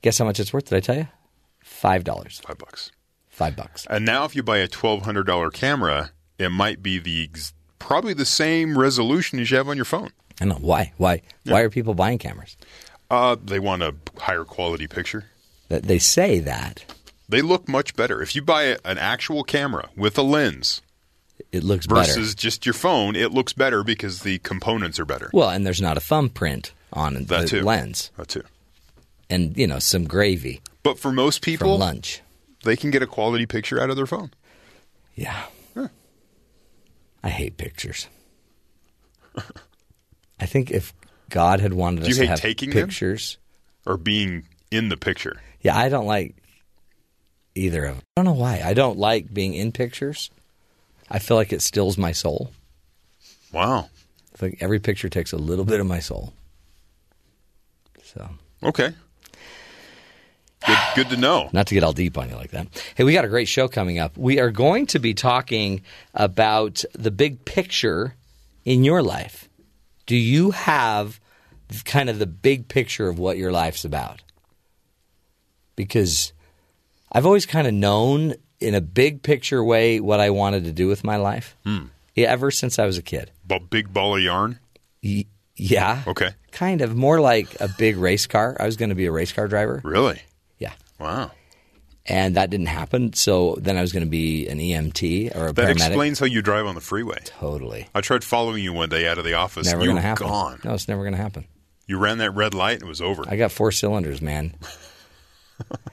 [0.02, 0.66] Guess how much it's worth?
[0.68, 1.08] Did I tell you?
[1.62, 2.40] Five dollars.
[2.46, 2.92] five bucks.
[3.28, 3.86] Five bucks.
[3.90, 7.28] And now, if you buy a twelve hundred dollar camera, it might be the
[7.78, 10.10] probably the same resolution as you have on your phone.
[10.40, 10.92] I know why.
[10.98, 11.22] Why?
[11.44, 12.56] Why are people buying cameras?
[13.10, 15.24] Uh, they want a higher quality picture.
[15.68, 16.84] That they say that
[17.28, 20.82] They look much better if you buy an actual camera with a lens
[21.52, 22.00] it looks better.
[22.00, 23.14] versus just your phone.
[23.16, 25.28] It looks better because the components are better.
[25.32, 27.62] Well, and there's not a thumbprint on the too.
[27.62, 28.42] lens, That too.
[29.28, 32.22] and you know some gravy But for most from people, lunch.
[32.64, 34.30] they can get a quality picture out of their phone.
[35.14, 35.44] Yeah.
[37.22, 38.06] I hate pictures.
[40.40, 40.94] I think if
[41.28, 42.86] God had wanted Do us to have taking them?
[42.88, 43.36] pictures,
[43.84, 45.40] or being in the picture.
[45.60, 46.36] Yeah, I don't like
[47.54, 48.04] either of them.
[48.16, 48.62] I don't know why.
[48.64, 50.30] I don't like being in pictures.
[51.10, 52.50] I feel like it stills my soul.
[53.52, 53.88] Wow.
[54.34, 56.32] I think every picture takes a little bit of my soul.
[58.02, 58.28] So,
[58.62, 58.92] Okay.
[60.66, 61.48] Good, good to know.
[61.52, 62.66] not to get all deep on you like that.
[62.96, 64.16] Hey, we got a great show coming up.
[64.16, 65.82] We are going to be talking
[66.12, 68.16] about the big picture
[68.64, 69.48] in your life.
[70.06, 71.20] Do you have
[71.84, 74.22] kind of the big picture of what your life's about?
[75.76, 76.32] Because
[77.12, 80.88] I've always kind of known in a big picture way what I wanted to do
[80.88, 81.56] with my life.
[81.64, 81.84] Hmm.
[82.14, 83.30] Yeah, ever since I was a kid.
[83.46, 84.58] B- big ball of yarn.
[85.04, 86.02] Y- yeah.
[86.06, 86.30] Okay.
[86.52, 88.56] Kind of more like a big race car.
[88.58, 89.80] I was going to be a race car driver.
[89.84, 90.20] Really?
[90.58, 90.72] Yeah.
[90.98, 91.30] Wow.
[92.06, 93.12] And that didn't happen.
[93.14, 95.54] So then I was going to be an EMT or a paramedic.
[95.54, 95.86] That paramedic.
[95.88, 97.18] explains how you drive on the freeway.
[97.24, 97.88] Totally.
[97.94, 99.66] I tried following you one day out of the office.
[99.66, 100.26] Never you going to were happen.
[100.28, 100.60] gone.
[100.64, 101.46] No, it's never going to happen.
[101.86, 103.24] You ran that red light and it was over.
[103.28, 104.54] I got four cylinders, man.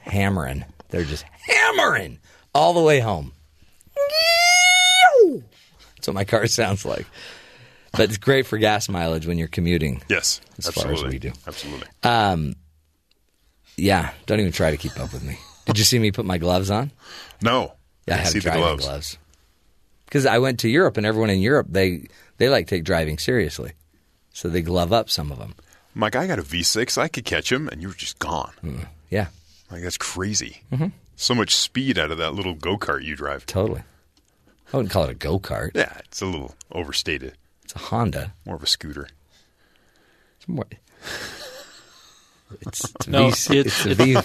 [0.00, 0.64] hammering.
[0.90, 2.18] They're just hammering
[2.54, 3.32] all the way home.
[5.96, 7.06] That's what my car sounds like.
[7.92, 10.02] But it's great for gas mileage when you're commuting.
[10.08, 11.10] yes, As far as absolutely.
[11.14, 11.32] we do.
[11.46, 11.86] Absolutely.
[12.02, 12.56] Um,
[13.76, 15.38] yeah, don't even try to keep up with me.
[15.66, 16.90] Did you see me put my gloves on?
[17.42, 17.72] no.
[18.06, 18.84] Yeah, I, the driving gloves.
[18.84, 19.18] gloves.
[20.04, 22.06] Because I went to Europe, and everyone in Europe they
[22.36, 23.72] they like take driving seriously,
[24.30, 25.54] so they glove up some of them.
[25.94, 26.98] Mike, I got a V6.
[26.98, 28.52] I could catch him, and you were just gone.
[29.08, 29.28] Yeah,
[29.74, 30.62] Like that's crazy.
[30.72, 30.86] Mm-hmm.
[31.16, 33.44] So much speed out of that little go kart you drive.
[33.46, 33.82] totally.
[34.72, 35.70] I wouldn't call it a go kart.
[35.74, 37.34] Yeah, it's a little overstated.
[37.64, 38.32] It's a Honda.
[38.44, 39.08] More of a scooter.
[40.38, 40.64] It's more.
[42.60, 44.16] It's, it's a No, V- it's- it's a V.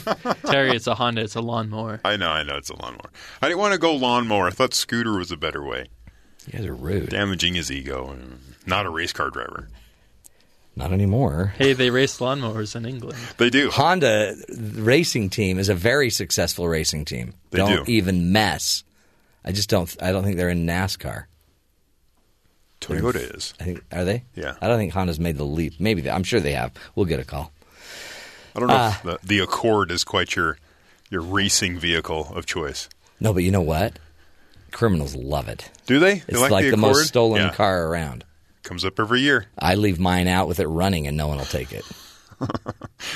[0.52, 1.22] Terry, it's a Honda.
[1.22, 2.00] It's a lawnmower.
[2.06, 3.12] I know, I know, it's a lawnmower.
[3.42, 4.48] I didn't want to go lawnmower.
[4.48, 5.86] I thought scooter was a better way.
[6.48, 7.10] You guys are rude.
[7.10, 8.16] Damaging his ego.
[8.66, 9.68] Not a race car driver.
[10.80, 11.54] Not anymore.
[11.58, 13.18] Hey, they race lawnmowers in England.
[13.38, 13.70] They do.
[13.70, 14.36] Honda
[14.76, 17.34] racing team is a very successful racing team.
[17.52, 17.92] They don't do.
[17.92, 18.84] even mess.
[19.44, 19.94] I just don't.
[20.02, 21.26] I don't think they're in NASCAR.
[22.82, 23.54] Toyota is.
[23.60, 24.24] I think are they?
[24.36, 24.56] Yeah.
[24.62, 25.74] I don't think Honda's made the leap.
[25.80, 26.72] Maybe they, I'm sure they have.
[26.96, 27.52] We'll get a call.
[28.56, 30.58] I don't know Uh, if the, the Accord is quite your
[31.10, 32.88] your racing vehicle of choice.
[33.20, 34.00] No, but you know what?
[34.72, 35.70] Criminals love it.
[35.88, 36.14] Do they?
[36.14, 36.80] It's they like, the, Accord?
[36.80, 37.54] most stolen Yeah.
[37.54, 38.24] car around.
[38.70, 39.48] Comes up every year.
[39.58, 41.84] I leave mine out with it running, and no one will take it.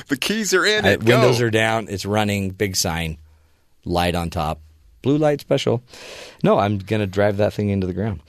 [0.08, 1.06] The keys are in I, it.
[1.06, 1.14] Go.
[1.14, 1.88] windows are down.
[1.89, 2.49] It's running.
[2.49, 3.18] Big sign.
[3.86, 4.62] Light on top.
[5.04, 5.84] Blue light special.
[6.41, 8.22] No, I'm going to drive that thing into the ground.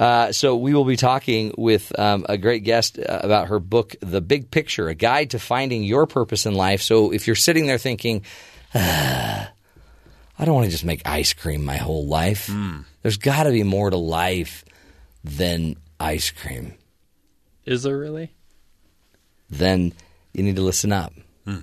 [0.00, 3.94] Uh, so we will be talking with um, a great guest uh, about her book,
[4.00, 6.82] The Big Picture: A Guide to Finding Your Purpose in Life.
[6.82, 8.24] So if you're sitting there thinking,
[8.74, 9.52] "Ah,
[10.38, 12.50] I don't want to just make ice cream my whole life.
[13.02, 14.64] There's got to be more to life
[15.22, 16.74] than ice cream.
[17.64, 18.32] Is there really?
[19.48, 19.92] Then
[20.32, 21.12] you need to listen up.
[21.46, 21.58] Hmm.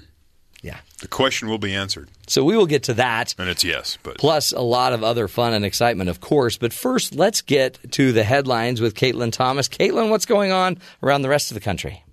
[0.62, 0.78] Yeah.
[1.02, 3.34] The question will be answered, So we will get to that.
[3.38, 3.98] and it's yes.
[4.04, 6.58] But plus a lot of other fun and excitement, of course.
[6.58, 9.68] But first, let's get to the headlines with Caitlin Thomas.
[9.70, 12.04] Caitlin, what's going on around the rest of the country?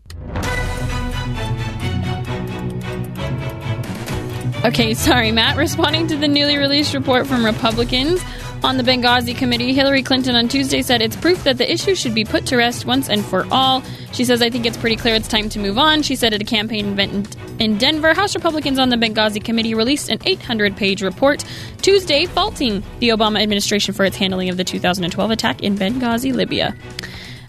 [4.65, 5.57] Okay, sorry, Matt.
[5.57, 8.21] Responding to the newly released report from Republicans
[8.67, 12.17] on the Benghazi committee, Hillary Clinton on Tuesday said it's proof that the issue should
[12.17, 13.81] be put to rest once and for all.
[14.13, 16.03] She says, I think it's pretty clear it's time to move on.
[16.03, 20.09] She said at a campaign event in Denver, House Republicans on the Benghazi committee released
[20.09, 21.45] an 800 page report
[21.81, 26.75] Tuesday faulting the Obama administration for its handling of the 2012 attack in Benghazi, Libya.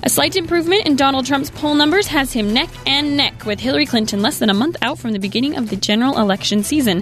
[0.03, 3.87] A slight improvement in Donald Trump's poll numbers has him neck and neck with Hillary
[3.87, 7.01] Clinton less than a month out from the beginning of the general election season.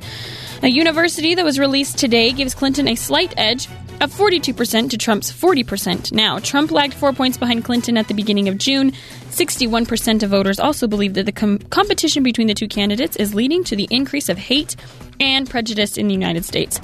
[0.66, 3.68] A university that was released today gives Clinton a slight edge
[4.02, 6.40] of 42% to Trump's 40% now.
[6.40, 8.92] Trump lagged four points behind Clinton at the beginning of June.
[9.30, 13.64] 61% of voters also believe that the com- competition between the two candidates is leading
[13.64, 14.76] to the increase of hate
[15.20, 16.82] and prejudice in the United States.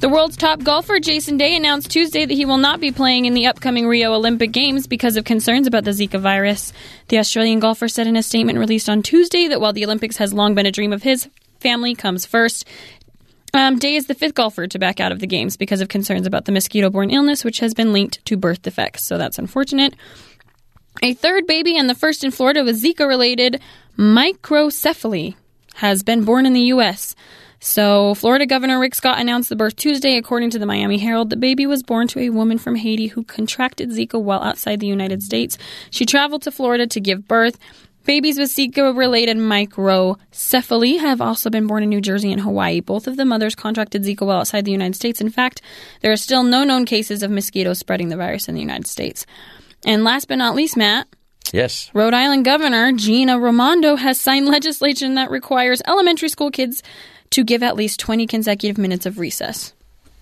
[0.00, 3.34] The world's top golfer, Jason Day, announced Tuesday that he will not be playing in
[3.34, 6.72] the upcoming Rio Olympic Games because of concerns about the Zika virus.
[7.06, 10.34] The Australian golfer said in a statement released on Tuesday that while the Olympics has
[10.34, 11.28] long been a dream of his,
[11.60, 12.64] family comes first.
[13.56, 16.26] Um, Day is the fifth golfer to back out of the games because of concerns
[16.26, 19.02] about the mosquito borne illness, which has been linked to birth defects.
[19.02, 19.94] So that's unfortunate.
[21.02, 23.62] A third baby and the first in Florida with Zika related
[23.96, 25.36] microcephaly
[25.76, 27.14] has been born in the U.S.
[27.58, 30.18] So, Florida Governor Rick Scott announced the birth Tuesday.
[30.18, 33.24] According to the Miami Herald, the baby was born to a woman from Haiti who
[33.24, 35.56] contracted Zika while outside the United States.
[35.90, 37.58] She traveled to Florida to give birth.
[38.06, 42.78] Babies with Zika related microcephaly have also been born in New Jersey and Hawaii.
[42.78, 45.20] Both of the mothers contracted Zika while outside the United States.
[45.20, 45.60] In fact,
[46.02, 49.26] there are still no known cases of mosquitoes spreading the virus in the United States.
[49.84, 51.08] And last but not least, Matt,
[51.52, 51.90] Yes.
[51.94, 56.82] Rhode Island Governor Gina Raimondo has signed legislation that requires elementary school kids
[57.30, 59.72] to give at least 20 consecutive minutes of recess.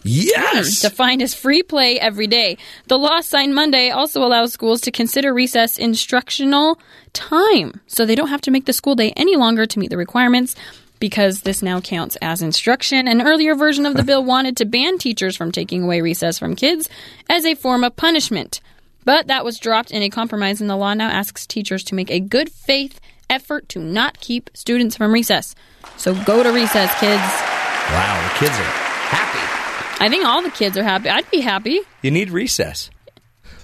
[0.05, 0.81] Yes.
[0.81, 2.59] Defined as free play every day.
[2.89, 6.79] The law signed Monday also allows schools to consider recess instructional
[7.15, 9.97] time, so they don't have to make the school day any longer to meet the
[9.97, 10.55] requirements
[11.01, 13.09] because this now counts as instruction.
[13.09, 16.55] An earlier version of the bill wanted to ban teachers from taking away recess from
[16.55, 16.89] kids
[17.29, 18.61] as a form of punishment.
[19.05, 22.11] But that was dropped in a compromise, and the law now asks teachers to make
[22.11, 25.55] a good faith effort to not keep students from recess.
[25.97, 27.23] So go to recess, kids.
[27.91, 28.84] Wow, the kids are.
[30.05, 31.09] I think all the kids are happy.
[31.09, 31.81] I'd be happy.
[32.03, 32.91] You need recess.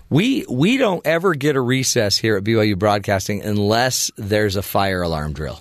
[0.08, 5.02] We we don't ever get a recess here at BYU Broadcasting unless there's a fire
[5.02, 5.60] alarm drill.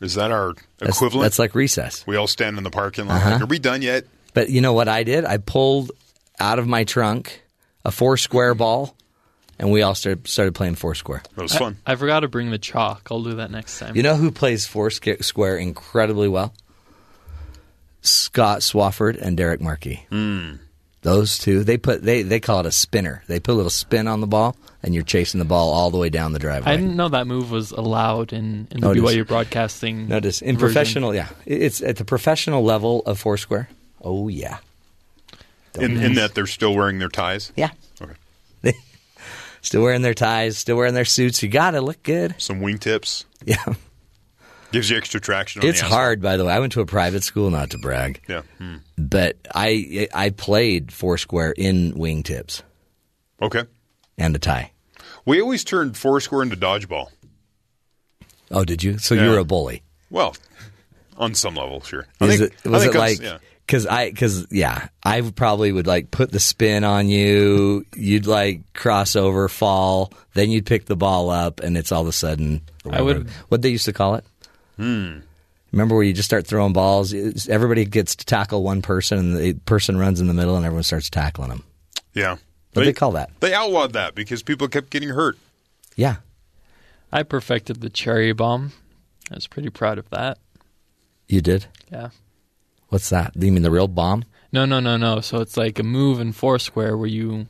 [0.00, 1.22] Is that our That's, equivalent?
[1.26, 2.04] That's like recess.
[2.08, 3.18] we all stand in the parking lot.
[3.18, 3.30] Uh-huh.
[3.30, 4.04] Like, Are we done yet?
[4.34, 5.24] But you know what I did?
[5.24, 5.92] I pulled
[6.40, 7.44] out of my trunk
[7.84, 8.96] a four square ball,
[9.60, 11.22] and we all started started playing four square.
[11.36, 11.78] That was fun.
[11.86, 13.06] I forgot to bring the chalk.
[13.12, 13.94] I'll do that next time.
[13.94, 16.52] You know who plays four square incredibly well?
[18.02, 20.06] Scott Swafford and Derek Markey.
[20.10, 20.54] Hmm.
[21.02, 23.22] Those two, they put they they call it a spinner.
[23.26, 25.96] They put a little spin on the ball, and you're chasing the ball all the
[25.96, 26.72] way down the driveway.
[26.72, 28.88] I didn't know that move was allowed in, in the.
[28.92, 30.08] BYU broadcasting.
[30.08, 30.58] Notice in version.
[30.74, 33.70] professional, yeah, it's at the professional level of Foursquare.
[34.02, 34.58] Oh yeah,
[35.78, 37.50] In, in that they're still wearing their ties.
[37.56, 37.70] yeah.
[38.00, 38.14] Okay.
[39.62, 41.42] Still wearing their ties, still wearing their suits.
[41.42, 42.34] You got to look good.
[42.38, 43.62] Some wingtips Yeah,
[44.72, 45.62] gives you extra traction.
[45.62, 46.20] On it's the hard.
[46.22, 48.42] By the way, I went to a private school, not to brag, Yeah.
[48.58, 48.76] Hmm.
[48.98, 52.62] but I I played Foursquare in wingtips
[53.42, 53.64] Okay.
[54.18, 54.72] and a tie.
[55.26, 57.08] We always turned foursquare into dodgeball.
[58.50, 58.98] Oh, did you?
[58.98, 59.24] So Yeah.
[59.24, 59.82] you were a bully.
[60.10, 60.34] Well,
[61.16, 62.06] on some level, sure.
[62.20, 63.38] I Is think- it I was think it like yeah.
[63.66, 67.84] because I because yeah I probably would like put the spin on you.
[67.94, 72.08] You'd like cross over, fall, then you'd pick the ball up, and it's all of
[72.08, 72.62] a sudden.
[72.90, 74.24] I would- what they used to call it.
[74.80, 75.18] Hmm.
[75.72, 77.14] Remember where you just start throwing balls?
[77.48, 80.82] Everybody gets to tackle one person, and the person runs in the middle, and everyone
[80.82, 81.64] starts tackling them.
[82.14, 82.38] Yeah.
[82.72, 83.30] What do they call that?
[83.40, 85.36] They outlawed that because people kept getting hurt.
[85.96, 86.16] Yeah,
[87.12, 88.72] I perfected the cherry bomb.
[89.30, 90.38] I was pretty proud of that.
[91.28, 91.66] you did.
[91.92, 92.10] Yeah.
[92.88, 93.32] What's that?
[93.36, 94.24] You mean the real bomb?
[94.52, 95.20] No, no, no, no.
[95.20, 97.46] So it's like a move in Foursquare where you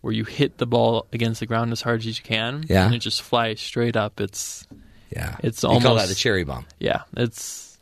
[0.00, 2.64] where you hit the ball against the ground as hard as you can.
[2.68, 2.86] Yeah.
[2.86, 4.20] And it just flies straight up.
[4.20, 4.66] It's
[5.10, 6.66] Yeah, It's you call that almost- the cherry bomb.
[6.78, 7.02] yeah.
[7.16, 7.76] It's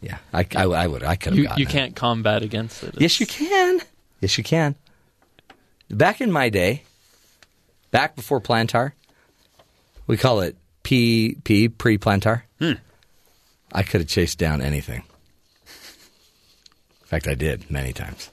[0.00, 1.02] Yeah, I, I, I would.
[1.04, 1.68] I could have you you it.
[1.68, 2.94] can't combat against it.
[2.98, 3.80] Yes, you can.
[4.20, 4.74] Yes, you can.
[5.90, 6.82] Back in my day,
[7.90, 8.92] back before plantar,
[10.06, 12.42] we call it P pre plantar.
[12.58, 12.72] Hmm.
[13.72, 15.02] I could have chased down anything.
[17.02, 18.30] In fact, I did many times.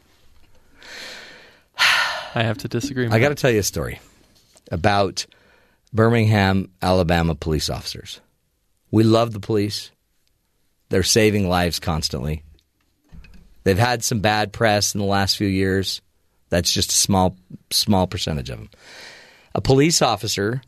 [1.77, 3.07] I have to disagree.
[3.07, 3.99] I got to tell you a story
[4.71, 5.25] about
[5.95, 8.19] Birmingham, Alabama police officers.
[8.91, 9.91] We love the police.
[10.89, 12.43] They're saving lives constantly.
[13.63, 16.01] They've had some bad press in the last few years.
[16.49, 17.37] That's just a small
[17.71, 18.69] small percentage of them.
[19.55, 20.61] A police officer,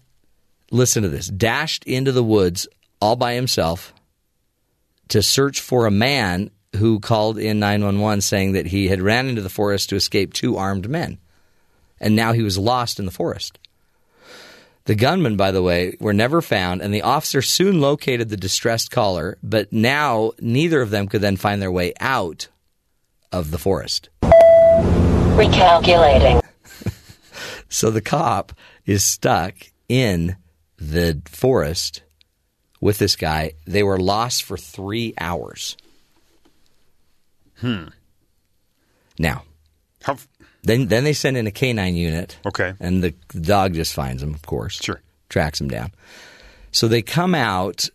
[0.71, 2.67] listen to this, dashed into the woods
[3.01, 3.93] all by himself
[5.09, 9.41] to search for a man who called in 911 saying that he had ran into
[9.41, 11.19] the forest to escape two armed men
[11.99, 13.59] and now he was lost in the forest.
[14.88, 18.89] The gunmen, by the way, were never found, and the officer soon located the distressed
[18.89, 22.47] caller, but now neither of them could then find their way out
[23.33, 24.09] of the forest.
[25.35, 26.41] Recalculating.
[27.69, 28.53] So the cop
[28.85, 29.53] is stuck
[29.89, 30.38] in
[30.77, 32.01] the forest
[32.79, 33.55] with this guy.
[33.65, 35.75] They were lost for three hours.
[37.59, 37.88] Hmm.
[39.19, 39.43] Now,
[40.01, 40.15] How,
[40.68, 42.38] then then they send in a canine unit.
[42.45, 42.74] Okay.
[42.80, 44.82] And the, the dog just finds him, of course.
[44.82, 45.01] Sure.
[45.30, 45.91] Tracks him down.
[46.72, 47.89] So they come out.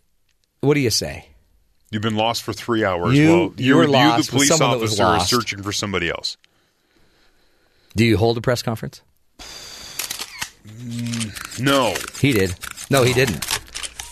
[0.61, 1.27] What do you say?
[1.93, 3.15] you've been lost for three hours.
[3.17, 5.31] You- well, you were you, lost the police someone that was officer, lost.
[5.31, 6.37] is searching for somebody else.
[7.95, 9.01] Do you hold a press conference?
[10.67, 11.93] Mm, no.
[12.19, 12.55] He did.
[12.89, 13.45] No, he didn't.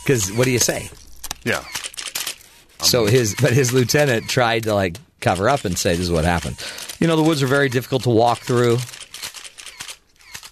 [0.03, 0.89] Because what do you say?
[1.43, 1.63] Yeah.
[2.81, 6.11] So um, his, but his lieutenant tried to like cover up and say, "This is
[6.11, 6.57] what happened."
[6.99, 8.77] You know, the woods are very difficult to walk through.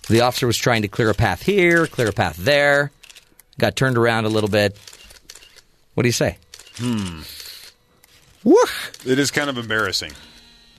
[0.10, 2.92] The officer was trying to clear a path here, clear a path there.
[3.60, 4.78] Got turned around a little bit.
[5.94, 6.38] What do you say?
[6.78, 7.20] Hmm.
[8.44, 8.92] Woof.
[9.06, 10.14] It is kind of embarrassing.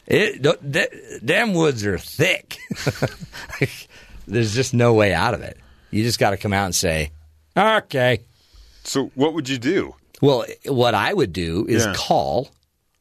[0.07, 2.57] It, th- th- damn woods are thick.
[4.27, 5.57] There's just no way out of it.
[5.91, 7.11] You just got to come out and say,
[7.57, 8.21] "Okay."
[8.85, 9.95] So what would you do?
[10.23, 11.95] Well, what I would do is Yeah.
[11.97, 12.49] call,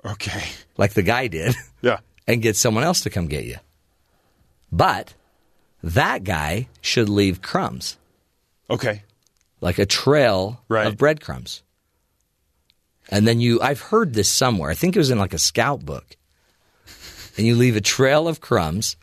[0.06, 0.44] Okay.
[0.78, 2.00] like the guy did, Yeah.
[2.28, 3.58] and get someone else to come get you.
[4.72, 5.14] But
[5.84, 7.98] that guy should leave crumbs,
[8.70, 9.04] Okay.
[9.62, 10.88] like a trail Right.
[10.88, 11.64] of breadcrumbs.
[13.12, 13.60] and then you.
[13.62, 14.70] I've heard this somewhere.
[14.70, 16.16] I think it was in like a scout book.
[17.38, 18.98] And you leave a trail of crumbs,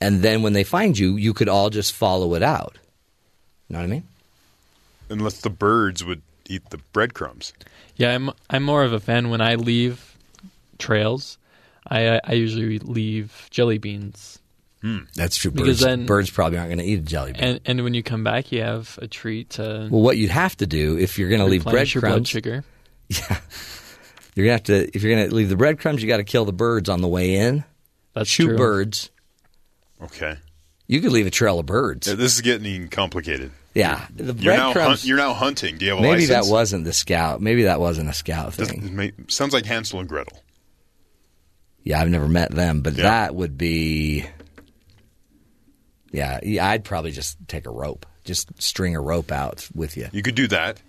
[0.00, 2.78] and then when they find you, you could all just follow it out.
[3.68, 4.04] You know what I mean?
[5.10, 7.52] Unless the birds would eat the breadcrumbs.
[7.96, 10.13] Yeah, I'm I'm more of a fan when I leave
[10.78, 11.38] trails.
[11.88, 14.38] I I usually leave jelly beans,
[14.80, 15.50] hmm, That's true.
[15.50, 17.42] Because Birds, then- birds probably aren't going to eat a jelly bean.
[17.42, 20.56] and and when you come back, you have a treat to well, what you'd have
[20.58, 22.64] to do if you're going to leave replenish your blood breadcrumbs, sugar.
[24.34, 24.96] you're going to have to.
[24.96, 27.08] If you're going to leave the breadcrumbs, you got to kill the birds on the
[27.08, 27.64] way in.
[28.14, 28.56] That's Shoot true.
[28.56, 29.10] birds.
[30.02, 30.36] Okay.
[30.86, 32.06] You could leave a trail of birds.
[32.06, 33.50] Yeah, this is getting complicated.
[33.74, 35.00] Yeah, the You're now, breadcrumbs.
[35.00, 35.78] hunt, you're now hunting.
[35.78, 37.40] Do you have a maybe that wasn't the scout.
[37.40, 38.94] Maybe that wasn't a scout This thing.
[38.94, 40.40] may- sounds like Hansel and Gretel.
[41.84, 43.02] Yeah, I've never met them, but Yeah.
[43.04, 44.24] that would be.
[46.12, 50.08] Yeah, yeah, I'd probably just take a rope, just string a rope out with you,
[50.12, 50.80] You could do that.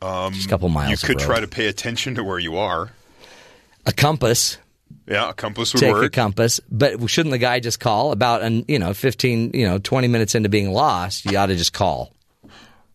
[0.00, 1.02] just a couple miles.
[1.02, 2.90] You could try to pay attention to where you are.
[3.86, 4.58] a compass.
[5.06, 6.60] Yeah, a compass would take a compass.
[6.70, 10.34] But shouldn't the guy just call about an you know fifteen you know twenty minutes
[10.34, 11.24] into being lost?
[11.24, 12.12] You ought to just call.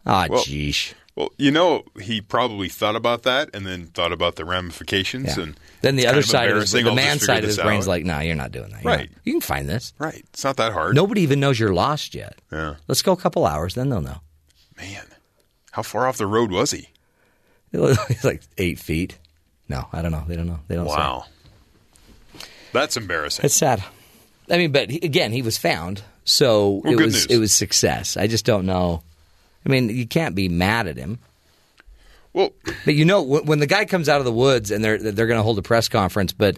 [0.05, 0.93] Ah, Well- jeesh.
[1.15, 5.37] Well, you know, he probably thought about that and then thought about the ramifications.
[5.37, 5.43] Yeah.
[5.43, 7.89] And Then the other side of his, the man side of his brain's out.
[7.89, 8.83] like, no, you're not doing that.
[8.83, 9.09] You're Right.
[9.11, 9.93] not- You can find this.
[9.99, 10.23] right.
[10.33, 10.95] It's not that hard.
[10.95, 12.39] Nobody even knows you're lost yet.
[12.51, 12.75] Yeah.
[12.87, 14.21] Let's go a couple hours, then they'll know.
[14.77, 15.05] Man,
[15.71, 16.89] how far off the road was he?
[17.73, 19.17] It's like eight feet.
[19.69, 20.23] No, I don't know.
[20.27, 20.59] They don't know.
[20.67, 20.95] They don't say.
[20.95, 21.25] Wow.
[22.71, 23.45] That's embarrassing.
[23.45, 23.83] It's sad.
[24.49, 27.25] I mean, but he, again, he was found, so Well, it was news.
[27.27, 28.17] it was success.
[28.17, 29.03] I just don't know.
[29.65, 31.19] I mean, you can't be mad at him.
[32.33, 32.51] well,
[32.85, 35.39] But you know, when the guy comes out of the woods and they're they're going
[35.39, 36.57] to hold a press conference, but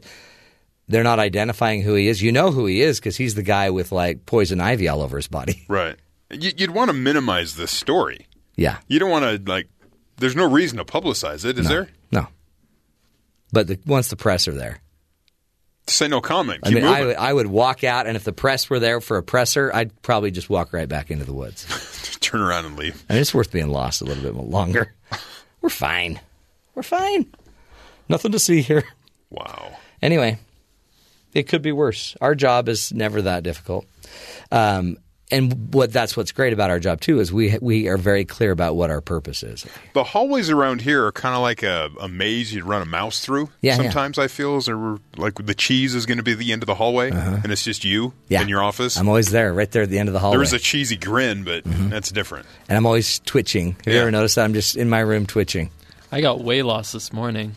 [0.87, 2.21] they're not identifying who he is.
[2.21, 5.17] You know who he is because he's the guy with like poison ivy all over
[5.17, 5.65] his body.
[5.69, 5.95] right.
[6.31, 8.27] You- You'd want to minimize this story.
[8.57, 9.67] Yeah, You don't want to, like,
[10.17, 11.89] there's no reason to publicize it, is there?
[12.11, 12.27] no.
[13.51, 14.79] But the, once the press are there,
[15.87, 16.61] Say no comment.
[16.63, 19.17] I mean, I would, I would walk out, and if the press were there for
[19.17, 22.17] a presser, I'd probably just walk right back into the woods.
[22.21, 23.03] Turn around and leave.
[23.07, 24.93] I mean, it's worth being lost a little bit longer.
[25.61, 26.19] We're fine.
[26.73, 27.27] We're fine.
[28.09, 28.83] Nothing to see here.
[29.29, 29.77] Wow.
[30.01, 30.39] Anyway,
[31.33, 32.15] it could be worse.
[32.19, 33.85] Our job is never that difficult.
[34.51, 34.97] Um,
[35.31, 38.51] and what that's what's great about our job too is we we are very clear
[38.51, 39.65] about what our purpose is.
[39.93, 43.19] The hallways around here are kind of like a, a maze you'd run a mouse
[43.21, 43.49] through.
[43.61, 43.77] Yeah, yeah.
[43.83, 46.67] Sometimes I feel as there like the cheese is going to be the end of
[46.67, 48.15] the hallway, and it's just you Uh-huh.
[48.29, 48.97] Yeah, in your office.
[48.97, 50.95] I'm always there, right there at the end of the hallway, there is a cheesy
[50.97, 52.45] grin, but that's different.
[52.69, 53.77] and I'm always twitching.
[53.85, 54.43] Have you ever noticed that?
[54.45, 55.71] I'm just in my room twitching.
[56.11, 57.55] I got way lost this morning.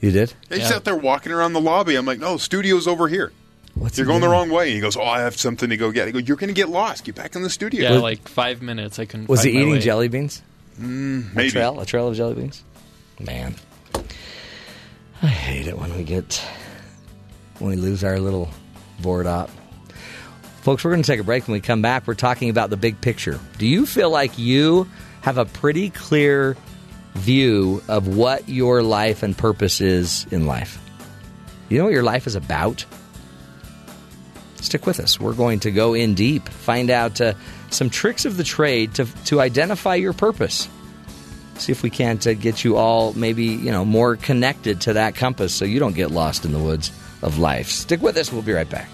[0.00, 0.34] You did?
[0.50, 0.76] He's Yeah.
[0.76, 1.96] out there walking around the lobby.
[1.96, 3.32] I'm like, no, studio's over here.
[3.76, 4.72] What's You're he going the wrong way.
[4.72, 6.08] He goes, oh, I have something to go get.
[6.08, 7.04] I go, you're going to get lost.
[7.04, 7.92] Get back in the studio.
[7.92, 8.98] Yeah, like five minutes.
[8.98, 9.28] I couldn't.
[9.28, 9.80] Was he find my eating way.
[9.80, 10.42] jelly beans?
[10.80, 11.50] Mm, a Maybe.
[11.50, 12.64] trail, a trail of jelly beans.
[13.20, 13.54] Man,
[15.22, 16.42] I hate it when we get
[17.58, 18.48] when we lose our little
[19.00, 19.50] board op.
[20.62, 21.46] Folks, we're going to take a break.
[21.46, 23.38] When we come back, we're talking about the big picture.
[23.58, 24.88] Do you feel like you
[25.20, 26.56] have a pretty clear
[27.14, 30.78] view of what your life and purpose is in life?
[31.68, 32.84] You know what your life is about?
[34.60, 35.20] Stick with us.
[35.20, 37.34] We're going to go in deep, find out uh,
[37.70, 40.68] some tricks of the trade to, to identify your purpose.
[41.58, 45.14] See if we can't uh, get you all maybe you know more connected to that
[45.14, 46.90] compass, so you don't get lost in the woods
[47.22, 47.68] of life.
[47.68, 48.32] Stick with us.
[48.32, 48.88] We'll be right back.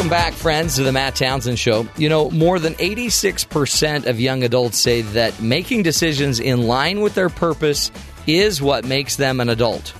[0.00, 1.86] Welcome back, friends, to the Matt Townsend Show.
[1.98, 7.14] You know, more than 86% of young adults say that making decisions in line with
[7.14, 7.92] their purpose
[8.26, 9.92] is what makes them an adult.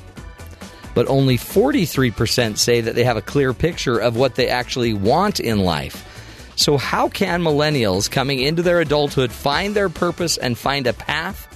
[0.95, 5.39] But only 43% say that they have a clear picture of what they actually want
[5.39, 6.03] in life.
[6.57, 11.47] So, how can millennials coming into their adulthood find their purpose and find a path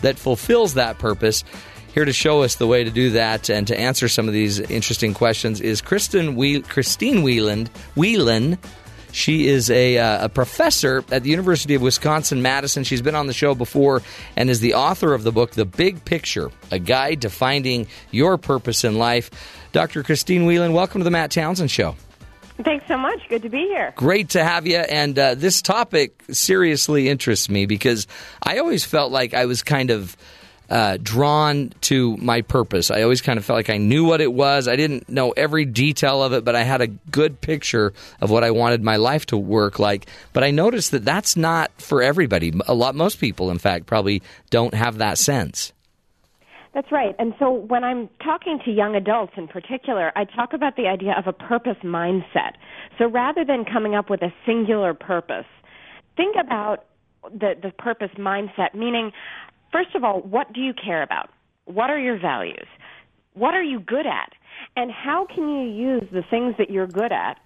[0.00, 1.44] that fulfills that purpose?
[1.94, 4.58] Here to show us the way to do that and to answer some of these
[4.58, 7.68] interesting questions is Kristen we- Christine Wheeland.
[7.94, 8.58] Whelan.
[9.12, 12.82] She is a, uh, a professor at the University of Wisconsin Madison.
[12.82, 14.00] She's been on the show before
[14.38, 18.38] and is the author of the book The Big Picture: A Guide to Finding Your
[18.38, 19.30] Purpose in Life.
[19.72, 20.02] Dr.
[20.02, 21.94] Christine Whelan, welcome to the Matt Townsend Show.
[22.62, 23.20] Thanks so much.
[23.28, 23.92] Good to be here.
[23.96, 24.78] Great to have you.
[24.78, 28.06] And uh, this topic seriously interests me because
[28.42, 30.16] I always felt like I was kind of
[30.70, 32.90] uh, drawn to my purpose.
[32.90, 34.68] I always kind of felt like I knew what it was.
[34.68, 38.44] I didn't know every detail of it, but I had a good picture of what
[38.44, 40.06] I wanted my life to work like.
[40.32, 42.52] But I noticed that that's not for everybody.
[42.66, 45.72] A lot, most people, in fact, probably don't have that sense.
[46.74, 47.14] That's right.
[47.18, 51.14] And so when I'm talking to young adults in particular, I talk about the idea
[51.18, 52.52] of a purpose mindset.
[52.98, 55.44] So rather than coming up with a singular purpose,
[56.16, 56.86] think about
[57.30, 59.12] the, the purpose mindset, meaning,
[59.72, 61.30] first of all, what do you care about?
[61.64, 62.66] What are your values?
[63.34, 64.32] What are you good at?
[64.76, 67.38] And how can you use the things that you're good at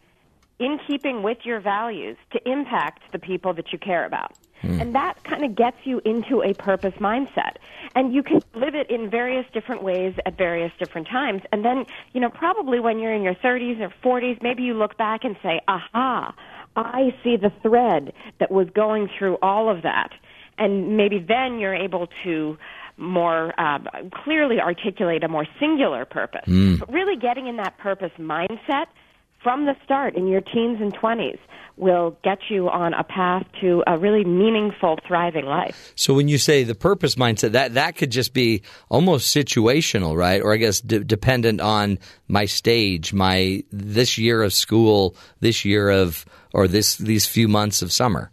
[0.59, 4.33] in keeping with your values to impact the people that you care about?
[4.63, 4.81] Hmm.
[4.81, 7.57] And that kind of gets you into a purpose mindset.
[7.95, 11.43] And you can live it in various different ways at various different times.
[11.53, 14.97] And then, you know, probably when you're in your 30s or 40s, maybe you look
[14.97, 16.35] back and say, aha,
[16.75, 20.13] I see the thread that was going through all of that.
[20.59, 22.57] And maybe then you're able to
[22.97, 23.79] more uh,
[24.25, 26.45] clearly articulate a more singular purpose.
[26.79, 28.87] But really getting in that purpose mindset
[29.43, 31.39] from the start in your teens and 20s
[31.77, 35.93] will get you on a path to a really meaningful, thriving life.
[35.95, 40.41] So when you say the purpose mindset, that that could just be almost situational, right?
[40.41, 41.99] Or I guess d- dependent on
[42.29, 47.83] my stage, my this year of school, this year of or this these few months
[47.83, 48.33] of summer.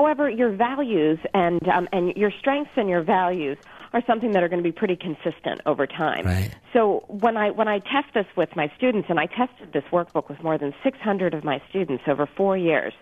[0.00, 3.58] However, your values and um, and your strengths and your values
[3.92, 6.24] are something that are going to be pretty consistent over time.
[6.24, 6.50] Right.
[6.72, 10.30] So when I when I test this with my students, and I tested this workbook
[10.30, 12.94] with more than 600 of my students over four years,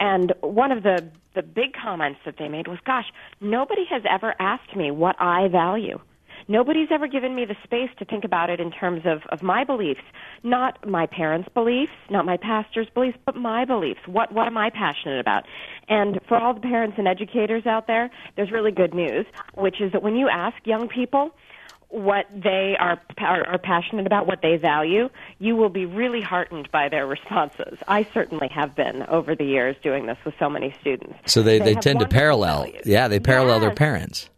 [0.00, 3.06] and one of the the big comments that they made was, "Gosh,
[3.40, 6.00] nobody has ever asked me what I value."
[6.48, 9.64] Nobody's ever given me the space to think about it in terms of, of my
[9.64, 10.02] beliefs,
[10.42, 14.00] not my parents' beliefs, not my pastor's beliefs, but my beliefs.
[14.06, 15.44] What what am I passionate about?
[15.88, 19.92] And for all the parents and educators out there, there's really good news, which is
[19.92, 21.32] that when you ask young people
[21.92, 26.70] what they are, are are passionate about, what they value, you will be really heartened
[26.72, 27.78] by their responses.
[27.86, 31.18] I certainly have been over the years doing this with so many students.
[31.26, 32.64] So they, they, have tend to parallel.
[32.64, 32.86] values.
[32.86, 34.30] Yeah, they parallel their parents.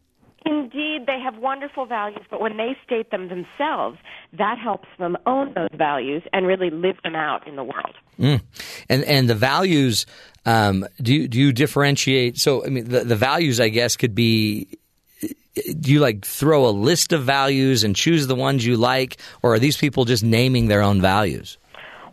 [0.47, 3.99] Indeed, they have wonderful values, but when they state them themselves,
[4.35, 7.95] that helps them own those values and really live them out in the world.
[8.19, 8.43] Mm.
[8.91, 10.05] And and the values
[10.47, 12.39] um, do you, do you differentiate?
[12.39, 14.69] So I mean the the values I guess could be.
[15.81, 19.55] Do you like throw a list of values and choose the ones you like, or
[19.55, 21.59] are these people just naming their own values?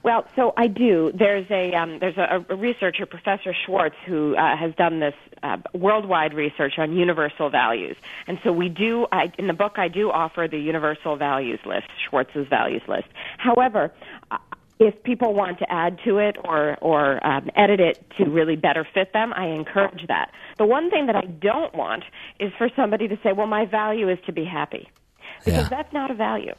[0.04, 1.12] Well, so I do.
[1.14, 5.58] There's a um, there's a, a researcher, Professor Schwartz, who uh, has done this uh,
[5.74, 7.96] worldwide research on universal values,
[8.28, 9.06] and so we do.
[9.12, 13.08] I, in the book, I do offer the universal values list, Schwartz's values list.
[13.38, 13.94] However.
[14.32, 14.38] uh,
[14.84, 18.84] If people want to add to it or or um, edit it to really better
[18.96, 20.32] fit them, I encourage that.
[20.58, 22.04] The one thing that I don't want
[22.40, 24.90] is for somebody to say, "Well, my value is to be happy,"
[25.46, 25.70] because Yeah.
[25.76, 26.56] that's not a value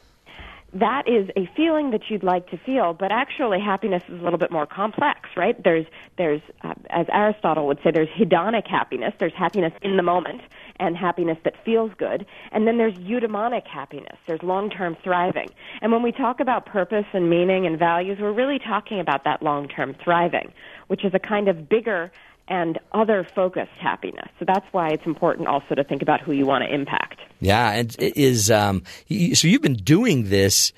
[0.73, 4.39] that is a feeling that you'd like to feel, but actually happiness is a little
[4.39, 5.61] bit more complex, right?
[5.63, 5.85] There's,
[6.17, 9.13] there's, uh, as Aristotle would say, there's hedonic happiness.
[9.19, 10.41] There's happiness in the moment
[10.79, 12.25] and happiness that feels good.
[12.51, 14.17] And then there's eudaimonic happiness.
[14.27, 15.49] There's long-term thriving.
[15.81, 19.43] And when we talk about purpose and meaning and values, we're really talking about that
[19.43, 20.51] long-term thriving,
[20.87, 22.11] which is a kind of bigger
[22.47, 24.29] and other focused happiness.
[24.39, 27.19] So that's why it's important also to think about who you want to impact.
[27.39, 30.73] Yeah, and it is um, so you've been doing this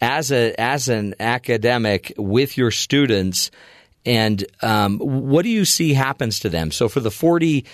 [0.00, 3.50] as a as an academic with your students,
[4.06, 6.70] and um, what do you see happens to them?
[6.70, 7.64] So for the forty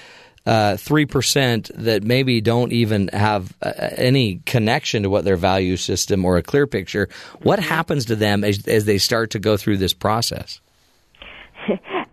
[0.77, 6.25] three percent that maybe don't even have uh, any connection to what their value system
[6.25, 7.09] or a clear picture,
[7.43, 10.61] what happens to them as, as they start to go through this process?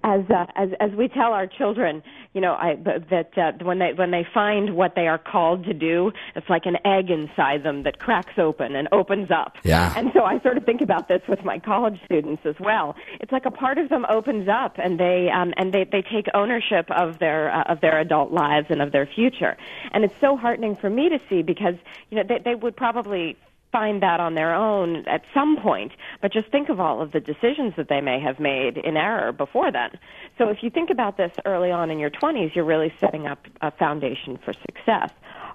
[0.04, 2.76] As uh, as as we tell our children, you know, I
[3.10, 6.66] that uh, when they when they find what they are called to do, it's like
[6.66, 9.58] an egg inside them that cracks open and opens up.
[9.64, 9.94] Yeah.
[9.96, 12.96] And so I sort of think about this with my college students as well.
[13.20, 16.28] It's like a part of them opens up and they um, and they they take
[16.34, 19.58] ownership of their uh, of their adult lives and of their future.
[19.92, 21.76] And it's so heartening for me to see because
[22.10, 23.38] you know they they would probably
[23.72, 27.20] find that on their own at some point, but just think of all of the
[27.20, 29.92] decisions that they may have made in error before then.
[30.38, 33.46] So if you think about this early on in your 20s, you're really setting up
[33.62, 35.12] a foundation for success.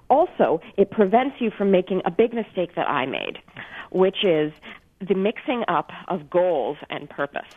[0.09, 3.39] Also, it prevents you from making a big mistake that I made,
[3.91, 4.53] which is
[5.05, 7.53] the mixing up of goals and purpose.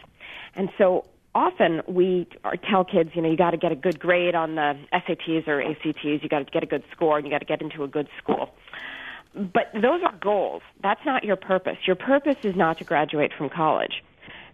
[0.54, 2.26] And so often we
[2.68, 5.62] tell kids, you know, you got to get a good grade on the SATs or
[5.62, 7.88] ACTs, you got to get a good score, and you got to get into a
[7.88, 8.50] good school.
[9.34, 10.62] But those are goals.
[10.82, 11.76] That's not your purpose.
[11.86, 14.02] Your purpose is not to graduate from college.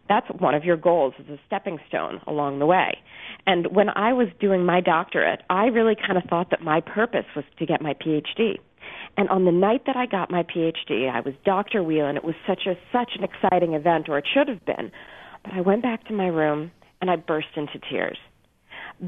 [0.08, 2.98] That's one of your goals as a stepping stone along the way.
[3.46, 7.24] And when I was doing my doctorate, I really kind of thought that my purpose
[7.34, 8.58] was to get my PhD.
[9.16, 11.82] And on the night that I got my PhD, I was Dr.
[11.82, 14.92] Wheel, and it was such a such an exciting event, or it should have been.
[15.42, 16.70] But I went back to my room
[17.00, 18.18] and I burst into tears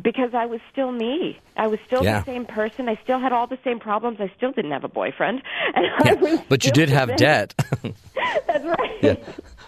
[0.02, 1.39] because I was still me.
[1.56, 2.20] I was still Yeah.
[2.20, 2.89] the same person.
[2.89, 4.20] I still had all the same problems.
[4.20, 5.43] I still didn't have a boyfriend.
[6.05, 7.55] Yeah, but you did have debt.
[8.47, 8.97] That's right.
[9.02, 9.15] yeah.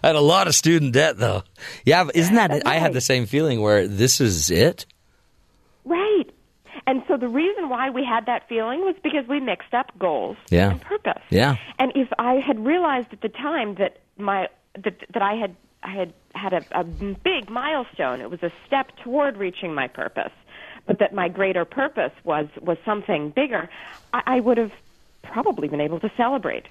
[0.02, 1.42] I had a lot of student debt, though.
[1.84, 2.50] Yeah, isn't that?
[2.50, 4.86] That's I had the same feeling where this is it.
[5.84, 6.24] Right.
[6.86, 10.36] And so the reason why we had that feeling was because we mixed up goals
[10.50, 10.70] Yeah.
[10.72, 11.22] and purpose.
[11.30, 11.56] Yeah.
[11.78, 14.48] And if I had realized at the time that my
[14.82, 18.90] that that I had I had had a, a big milestone, it was a step
[19.02, 20.32] toward reaching my purpose,
[20.86, 23.68] but that my greater purpose was was something bigger,
[24.12, 24.72] I, I would have
[25.22, 26.66] probably been able to celebrate.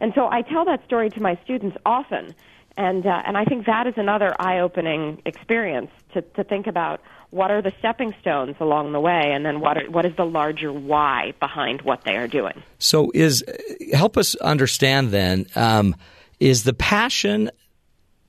[0.00, 2.34] And so I tell that story to my students often,
[2.76, 7.00] and uh, and I think that is another eye-opening experience to to think about
[7.30, 10.24] what are the stepping stones along the way, and then what are, what is the
[10.24, 12.62] larger why behind what they are doing.
[12.78, 13.44] So, is
[13.92, 15.46] help us understand then?
[15.54, 15.96] Um,
[16.38, 17.50] is the passion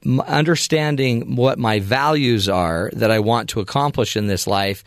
[0.05, 4.83] understanding what my values are that I want to accomplish in this life,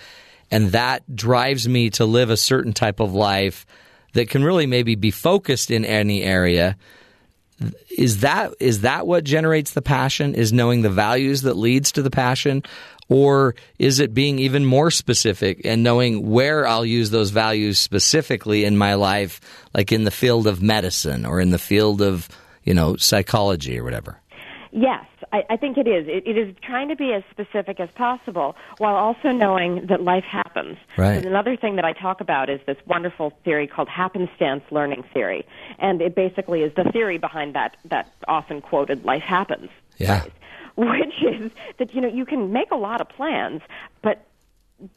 [0.50, 3.66] and that drives me to live a certain type of life
[4.12, 6.76] that can really maybe be focused in any area?
[7.96, 10.34] Is that is that what generates the passion?
[10.34, 12.62] Is knowing the values that leads to the passion,
[13.08, 18.64] or is it being even more specific and knowing where I'll use those values specifically
[18.64, 19.40] in my life,
[19.74, 22.28] like in the field of medicine or in the field of
[22.64, 24.18] you know psychology or whatever?
[24.72, 26.06] Yes, I, I think it is.
[26.06, 30.24] It, it is trying to be as specific as possible while also knowing that life
[30.24, 30.78] happens.
[30.96, 31.16] Right.
[31.16, 35.44] And another thing that I talk about is this wonderful theory called happenstance learning theory.
[35.78, 39.70] And it basically is the theory behind that, that often quoted life happens.
[39.98, 40.20] Yeah.
[40.20, 40.32] phrase,
[40.76, 43.60] Which is that, you know, you can make a lot of plans,
[44.02, 44.24] but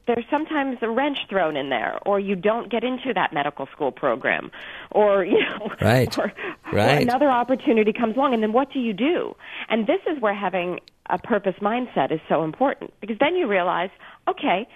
[0.08, 3.92] there's sometimes a wrench thrown in there, or you don't get into that medical school
[3.92, 4.52] program,
[4.92, 6.18] or you know, Right.
[6.18, 6.32] or, or
[6.72, 7.02] Right.
[7.02, 9.36] another opportunity comes along, and then what do you do?
[9.70, 10.80] And this is where having
[11.10, 13.90] a purpose mindset is so important because then you realize,
[14.28, 14.68] okay,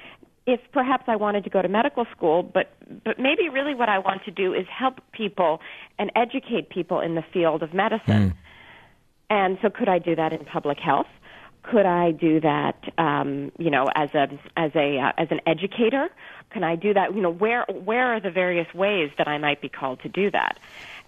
[0.46, 2.74] if perhaps I wanted to go to medical school, but
[3.04, 5.60] but maybe really what I want to do is help people
[6.00, 8.30] and educate people in the field of medicine.
[8.32, 8.38] Hmm.
[9.30, 11.08] And so, could I do that in public health?
[11.72, 16.07] Could I do that, um, you know, as a as a uh, as an educator?
[16.52, 17.14] Can I do that?
[17.14, 20.31] You know, where where are the various ways that I might be called to do
[20.31, 20.60] that?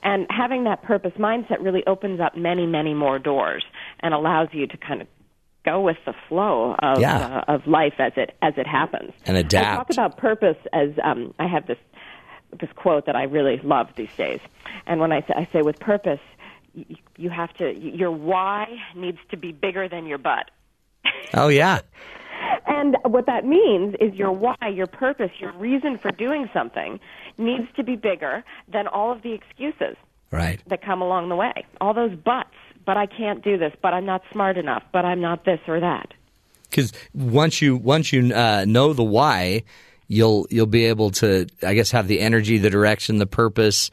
[0.03, 3.63] And having that purpose mindset really opens up many many more doors
[4.01, 5.07] and allows you to kind of
[5.65, 7.43] go with the flow of Yeah.
[7.47, 9.13] uh, of life as it as it happens.
[9.25, 9.65] And adapt.
[9.65, 11.77] I talk about purpose as um, I have this
[12.59, 14.39] this quote that I really love these days,
[14.87, 16.19] and when I say, I say with purpose,
[17.17, 20.51] you have to your why needs to be bigger than your butt.
[21.33, 21.81] Oh yeah,
[22.67, 26.99] And what that means is your why, your purpose, your reason for doing something
[27.37, 29.95] needs to be bigger than all of the excuses
[30.31, 30.61] right.
[30.67, 31.65] that come along the way.
[31.81, 32.53] All those buts.
[32.85, 33.73] But I can't do this.
[33.81, 34.83] But I'm not smart enough.
[34.91, 36.13] But I'm not this or that.
[36.69, 39.63] Because once you once you uh, know the why,
[40.07, 43.89] you'll you'll be able to, I guess, have the energy, the direction, the purpose,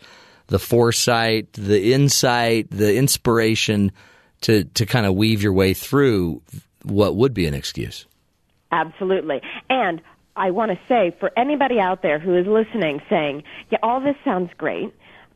[0.48, 3.93] the foresight, the insight, the inspiration
[4.43, 6.43] to to kind of weave your way through
[6.82, 8.06] what would be an excuse.
[8.73, 9.40] Absolutely.
[9.68, 10.01] And
[10.36, 14.16] I want to say for anybody out there who is listening saying, yeah, all this
[14.24, 14.93] sounds great,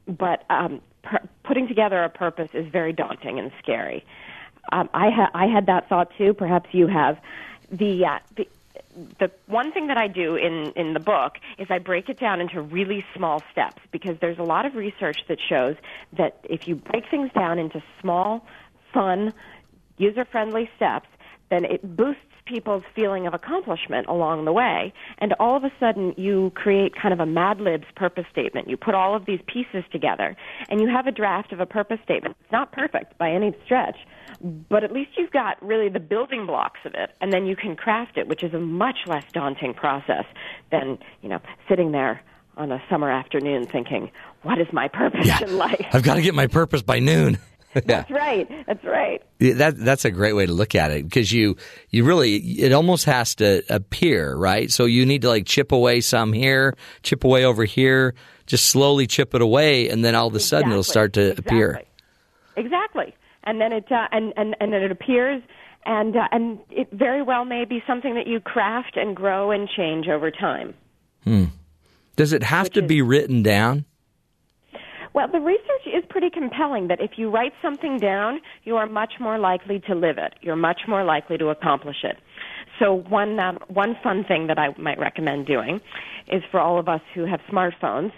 [0.06, 4.04] but um, per- putting together a purpose is very daunting and scary.
[4.72, 6.34] Um, I, ha- I had that thought too.
[6.34, 7.18] Perhaps you have.
[7.72, 8.48] The, uh, the
[9.18, 12.40] the one thing that I do in, in the book is I break it down
[12.40, 15.76] into really small steps because there's a lot of research that shows
[16.16, 18.46] that if you break things down into small,
[18.92, 19.32] fun,
[19.96, 21.08] user friendly steps,
[21.50, 24.92] then it boosts people's feeling of accomplishment along the way.
[25.18, 28.68] And all of a sudden, you create kind of a Mad Libs purpose statement.
[28.68, 30.36] You put all of these pieces together,
[30.68, 32.36] and you have a draft of a purpose statement.
[32.40, 33.96] It's not perfect by any stretch,
[34.40, 37.76] but at least you've got really the building blocks of it, and then you can
[37.76, 40.24] craft it, which is a much less daunting process
[40.70, 42.22] than, you know, sitting there
[42.56, 44.10] on a summer afternoon thinking,
[44.42, 45.86] what is my purpose in life?
[45.92, 47.38] I've got to get my purpose by noon.
[47.74, 47.82] yeah.
[47.82, 48.66] That's right.
[48.66, 49.22] That's right.
[49.38, 51.56] Yeah, That that's a great way to look at it because you
[51.90, 54.70] you really it almost has to appear right.
[54.70, 58.14] So you need to like chip away some here, chip away over here,
[58.46, 61.82] just slowly chip it away, and then all of a sudden it'll start to appear.
[62.56, 63.14] Exactly.
[63.44, 65.42] And then it uh, and, and and then it appears
[65.86, 69.68] and uh, and it very well may be something that you craft and grow and
[69.68, 70.74] change over time.
[72.16, 73.84] Does it have to be written down?
[75.12, 79.14] Well, the research is pretty compelling that if you write something down, you are much
[79.18, 80.34] more likely to live it.
[80.40, 82.16] You're much more likely to accomplish it.
[82.78, 85.80] So one um, one fun thing that I might recommend doing
[86.28, 88.12] is for all of us who have smartphones.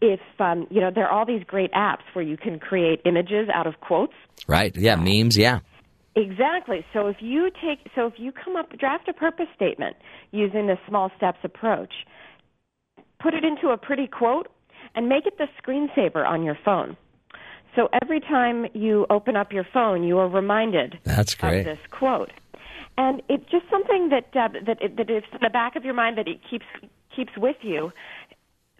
[0.00, 3.48] If um, you know, there are all these great apps where you can create images
[3.52, 4.14] out of quotes.
[4.46, 4.76] Right.
[4.76, 4.96] Yeah.
[4.96, 5.36] Memes.
[5.36, 5.60] Yeah.
[6.14, 6.84] Exactly.
[6.92, 9.96] So if you take, so if you come up, draft a purpose statement
[10.32, 11.92] using the small steps approach,
[13.20, 14.48] put it into a pretty quote,
[14.94, 16.96] and make it the screensaver on your phone.
[17.76, 21.60] So every time you open up your phone, you are reminded That's great.
[21.60, 22.32] of this quote,
[22.96, 26.18] and it's just something that uh, that that is in the back of your mind
[26.18, 26.66] that it keeps
[27.14, 27.92] keeps with you.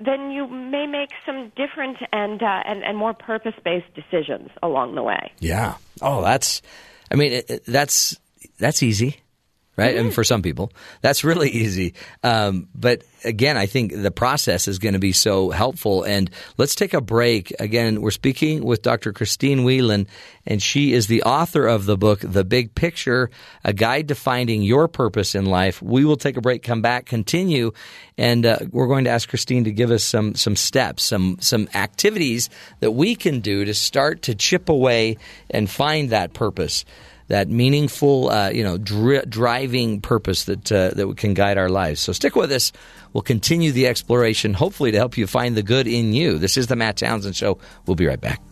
[0.00, 4.94] Then you may make some different and uh, and, and more purpose based decisions along
[4.94, 5.32] the way.
[5.40, 5.74] Yeah.
[6.00, 6.62] Oh, that's.
[7.10, 8.16] I mean, it, it- that's
[8.58, 9.16] that's easy,
[9.78, 9.96] right?
[9.96, 11.94] And for some people, that's really easy.
[12.24, 16.02] Um, but again, I think the process is going to be so helpful.
[16.02, 17.54] And let's take a break.
[17.60, 19.12] Again, we're speaking with Dr.
[19.12, 20.08] Christine Whelan,
[20.44, 23.30] and she is the author of the book "The Big Picture:
[23.64, 27.06] A Guide to Finding Your Purpose in Life." We will take a break, come back,
[27.06, 27.70] continue,
[28.16, 31.68] and uh, we're going to ask Christine to give us some some steps, some some
[31.72, 32.50] activities
[32.80, 35.18] that we can do to start to chip away
[35.50, 36.84] and find that purpose,
[37.28, 42.00] that meaningful, uh, you know, dri- driving purpose that uh, that can guide our lives.
[42.00, 42.72] So stick with us.
[43.12, 46.38] We'll continue the exploration, hopefully to help you find the good in you.
[46.38, 47.58] This is the Matt Townsend Show.
[47.86, 48.42] We'll be right back.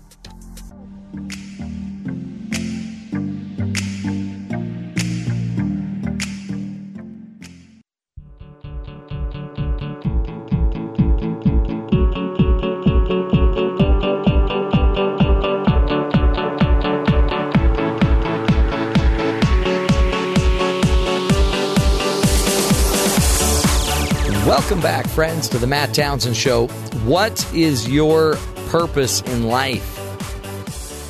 [24.67, 26.67] Welcome back, friends, to the Matt Townsend Show.
[27.05, 28.35] What is your
[28.67, 29.85] purpose in life?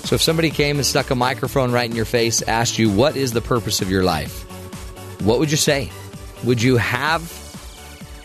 [0.05, 3.17] So, if somebody came and stuck a microphone right in your face, asked you, What
[3.17, 4.43] is the purpose of your life?
[5.23, 5.91] What would you say?
[6.45, 7.23] Would you have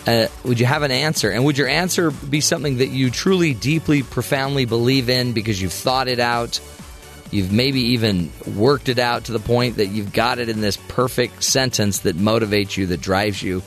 [0.05, 1.31] uh, would you have an answer?
[1.31, 5.71] And would your answer be something that you truly, deeply, profoundly believe in because you've
[5.71, 6.59] thought it out?
[7.31, 10.75] You've maybe even worked it out to the point that you've got it in this
[10.75, 13.63] perfect sentence that motivates you, that drives you.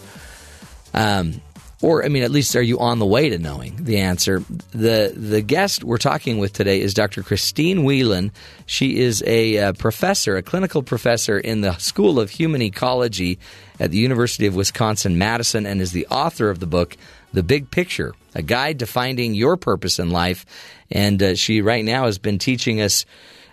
[0.92, 1.40] Um,
[1.84, 4.42] or, I mean, at least are you on the way to knowing the answer?
[4.70, 7.22] The the guest we're talking with today is Dr.
[7.22, 8.32] Christine Whelan.
[8.64, 13.38] She is a uh, professor, a clinical professor in the School of Human Ecology
[13.78, 16.96] at the University of Wisconsin Madison, and is the author of the book
[17.34, 20.46] The Big Picture: A Guide to Finding Your Purpose in Life.
[20.90, 23.04] And uh, she right now has been teaching us,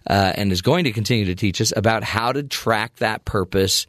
[0.10, 3.88] uh, and is going to continue to teach us about how to track that purpose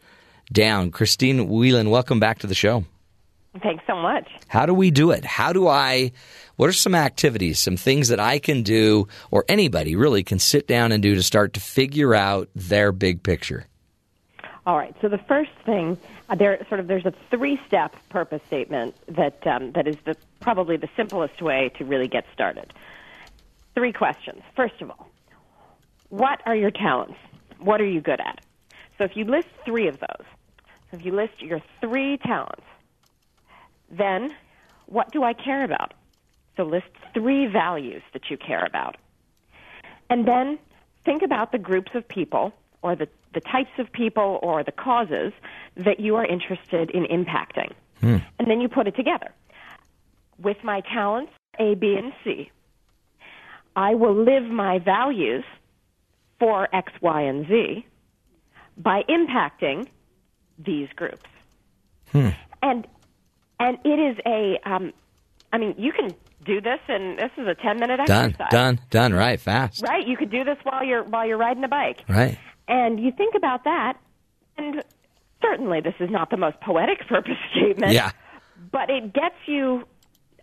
[0.50, 0.90] down.
[0.90, 2.84] Christine Whelan, welcome back to the show.
[3.60, 4.28] Thanks so much.
[4.48, 5.24] How do we do it?
[5.24, 6.12] How do I,
[6.56, 10.66] what are some activities, some things that I can do, or anybody really can sit
[10.66, 13.66] down and do to start to figure out their big picture?
[14.64, 14.94] All right.
[15.02, 15.98] So the first thing,
[16.30, 20.76] uh, there sort of there's a three-step purpose statement that um, that is the probably
[20.76, 22.72] the simplest way to really get started.
[23.74, 24.42] Three questions.
[24.54, 25.08] First of all,
[26.10, 27.16] what are your talents?
[27.58, 28.40] What are you good at?
[28.98, 30.26] So if you list three of those,
[30.90, 32.62] so if you list your three talents,
[33.92, 34.34] then
[34.86, 35.94] what do I care about?
[36.56, 38.96] So list three values that you care about.
[40.10, 40.58] And then
[41.04, 42.52] think about the groups of people
[42.82, 45.32] or the, the types of people or the causes
[45.76, 47.72] that you are interested in impacting.
[48.00, 48.18] Hmm.
[48.38, 49.32] And then you put it together.
[50.38, 52.50] With my talents, A, B, and C,
[53.76, 55.44] I will live my values
[56.38, 57.86] for X, Y, and Z
[58.76, 59.88] by impacting
[60.58, 61.28] these groups.
[62.10, 62.30] Hmm.
[62.62, 62.86] And
[63.62, 64.92] and it is a um,
[65.52, 66.14] I mean, you can
[66.44, 68.34] do this and this is a 10 minute exercise.
[68.36, 69.82] Done, done, done, right, fast.
[69.82, 70.06] Right?
[70.06, 72.04] You could do this while you're while you're riding a bike.
[72.08, 72.38] Right.
[72.68, 73.98] And you think about that
[74.56, 74.82] and
[75.40, 77.92] certainly this is not the most poetic purpose statement.
[77.92, 78.12] Yeah.
[78.70, 79.84] But it gets you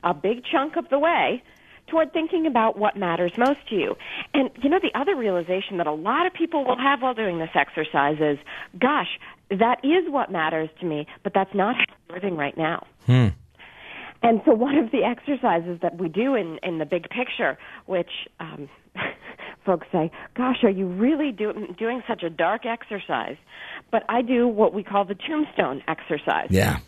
[0.03, 1.43] a big chunk of the way
[1.87, 3.95] toward thinking about what matters most to you.
[4.33, 7.39] And you know the other realization that a lot of people will have while doing
[7.39, 8.37] this exercise is,
[8.79, 9.19] gosh,
[9.49, 12.85] that is what matters to me, but that's not how I'm living right now.
[14.21, 18.09] And so one of the exercises that we do in, in the big picture, which
[18.39, 18.67] um,
[19.65, 23.37] folks say, gosh, are you really do, doing such a dark exercise?
[23.91, 26.79] But I do what we call the tombstone exercise Yeah.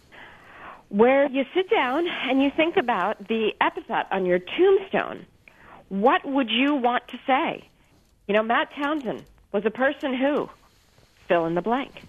[0.89, 5.25] where you sit down and you think about the epithet on your tombstone.
[5.88, 7.67] What would you want to say?
[8.27, 9.23] You know, Matt Townsend
[9.53, 10.49] was a person who
[11.27, 12.03] fill in the blank.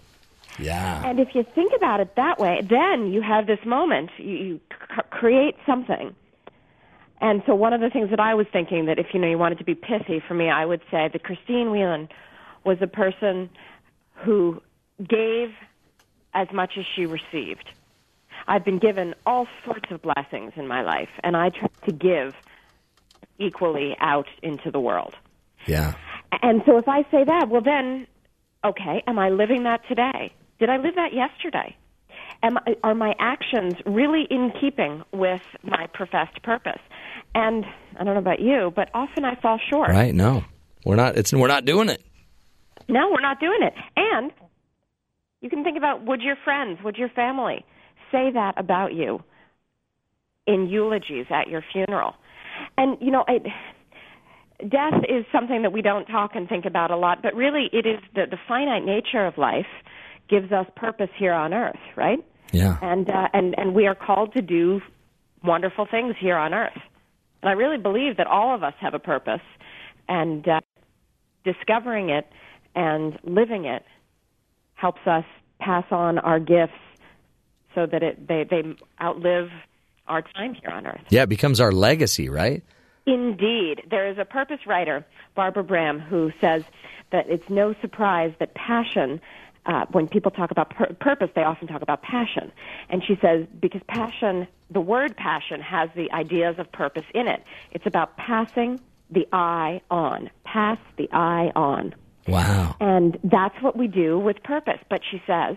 [0.59, 1.03] Yeah.
[1.05, 4.11] And if you think about it that way, then you have this moment.
[4.19, 6.15] You, you c- create something.
[7.21, 9.39] And so one of the things that I was thinking that if you know you
[9.39, 12.09] wanted to be pithy for me, I would say that Christine Whelan
[12.65, 13.49] was a person
[14.15, 14.61] who
[14.99, 15.53] gave
[16.35, 17.71] as much as she received.
[18.49, 22.35] I've been given all sorts of blessings in my life, and I try to give
[23.39, 25.15] equally out into the world.
[25.67, 25.95] Yeah.
[26.43, 28.07] And so if I say that, well, then
[28.65, 30.33] okay, am I living that today?
[30.63, 31.77] Did I live that yesterday?
[32.45, 36.79] Am I, are my actions really in keeping with my professed purpose?
[37.35, 37.65] And
[37.99, 39.91] I don't know about you, but often I fall short.
[39.91, 40.15] Right?
[40.15, 40.45] No,
[40.87, 41.17] we're not.
[41.17, 42.05] It's we're not doing it.
[42.89, 43.75] No, we're not doing it.
[43.97, 44.31] And
[45.41, 47.65] you can think about would your friends, would your family
[48.13, 49.21] say that about you
[50.47, 52.15] in eulogies at your funeral?
[52.79, 53.43] And you know, it,
[54.61, 57.85] death is something that we don't talk and think about a lot, but really it
[57.85, 59.67] is the, the finite nature of life
[60.29, 62.25] gives us purpose here on earth, right?
[62.53, 62.79] Yeah.
[62.83, 64.81] And uh, and and we are called to do
[65.45, 66.79] wonderful things here on earth.
[67.43, 69.41] And I really believe that all of us have a purpose,
[70.09, 70.61] and uh,
[71.45, 72.27] discovering it
[72.75, 73.85] and living it
[74.75, 75.25] helps us
[75.61, 76.73] pass on our gifts
[77.75, 78.63] so that it they they
[79.01, 79.49] outlive
[80.09, 81.01] our time here on earth.
[81.11, 82.63] Yeah, it becomes our legacy, right?
[83.07, 83.83] Indeed.
[83.91, 85.05] There is a purpose writer,
[85.35, 86.63] Barbara Braham, who says
[87.11, 89.21] that it's no surprise that passion,
[89.67, 92.51] uh, when people talk about pur- purpose, they often talk about passion.
[92.89, 97.43] And she says, because passion, the word passion has the ideas of purpose in it.
[97.71, 98.81] It's about passing
[99.11, 100.31] the eye on.
[100.45, 101.95] Pass the eye on.
[102.27, 102.77] Wow.
[102.81, 104.79] And that's what we do with purpose.
[104.89, 105.57] But she says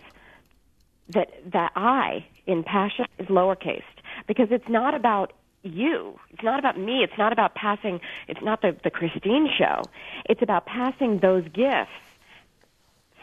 [1.10, 3.84] that that I in passion is lowercase
[4.28, 6.20] because it's not about you.
[6.32, 7.04] It's not about me.
[7.04, 8.00] It's not about passing.
[8.28, 9.84] It's not the the Christine show.
[10.28, 11.92] It's about passing those gifts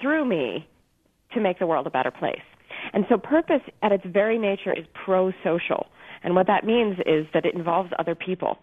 [0.01, 0.69] through me
[1.35, 2.43] to make the world a better place.
[2.93, 5.87] And so purpose at its very nature is pro-social.
[6.23, 8.59] And what that means is that it involves other people.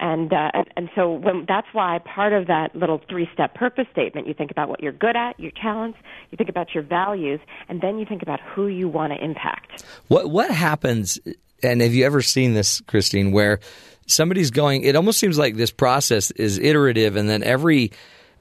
[0.00, 4.28] And, uh, and and so when, that's why part of that little three-step purpose statement,
[4.28, 5.98] you think about what you're good at, your talents,
[6.30, 9.82] you think about your values, and then you think about who you want to impact.
[10.06, 11.18] What what happens?
[11.64, 13.32] And have you ever seen this, Christine?
[13.32, 13.58] Where
[14.06, 14.84] somebody's going?
[14.84, 17.90] It almost seems like this process is iterative, and then every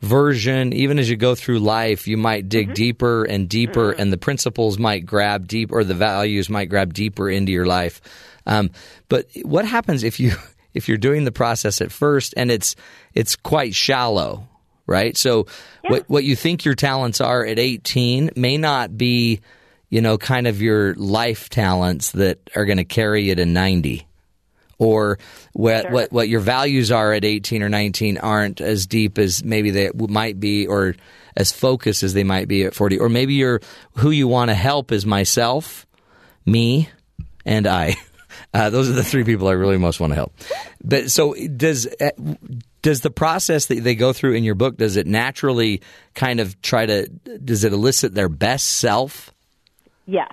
[0.02, 4.18] version, even as you go through life, you might dig deeper and deeper, and the
[4.18, 8.02] principles might grab deep, or the values might grab deeper into your life.
[8.45, 8.72] Um,
[9.10, 10.34] but what happens if you
[10.74, 12.76] if you're doing the process at first and it's
[13.14, 14.48] it's quite shallow,
[14.86, 15.18] right?
[15.18, 15.48] So
[15.88, 19.41] what what you think your talents are at 18 may not be,
[19.90, 24.06] you know, kind of your life talents that are going to carry you to 90
[24.80, 25.18] or
[25.54, 29.72] what, what what your values are at 18 or 19 aren't as deep as maybe
[29.72, 30.95] they might be or
[31.36, 33.62] as focused as they might be at 40 or maybe you're
[33.95, 35.86] who you want to help is myself
[36.45, 36.90] me
[37.45, 37.95] and i.
[38.54, 40.34] Uh, those are the three people i really most want to help.
[40.84, 42.12] But so does uh,
[42.82, 45.82] does the process that they go through in your book does it naturally
[46.14, 49.32] kind of try to does it elicit their best self?
[50.06, 50.32] Yes.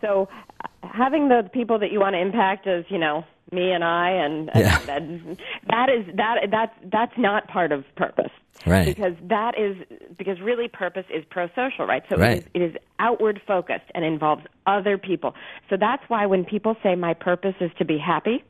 [0.00, 0.28] So
[0.62, 4.10] uh, having the people that you want to impact as you know me and I
[4.10, 4.80] and, and Yeah.
[4.88, 5.36] and
[5.68, 8.30] that is that that's that's not part of purpose.
[8.66, 8.86] Right.
[8.86, 9.76] Because that is
[10.16, 12.02] because really purpose is pro-social, right?
[12.08, 12.38] So Right.
[12.38, 15.34] it, is, it is outward focused and involves other people.
[15.68, 18.44] So that's why when people say my purpose is to be happy,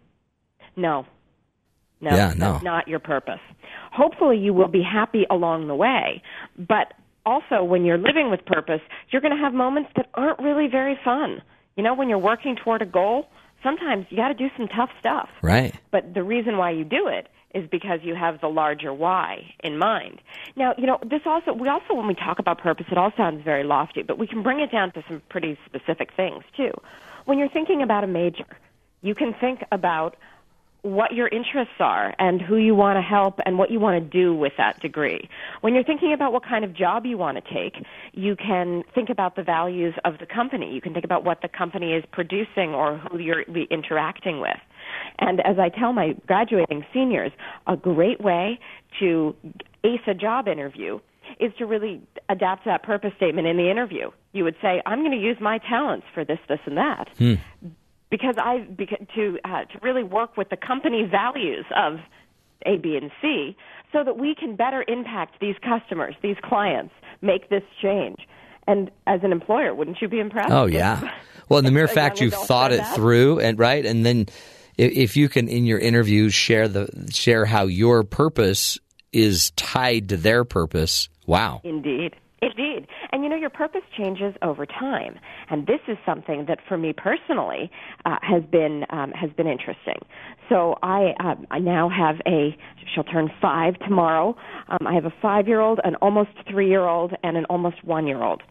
[0.76, 1.06] no.
[2.00, 2.52] No, Yeah, no.
[2.52, 3.40] that's not your purpose.
[3.92, 6.22] Hopefully you will be happy along the way,
[6.58, 6.92] but
[7.24, 8.80] also when you're living with purpose,
[9.10, 11.40] you're going to have moments that aren't really very fun.
[11.76, 13.28] You know, when you're working toward a goal,
[13.64, 15.28] sometimes you got to do some tough stuff.
[15.42, 19.54] right But the reason why you do it is because you have the larger why
[19.62, 20.20] in mind.
[20.56, 23.42] Now, you know, this also, we also, when we talk about purpose, it all sounds
[23.44, 26.72] very lofty, but we can bring it down to some pretty specific things too.
[27.24, 28.46] When you're thinking about a major,
[29.02, 30.16] you can think about
[30.84, 34.06] what your interests are and who you want to help and what you want to
[34.06, 35.30] do with that degree.
[35.62, 37.82] When you're thinking about what kind of job you want to take,
[38.12, 40.74] you can think about the values of the company.
[40.74, 44.58] You can think about what the company is producing or who you're interacting with.
[45.18, 47.32] And as I tell my graduating seniors,
[47.66, 48.60] a great way
[49.00, 49.34] to
[49.84, 51.00] ace a job interview
[51.40, 54.10] is to really adapt that purpose statement in the interview.
[54.32, 57.34] You would say, I'm going to use my talents for this, this, and that hmm.
[58.14, 61.94] Because I because, to uh, to really work with the company values of
[62.64, 63.56] A, B, and C,
[63.92, 68.18] so that we can better impact these customers, these clients, make this change.
[68.68, 70.52] And as an employer, wouldn't you be impressed?
[70.52, 71.10] Oh yeah.
[71.48, 72.94] Well, and the mere fact you've thought it that?
[72.94, 74.26] through, and right, and then
[74.78, 78.78] if, if you can in your interview share the share how your purpose
[79.12, 81.08] is tied to their purpose.
[81.26, 81.62] Wow.
[81.64, 82.14] Indeed.
[82.40, 82.86] Indeed.
[83.14, 85.20] And you know, your purpose changes over time.
[85.48, 87.70] And this is something that for me personally
[88.04, 90.00] uh, has been um, has been interesting.
[90.48, 92.56] So I um, I now have a
[92.92, 94.36] she'll turn 5 tomorrow.
[94.68, 98.42] Um, I have a 5-year-old, an almost 3-year-old and an almost 1-year-old.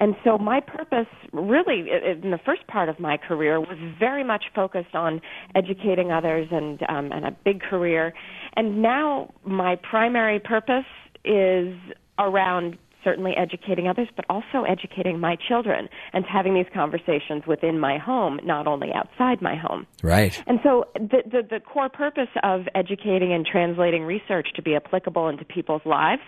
[0.00, 4.44] And so my purpose really in the first part of my career was very much
[4.54, 5.20] focused on
[5.54, 8.14] educating others and um, and a big career.
[8.56, 10.86] And now my primary purpose
[11.22, 11.76] is
[12.18, 17.98] around certainly educating others, but also educating my children and having these conversations within my
[17.98, 19.86] home, not only outside my home.
[20.02, 20.42] Right.
[20.48, 25.28] And so the, the, the core purpose of educating and translating research to be applicable
[25.28, 26.22] into people's lives,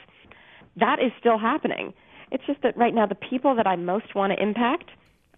[0.76, 1.92] that is still happening.
[2.30, 4.90] It's just that right now the people that I most want to impact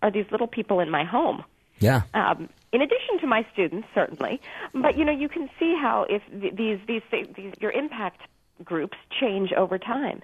[0.02, 1.42] are these little people in my home.
[1.78, 2.02] Yeah.
[2.12, 4.40] Um, in addition to my students, certainly,
[4.74, 7.02] but you know, you can see how if th- these, these
[7.36, 8.20] these your impact
[8.62, 10.20] groups change over time,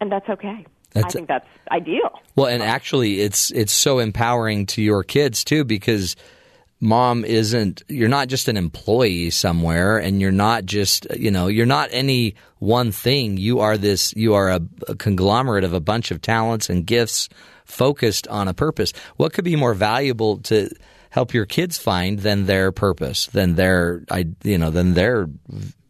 [0.00, 0.64] and that's okay.
[0.96, 2.20] I think that's ideal.
[2.34, 6.16] Well, and actually, it's it's so empowering to your kids too because
[6.80, 11.66] mom isn't you're not just an employee somewhere and you're not just you know you're
[11.66, 16.12] not any one thing you are this you are a, a conglomerate of a bunch
[16.12, 17.28] of talents and gifts
[17.64, 20.70] focused on a purpose what could be more valuable to
[21.10, 25.28] help your kids find than their purpose than their i you know than their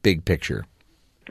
[0.02, 0.64] big picture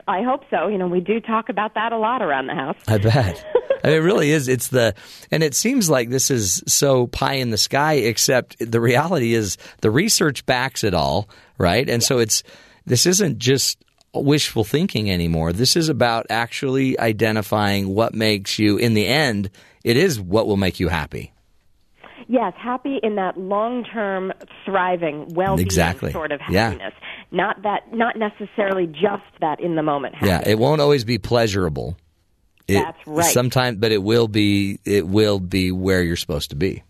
[0.08, 0.68] I hope so.
[0.68, 2.78] You know, we do talk about that a lot around the house.
[2.88, 3.46] I bet.
[3.84, 4.48] I mean, it really is.
[4.48, 4.96] It's the,
[5.32, 9.58] and it seems like this is so pie in the sky, except the reality is
[9.82, 11.88] the research backs it all, right?
[11.90, 12.44] And so it's,
[12.86, 15.54] this isn't just wishful thinking anymore.
[15.54, 19.50] This is about actually identifying what makes you, in the end,
[19.84, 21.34] it is what will make you happy.
[22.30, 24.34] Yes, happy in that long-term,
[24.66, 26.12] thriving, well-being Exactly.
[26.12, 26.90] sort of Yeah.
[27.32, 30.16] Not that, not necessarily just that in the moment.
[30.22, 30.42] Yeah.
[30.46, 31.98] It won't always be pleasurable.
[32.68, 33.26] It, That's right.
[33.26, 36.84] Sometimes, but it will be, it will be where you're supposed to be.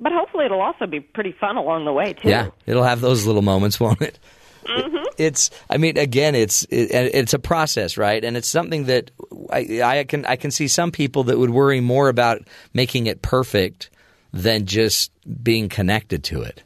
[0.00, 2.28] But hopefully, it'll also be pretty fun along the way too.
[2.28, 4.18] Yeah, it'll have those little moments, won't it?
[4.66, 5.04] Mm-hmm.
[5.18, 5.50] It's.
[5.70, 8.24] I mean, again, it's it, it's a process, right?
[8.24, 9.10] And it's something that
[9.50, 12.42] I, I can I can see some people that would worry more about
[12.72, 13.90] making it perfect
[14.32, 16.62] than just being connected to it.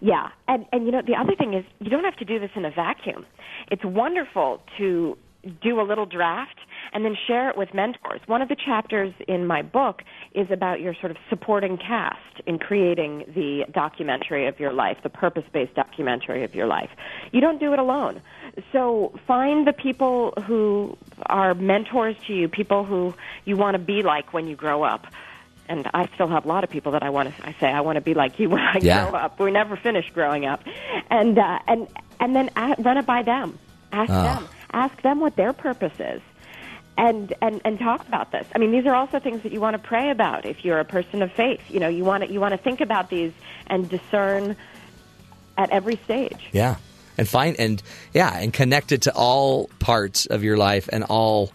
[0.00, 2.50] Yeah, and and you know the other thing is you don't have to do this
[2.54, 3.24] in a vacuum.
[3.70, 5.16] It's wonderful to
[5.62, 6.58] do a little draft
[6.92, 8.20] and then share it with mentors.
[8.26, 10.02] One of the chapters in my book
[10.34, 15.10] is about your sort of supporting cast in creating the documentary of your life, the
[15.10, 16.90] purpose-based documentary of your life.
[17.32, 18.22] You don't do it alone.
[18.72, 20.96] So find the people who
[21.26, 23.14] are mentors to you, people who
[23.44, 25.06] you want to be like when you grow up
[25.68, 27.46] and I still have a lot of people that I want to.
[27.48, 29.08] I say I want to be like you when I Yeah.
[29.10, 29.38] grow up.
[29.40, 30.62] We never finish growing up,
[31.10, 31.88] and uh, and
[32.20, 33.58] and then a run it by them.
[33.92, 34.22] Ask Ah.
[34.22, 34.48] them.
[34.72, 36.20] Ask them what their purpose is,
[36.98, 38.46] and and and talk about this.
[38.54, 40.84] I mean, these are also things that you want to pray about if you're a
[40.84, 41.60] person of faith.
[41.70, 43.32] You know, you want to you want to think about these
[43.68, 44.56] and discern
[45.58, 46.48] at every stage.
[46.52, 46.76] Yeah,
[47.16, 47.82] and find and
[48.12, 51.52] yeah, and connect it to all parts of your life and all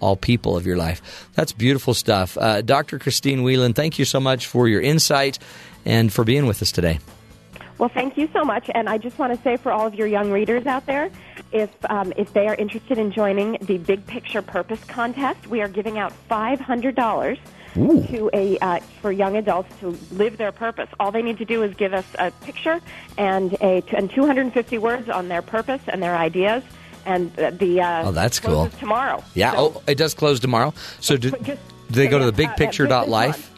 [0.00, 1.28] all people of your life.
[1.34, 2.98] That's beautiful stuff, uh, Dr.
[2.98, 3.72] Christine Whelan.
[3.72, 5.38] Thank you so much for your insight
[5.84, 6.98] and for being with us today.
[7.78, 10.06] Well, thank you so much, and I just want to say for all of your
[10.06, 11.10] young readers out there,
[11.52, 15.68] if um, if they are interested in joining the Big Picture Purpose contest, we are
[15.68, 17.38] giving out five hundred dollars
[17.74, 20.88] to a uh, for young adults to live their purpose.
[20.98, 22.80] All they need to do is give us a picture
[23.18, 26.62] and a and two hundred and fifty words on their purpose and their ideas,
[27.06, 28.68] and the uh, Oh, that's cool.
[28.78, 29.24] tomorrow.
[29.34, 29.52] Yeah.
[29.52, 30.74] So- oh, it does close tomorrow.
[31.00, 33.52] So do, just- they go to the uh, uh, bigpicture.life?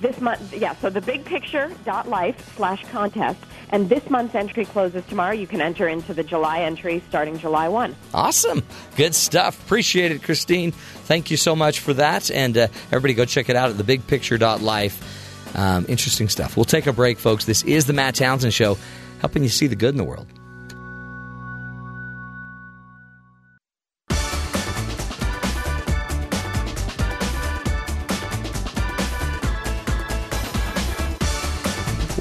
[0.00, 0.74] This month, yeah.
[0.76, 3.38] So the bigpicture.life slash contest,
[3.70, 5.32] and this month's entry closes tomorrow.
[5.32, 7.94] You can enter into the July entry starting July one.
[8.12, 8.62] Awesome.
[8.96, 9.62] Good stuff.
[9.64, 10.72] Appreciate it, Christine.
[10.72, 12.30] Thank you so much for that.
[12.30, 15.56] And uh, everybody go check it out at the Big thebigpicture.life.
[15.56, 16.56] Um, interesting stuff.
[16.56, 17.44] We'll take a break, folks.
[17.44, 18.76] This is the Matt Townsend Show,
[19.20, 20.26] helping you see the good in the world.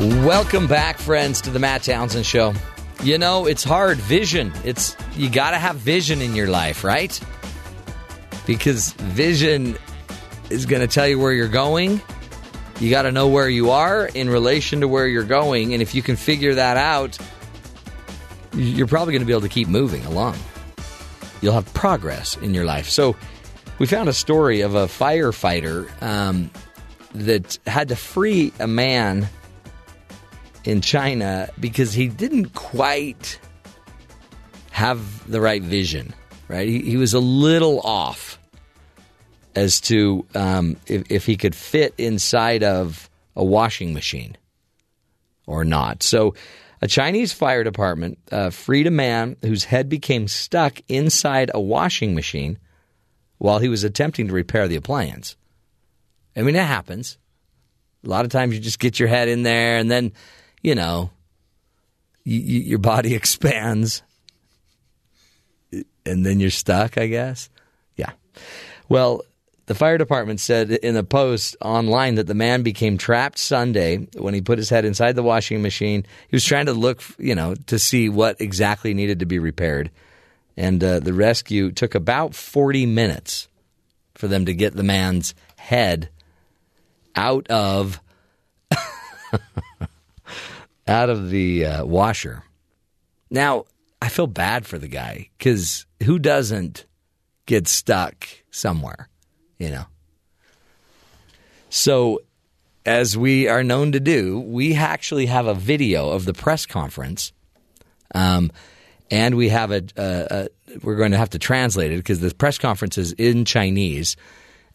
[0.04, 2.54] Welcome back, friends, to the Matt Townsend Show.
[3.04, 3.98] You know, it's hard.
[4.00, 4.52] Vision.
[4.66, 7.18] It's you got to have vision in your life, right?
[8.46, 9.78] Because vision
[10.50, 12.02] is going to tell you where you're going.
[12.82, 15.96] You got to know where you are in relation to where you're going, and if
[15.96, 17.18] you can figure that out,
[18.54, 20.36] you're probably going to be able to keep moving along.
[21.42, 22.90] You'll have progress in your life.
[22.90, 23.16] So,
[23.80, 26.52] we found a story of a firefighter um,
[27.14, 29.30] that had to free a man
[30.66, 33.40] in China because he didn't quite
[34.72, 36.14] have the right vision,
[36.48, 36.68] right?
[36.68, 38.40] He, he was a little off
[39.56, 44.38] as to um, if, if he could fit inside of a washing machine
[45.46, 46.04] or not.
[46.04, 46.36] So,
[46.82, 52.14] a Chinese fire department uh, freed a man whose head became stuck inside a washing
[52.14, 52.58] machine
[53.38, 55.38] while he was attempting to repair the appliance.
[56.36, 57.18] I mean, it happens.
[58.04, 60.12] A lot of times you just get your head in there and then,
[60.64, 61.12] you know,
[62.24, 64.02] your body expands
[66.06, 67.50] and then you're stuck, I guess.
[67.96, 68.12] Yeah.
[68.90, 69.24] Well,
[69.66, 74.34] the fire department said in a post online that the man became trapped Sunday when
[74.34, 76.06] he put his head inside the washing machine.
[76.28, 79.90] He was trying to look, you know, to see what exactly needed to be repaired.
[80.58, 83.48] And uh, the rescue took about 40 minutes
[84.16, 86.10] for them to get the man's head
[87.16, 88.02] out of
[90.88, 92.44] out of the uh, washer.
[93.30, 93.66] Now,
[94.02, 96.86] I feel bad for the guy because who doesn't
[97.46, 99.10] get stuck somewhere,
[99.58, 99.86] you know?
[101.70, 102.22] So,
[102.86, 107.32] as we are known to do, we actually have a video of the press conference.
[108.14, 108.52] Um,
[109.10, 110.50] and we have a, a, a,
[110.84, 114.16] we're going to have to translate it because the press conference is in Chinese,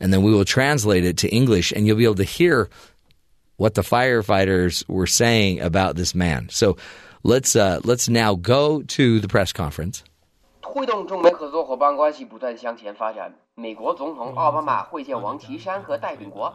[0.00, 2.68] and then we will translate it to English, and you'll be able to hear
[3.57, 6.47] what the firefighters were saying about this man.
[6.49, 6.77] So
[7.23, 10.03] let's uh, let's now go to the press conference.
[10.61, 16.53] 推动中美合作伙伴关系不断向前发展，美国总统奥巴马会见王岐山和代表国。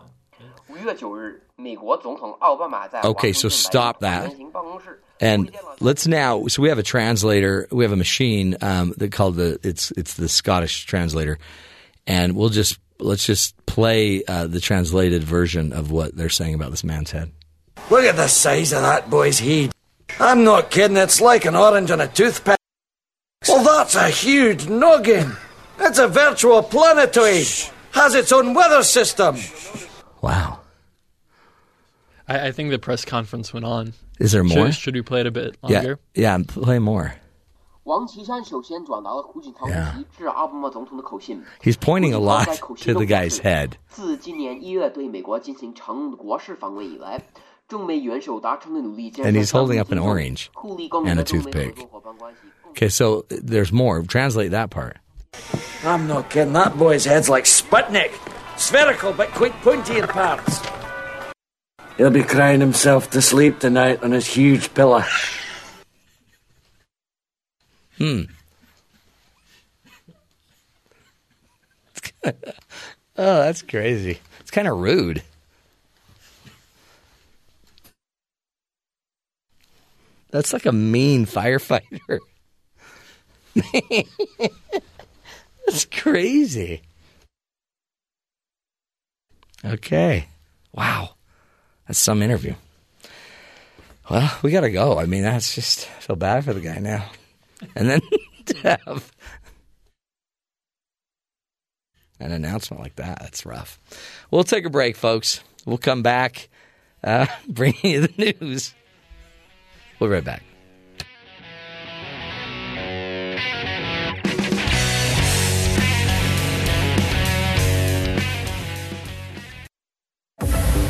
[0.69, 4.31] 五月九日，美国总统奥巴马在 Okay, so stop that.
[5.21, 5.51] And
[5.81, 6.47] let's now.
[6.47, 7.67] So we have a translator.
[7.71, 9.59] We have a machine um, that called the.
[9.63, 11.39] It's it's the Scottish translator,
[12.07, 16.72] and we'll just let's just play uh, the translated version of what they're saying about
[16.72, 17.32] this man's head.
[17.90, 19.72] Look at the size of that boy's head.
[20.20, 22.58] I'm not kidding, it's like an orange on a toothpick.
[23.48, 25.36] Well, that's a huge noggin.
[25.80, 27.48] It's a virtual planetoid.
[27.92, 29.38] Has its own weather system.
[30.22, 30.60] Wow.
[32.28, 33.94] I, I think the press conference went on.
[34.20, 34.72] Is there more?
[34.72, 35.74] Should, we play it a bit longer?
[35.74, 36.00] Yeah, longer?
[36.16, 36.62] yeah.
[36.64, 37.16] Play more.
[37.85, 41.43] 王岐山首先转达了胡锦涛主席致奥巴马总统的口信。
[41.63, 43.71] He's pointing a 胡锦涛 lot 在口信 to 中 the 表 guy's 示 head.
[43.89, 47.23] 自今年一月对美国进行常国事访问以来，
[47.67, 51.75] 中美元首达成的努力将 And 向 he's holding up an 相互 orange 互利共赢 and 的 a 中美合 toothpick.
[51.75, 52.39] 作伙伴关系。
[52.75, 54.03] Okay, so there's more.
[54.03, 54.97] Translate that part.
[55.83, 58.11] I'm not kidding, that boy's head's like Sputnik.
[58.59, 60.61] Spherical, but quite pointy in parts.
[61.97, 65.05] He'll be crying himself to sleep tonight on his huge pillow.
[68.04, 68.24] Hmm.
[72.26, 72.32] oh,
[73.16, 74.20] that's crazy.
[74.42, 75.24] It's kind of rude.
[80.32, 82.20] That's like a mean firefighter.
[85.66, 86.82] that's crazy.
[89.64, 90.28] Okay.
[90.74, 91.12] Wow.
[91.88, 92.56] That's some interview.
[94.10, 95.00] Well, we got to go.
[95.00, 97.10] I mean, that's just, I feel bad for the guy now.
[97.76, 98.02] And then
[98.46, 99.12] to have
[102.20, 103.80] an announcement like that, that's rough.
[104.32, 105.42] We'll take a break, folks.
[105.66, 106.50] We'll come back,
[107.04, 108.74] uh, bringing you the news.
[110.00, 110.44] We'll be right back.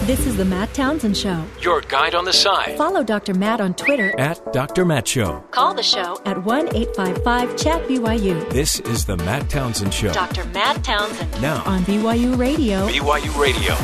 [0.05, 1.45] This is the Matt Townsend Show.
[1.61, 2.77] Your guide on the side.
[2.77, 3.33] Follow Dr.
[3.33, 4.13] Matt on Twitter.
[4.19, 4.83] At Dr.
[4.83, 5.39] Matt Show.
[5.51, 8.49] Call the show at 1 855 Chat BYU.
[8.49, 10.11] This is the Matt Townsend Show.
[10.11, 10.43] Dr.
[10.47, 11.41] Matt Townsend.
[11.41, 11.63] Now.
[11.63, 12.85] On BYU Radio.
[12.89, 13.75] BYU Radio.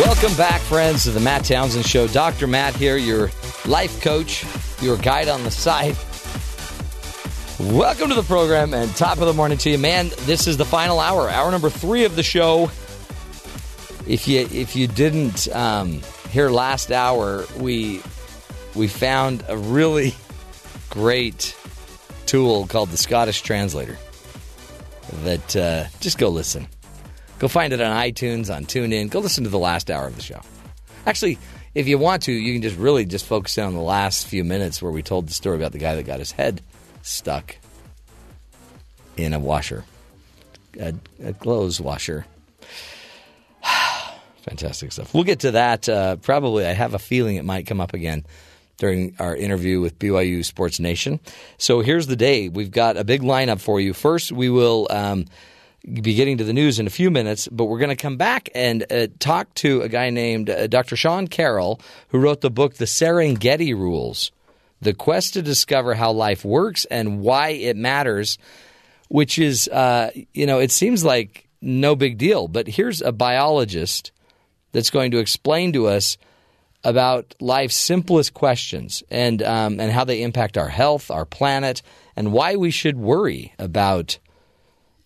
[0.00, 2.06] Welcome back, friends, to the Matt Townsend Show.
[2.06, 2.46] Dr.
[2.46, 3.32] Matt here, your
[3.66, 4.44] life coach,
[4.80, 5.96] your guide on the side.
[7.58, 10.10] Welcome to the program and top of the morning to you, man.
[10.20, 12.70] This is the final hour, hour number three of the show.
[14.12, 18.02] If you if you didn't um, hear last hour, we
[18.74, 20.14] we found a really
[20.90, 21.56] great
[22.26, 23.96] tool called the Scottish Translator.
[25.24, 26.68] That uh, just go listen.
[27.38, 29.08] Go find it on iTunes, on TuneIn.
[29.08, 30.42] Go listen to the last hour of the show.
[31.06, 31.38] Actually,
[31.74, 34.44] if you want to, you can just really just focus in on the last few
[34.44, 36.60] minutes where we told the story about the guy that got his head
[37.00, 37.56] stuck
[39.16, 39.86] in a washer,
[40.78, 40.92] a,
[41.24, 42.26] a clothes washer.
[44.42, 45.14] Fantastic stuff.
[45.14, 45.88] We'll get to that.
[45.88, 48.26] Uh, probably, I have a feeling it might come up again
[48.76, 51.20] during our interview with BYU Sports Nation.
[51.58, 52.48] So here's the day.
[52.48, 53.92] We've got a big lineup for you.
[53.92, 55.26] First, we will um,
[55.84, 58.48] be getting to the news in a few minutes, but we're going to come back
[58.54, 60.96] and uh, talk to a guy named uh, Dr.
[60.96, 64.32] Sean Carroll, who wrote the book, The Serengeti Rules
[64.80, 68.38] The Quest to Discover How Life Works and Why It Matters,
[69.08, 74.11] which is, uh, you know, it seems like no big deal, but here's a biologist
[74.72, 76.16] that's going to explain to us
[76.84, 81.82] about life's simplest questions and um, and how they impact our health, our planet,
[82.16, 84.18] and why we should worry about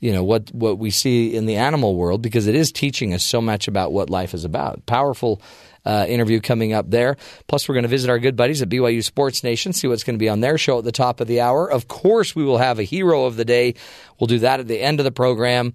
[0.01, 3.25] you know what what we see in the animal world because it is teaching us
[3.25, 4.87] so much about what life is about.
[4.87, 5.41] Powerful
[5.85, 7.17] uh, interview coming up there.
[7.47, 10.17] Plus, we're going to visit our good buddies at BYU Sports Nation, see what's going
[10.17, 11.71] to be on their show at the top of the hour.
[11.71, 13.75] Of course, we will have a hero of the day.
[14.19, 15.75] We'll do that at the end of the program.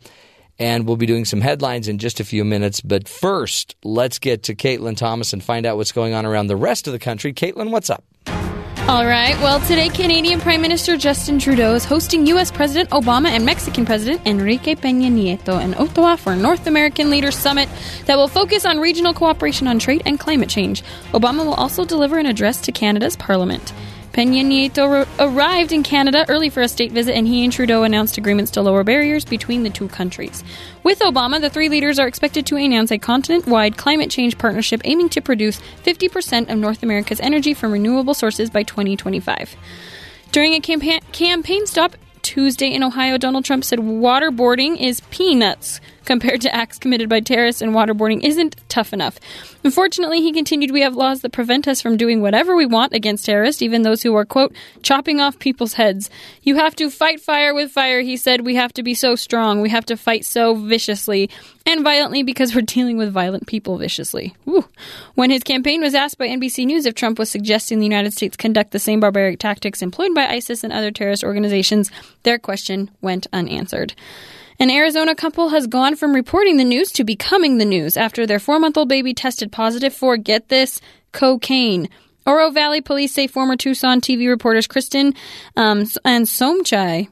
[0.60, 2.82] And we'll be doing some headlines in just a few minutes.
[2.82, 6.56] But first, let's get to Caitlin Thomas and find out what's going on around the
[6.56, 7.34] rest of the country.
[7.34, 8.04] Caitlin, what's up?
[8.88, 9.40] All right.
[9.42, 12.52] Well, today Canadian Prime Minister Justin Trudeau is hosting U.S.
[12.52, 17.38] President Obama and Mexican President Enrique Peña Nieto in Ottawa for a North American Leaders
[17.38, 17.70] Summit
[18.08, 20.84] that will focus on regional cooperation on trade and climate change.
[21.14, 23.72] Obama will also deliver an address to Canada's Parliament.
[24.14, 28.18] Peña Nieto arrived in Canada early for a state visit, and he and Trudeau announced
[28.18, 30.44] agreements to lower barriers between the two countries.
[30.84, 34.82] With Obama, the three leaders are expected to announce a continent wide climate change partnership
[34.84, 39.56] aiming to produce 50% of North America's energy from renewable sources by 2025.
[40.34, 45.80] During a campaign, campaign stop Tuesday in Ohio, Donald Trump said waterboarding is peanuts
[46.12, 49.18] compared to acts committed by terrorists, and waterboarding isn't tough enough.
[49.64, 53.26] Unfortunately, he continued, we have laws that prevent us from doing whatever we want against
[53.26, 56.10] terrorists, even those who are, quote, chopping off people's heads.
[56.42, 58.46] You have to fight fire with fire, he said.
[58.46, 59.62] We have to be so strong.
[59.62, 61.30] We have to fight so viciously
[61.66, 64.36] and violently because we're dealing with violent people viciously.
[64.44, 64.66] Woo.
[65.16, 68.36] When his campaign was asked by NBC News if Trump was suggesting the United States
[68.36, 71.90] conduct the same barbaric tactics employed by ISIS and other terrorist organizations,
[72.24, 73.94] their question went unanswered.
[74.62, 78.38] An Arizona couple has gone from reporting the news to becoming the news after their
[78.38, 80.80] four month old baby tested positive for, get this,
[81.14, 81.90] cocaine.
[82.28, 85.16] Oro Valley police say former Tucson TV reporters Kristen
[85.58, 87.08] um, and Somchai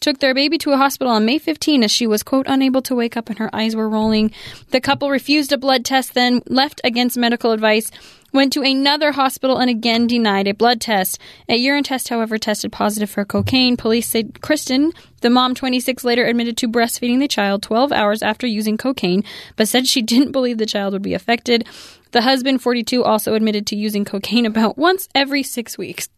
[0.00, 2.94] took their baby to a hospital on May 15 as she was, quote, unable to
[2.94, 4.32] wake up and her eyes were rolling.
[4.70, 7.90] The couple refused a blood test, then left against medical advice
[8.34, 11.18] went to another hospital and again denied a blood test.
[11.48, 13.76] A urine test, however, tested positive for cocaine.
[13.76, 14.92] Police said Kristen,
[15.22, 19.24] the mom 26, later admitted to breastfeeding the child 12 hours after using cocaine,
[19.56, 21.66] but said she didn't believe the child would be affected.
[22.10, 26.08] The husband, 42, also admitted to using cocaine about once every six weeks.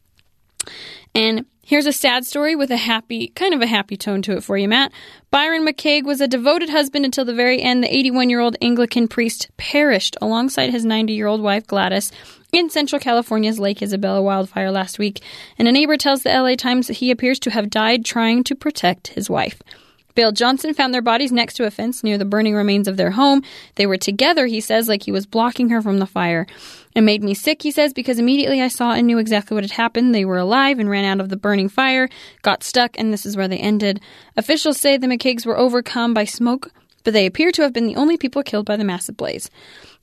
[1.15, 4.45] And Here's a sad story with a happy, kind of a happy tone to it
[4.45, 4.93] for you, Matt.
[5.33, 7.83] Byron McKaig was a devoted husband until the very end.
[7.83, 12.13] The 81 year old Anglican priest perished alongside his 90 year old wife Gladys
[12.53, 15.25] in Central California's Lake Isabella wildfire last week.
[15.59, 18.55] And a neighbor tells the LA Times that he appears to have died trying to
[18.55, 19.61] protect his wife.
[20.15, 23.11] Bill Johnson found their bodies next to a fence near the burning remains of their
[23.11, 23.43] home.
[23.75, 26.47] They were together, he says, like he was blocking her from the fire.
[26.97, 29.73] It made me sick, he says, because immediately I saw and knew exactly what had
[29.73, 30.15] happened.
[30.15, 32.09] They were alive and ran out of the burning fire,
[32.41, 34.01] got stuck, and this is where they ended.
[34.39, 36.71] Officials say the McKaigs were overcome by smoke,
[37.05, 39.51] but they appear to have been the only people killed by the massive blaze.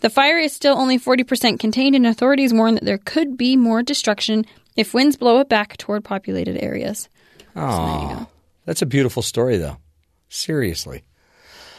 [0.01, 3.81] The fire is still only 40% contained, and authorities warn that there could be more
[3.81, 4.45] destruction
[4.75, 7.09] if winds blow it back toward populated areas.
[7.55, 8.27] Oh,
[8.65, 9.77] that's a beautiful story, though.
[10.29, 11.03] Seriously.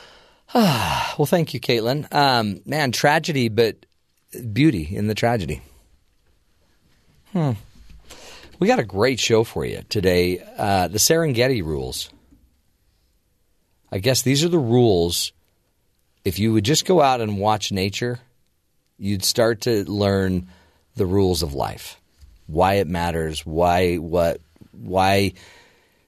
[0.55, 2.13] well, thank you, Caitlin.
[2.13, 3.77] Um, man, tragedy, but
[4.35, 5.63] beauty in the tragedy.
[7.33, 7.53] Hmm.
[8.59, 10.43] We got a great show for you today.
[10.57, 12.11] Uh, the Serengeti rules.
[13.91, 15.33] I guess these are the rules.
[16.25, 18.21] If you would just go out and watch nature,
[18.99, 20.49] you'd start to learn
[20.97, 22.01] the rules of life,
[22.47, 24.41] why it matters, why what,
[24.73, 25.33] why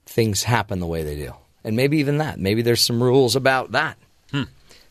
[0.06, 1.34] things happen the way they do
[1.66, 2.38] and maybe even that.
[2.38, 3.98] Maybe there's some rules about that.
[4.30, 4.44] Hmm.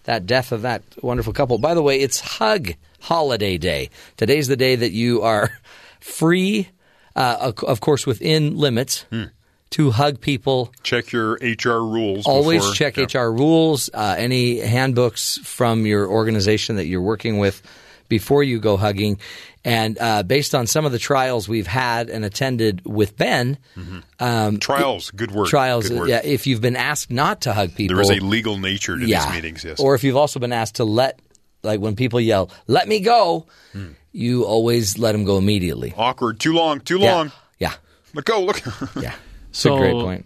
[0.03, 1.57] That death of that wonderful couple.
[1.57, 2.73] By the way, it's Hug
[3.05, 3.91] Holiday Day.
[4.17, 5.51] Today's the day that you are
[5.99, 6.69] free,
[7.15, 9.05] uh, of course, within limits.
[9.11, 9.25] Hmm.
[9.71, 12.25] To hug people, check your HR rules.
[12.25, 13.21] Always before, check yeah.
[13.21, 13.89] HR rules.
[13.93, 17.61] Uh, any handbooks from your organization that you're working with
[18.07, 19.19] before you go hugging.
[19.65, 23.99] And uh, based on some of the trials we've had and attended with Ben, mm-hmm.
[24.19, 25.47] um, trials, good word.
[25.47, 26.09] Trials, good word.
[26.09, 26.21] yeah.
[26.23, 29.25] If you've been asked not to hug people, there is a legal nature to yeah,
[29.25, 29.63] these meetings.
[29.63, 31.19] Yes, or if you've also been asked to let,
[31.65, 33.87] like when people yell, "Let me go," Hmm.
[34.13, 35.93] you always let them go immediately.
[35.97, 37.31] Awkward, too long, too long.
[37.59, 37.73] Yeah,
[38.13, 38.41] let go.
[38.43, 38.61] Look,
[38.95, 39.15] yeah.
[39.49, 40.25] It's so a great point.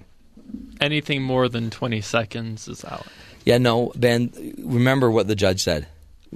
[0.82, 3.06] Anything more than 20 seconds is out.
[3.45, 4.32] Yeah, no, Ben.
[4.64, 5.88] Remember what the judge said.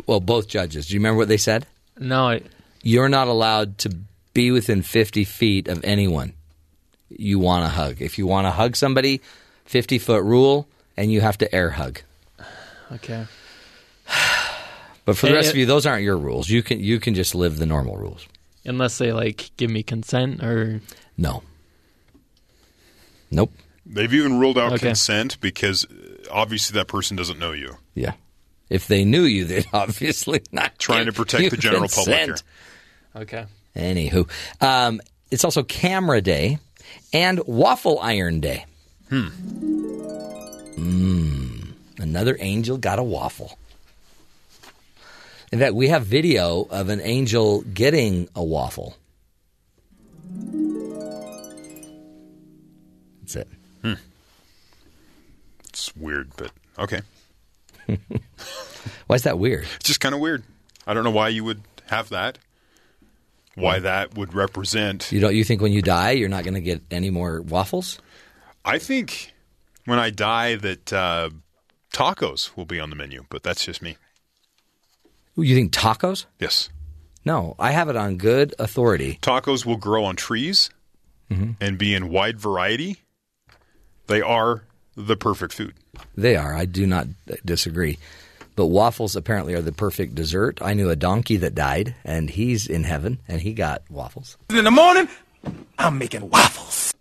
[0.05, 0.88] Well, both judges.
[0.88, 1.65] Do you remember what they said?
[1.99, 2.41] No, I,
[2.81, 3.95] you're not allowed to
[4.34, 6.34] be within 50 feet of anyone
[7.09, 8.01] you want to hug.
[8.01, 9.21] If you want to hug somebody,
[9.65, 10.67] 50 foot rule,
[10.97, 12.01] and you have to air hug.
[12.91, 13.25] Okay.
[15.05, 16.49] But for the rest it- of you, those aren't your rules.
[16.49, 18.25] You can you can just live the normal rules.
[18.65, 20.80] Unless they like give me consent or
[21.17, 21.43] No.
[23.31, 23.51] Nope.
[23.85, 24.88] They've even ruled out Okay.
[24.88, 27.77] consent because uh, obviously that person doesn't know you.
[27.95, 28.13] Yeah.
[28.69, 32.15] If they knew you, they'd obviously not Trying give to protect you the general public
[32.25, 32.35] here.
[33.15, 33.45] okay.
[33.75, 34.30] Anywho,
[34.61, 35.01] um,
[35.31, 36.59] it's also Camera Day
[37.11, 38.65] and Waffle Iron Day.
[39.09, 39.27] Hmm.
[40.77, 41.73] Mmm.
[41.99, 43.57] Another angel got a waffle.
[45.53, 48.97] In fact, we have video of an angel getting a waffle.
[53.21, 53.47] That's it.
[55.69, 56.49] It's weird, but
[56.80, 57.01] okay.
[59.05, 59.67] Why is that weird?
[59.75, 60.43] It's just kind of weird.
[60.88, 62.39] I don't know why you would have that.
[63.53, 65.11] Why that would represent.
[65.11, 67.99] You don't you think when you die you're not going to get any more waffles?
[68.65, 69.34] I think
[69.85, 71.30] when I die that uh,
[71.93, 73.97] tacos will be on the menu, but that's just me.
[75.35, 76.26] You think tacos?
[76.39, 76.69] Yes.
[77.26, 79.18] No, I have it on good authority.
[79.22, 80.69] Tacos will grow on trees
[81.60, 82.97] and be in wide variety.
[84.05, 84.64] They are
[84.95, 85.73] the perfect food.
[86.15, 86.53] They are.
[86.53, 87.07] I do not
[87.43, 87.97] disagree.
[88.55, 90.60] But waffles apparently are the perfect dessert.
[90.61, 94.38] I knew a donkey that died, and he's in heaven, and he got waffles.
[94.51, 95.07] In the morning,
[95.80, 96.93] I'm making waffles.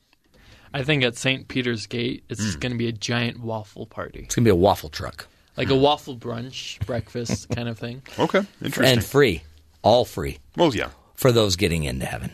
[0.73, 1.47] I think at St.
[1.49, 2.59] Peter's Gate, it's Hmm.
[2.61, 5.27] going to be a giant waffle party, It's going to be a waffle truck.
[5.57, 8.03] Like a waffle brunch, breakfast kind of thing.
[8.19, 8.97] Okay, interesting.
[8.99, 9.43] And free.
[9.83, 12.31] All free well, yeah, for those getting into heaven.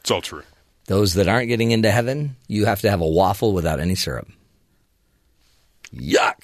[0.00, 0.42] it's all true.
[0.86, 4.28] Those that aren't getting into heaven, you have to have a waffle without any syrup.
[5.94, 6.34] Yuck.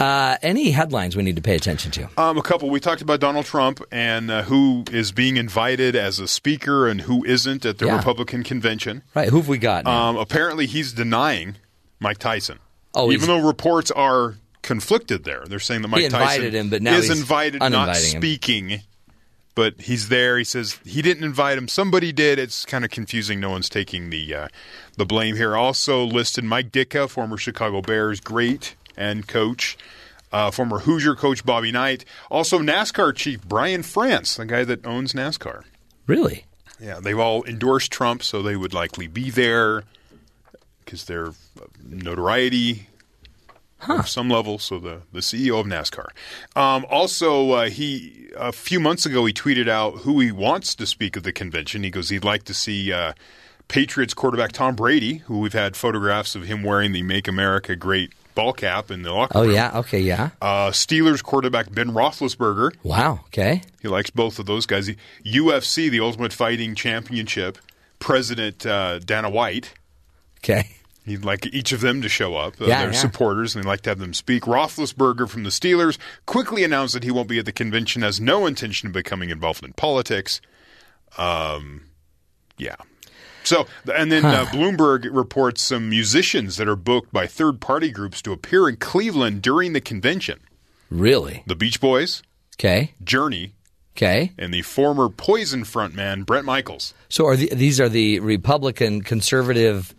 [0.00, 2.08] Uh, any headlines we need to pay attention to?
[2.20, 2.70] Um, a couple.
[2.70, 7.02] We talked about Donald Trump and uh, who is being invited as a speaker and
[7.02, 7.96] who isn't at the Yeah.
[7.96, 9.02] Republican convention.
[9.14, 9.84] Right, who've we got?
[9.84, 10.08] now?
[10.10, 11.56] Um, apparently, he's denying
[12.00, 12.58] Mike Tyson.
[12.94, 16.54] Oh, even he's- though reports are conflicted there, they're saying that Mike He invited Tyson
[16.54, 18.20] him, but now is he's invited, not uninviting him.
[18.20, 18.80] speaking.
[19.54, 20.38] But he's there.
[20.38, 21.68] He says he didn't invite him.
[21.68, 22.38] Somebody did.
[22.38, 23.38] It's kind of confusing.
[23.38, 24.48] No one's taking the uh,
[24.96, 25.54] the blame here.
[25.54, 29.76] Also listed Mike Ditka, former Chicago Bears great and coach,
[30.32, 35.12] uh, former Hoosier coach Bobby Knight, also NASCAR chief Brian France, the guy that owns
[35.12, 35.64] NASCAR.
[36.06, 36.46] really?
[36.80, 39.84] Yeah, they've all endorsed Trump, so they would likely be there
[40.84, 41.28] because their
[41.80, 42.88] notoriety
[43.88, 44.58] of some level.
[44.58, 46.06] So the the CEO of NASCAR.
[46.56, 50.86] Um, also, uh, he a few months ago he tweeted out who he wants to
[50.86, 51.82] speak at the convention.
[51.82, 52.92] He goes he'd like to see.
[52.92, 53.12] Uh,
[53.68, 58.12] Patriots quarterback Tom Brady, who we've had photographs of him wearing the "Make America Great"
[58.34, 59.44] ball cap in the locker room.
[59.44, 59.54] Oh, room.
[59.54, 59.78] yeah.
[59.78, 60.30] Okay, yeah.
[60.42, 63.20] Uh, Steelers quarterback Ben Roethlisberger, Wow.
[63.28, 63.62] Okay.
[63.80, 64.90] he likes both of those guys.
[65.24, 67.56] UFC, the Ultimate Fighting Championship,
[67.98, 69.72] President uh, Dana White.
[70.40, 70.68] Okay.
[71.04, 72.60] He'd like each of them to show up.
[72.60, 72.98] Uh, Yeah, they're yeah.
[72.98, 74.44] supporters, and he'd like to have them speak.
[74.44, 78.46] Roethlisberger from the Steelers quickly announced that he won't be at the convention, has no
[78.46, 80.40] intention of becoming involved in politics.
[81.18, 81.84] Um,
[82.56, 82.76] yeah.
[83.44, 88.22] So, and then uh, Bloomberg reports some musicians that are booked by third party groups
[88.22, 90.38] to appear in Cleveland during the convention.
[90.90, 91.42] Really?
[91.46, 92.22] The Beach Boys,
[92.56, 92.92] Okay.
[93.02, 93.54] Journey,
[93.96, 94.30] Okay.
[94.38, 96.94] and the former Poison frontman Bret Michaels.
[97.08, 99.92] So are the, these are the Republican conservative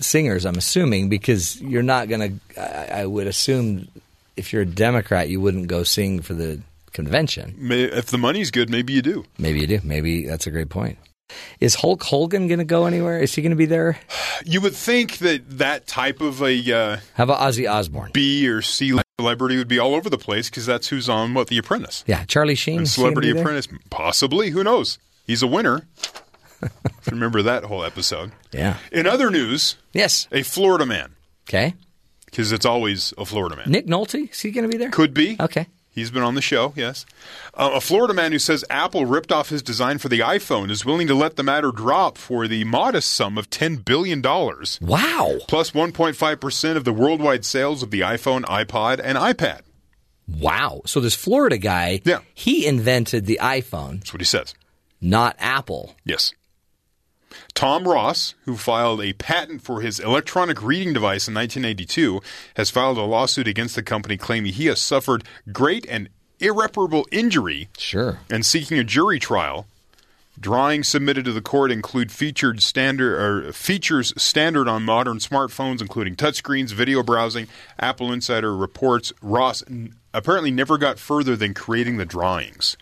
[0.00, 0.44] singers?
[0.44, 2.60] I'm assuming because you're not going to.
[2.60, 3.88] I I would assume
[4.36, 6.60] if you're a Democrat, you wouldn't go sing for the
[6.92, 7.54] convention.
[7.58, 9.24] May, if the money's good, maybe you do.
[9.38, 9.80] Maybe you do.
[9.82, 10.98] Maybe that's a great point.
[11.58, 13.18] Is Hulk Hogan going to go anywhere?
[13.18, 13.98] Is he going to be there?
[14.44, 18.10] You would think that that type of a uh, How about Ozzy Osbourne?
[18.12, 21.48] B or C celebrity would be all over the place because that's who's on what
[21.48, 22.04] The Apprentice.
[22.06, 22.78] Yeah, Charlie Sheen.
[22.78, 23.38] And is he gonna Celebrity?
[23.38, 24.50] Apprentice, possibly.
[24.50, 24.98] Who knows?
[25.26, 25.86] He's a winner.
[26.62, 26.70] If
[27.06, 28.32] you Remember that whole episode.
[28.52, 28.76] Yeah.
[28.92, 30.26] In other news, Yes.
[30.32, 31.14] a Florida man,
[31.48, 31.74] Okay.
[32.26, 33.70] because it's always a Florida man.
[33.70, 34.30] Nick Nolte.
[34.30, 34.90] Is he going to be there?
[34.90, 35.36] Could be.
[35.38, 35.66] Okay.
[35.90, 37.06] He's been on the show, yes.
[37.54, 40.84] Uh, a Florida man who says Apple ripped off his design for the iPhone is
[40.84, 45.38] willing to let the matter drop for the modest sum of $10 billion, Wow.
[45.46, 49.60] plus 1.5% of the worldwide sales of the iPhone, iPod, and iPad.
[50.26, 50.82] Wow.
[50.86, 52.20] So this Florida guy, Yeah.
[52.34, 54.54] he invented the iPhone, That's what he says.
[55.00, 55.94] not Apple.
[56.04, 56.32] Yes.
[57.54, 62.20] Tom Ross, who filed a patent for his electronic reading device in 1982,
[62.56, 66.08] has filed a lawsuit against the company claiming he has suffered great and
[66.40, 68.18] irreparable injury Sure.
[68.30, 69.66] and seeking a jury trial.
[70.38, 76.16] Drawings submitted to the court include featured standard or features standard on modern smartphones, including
[76.16, 77.46] touchscreens, video browsing.
[77.78, 79.62] Apple Insider reports Ross
[80.12, 82.76] apparently never got further than creating the drawings.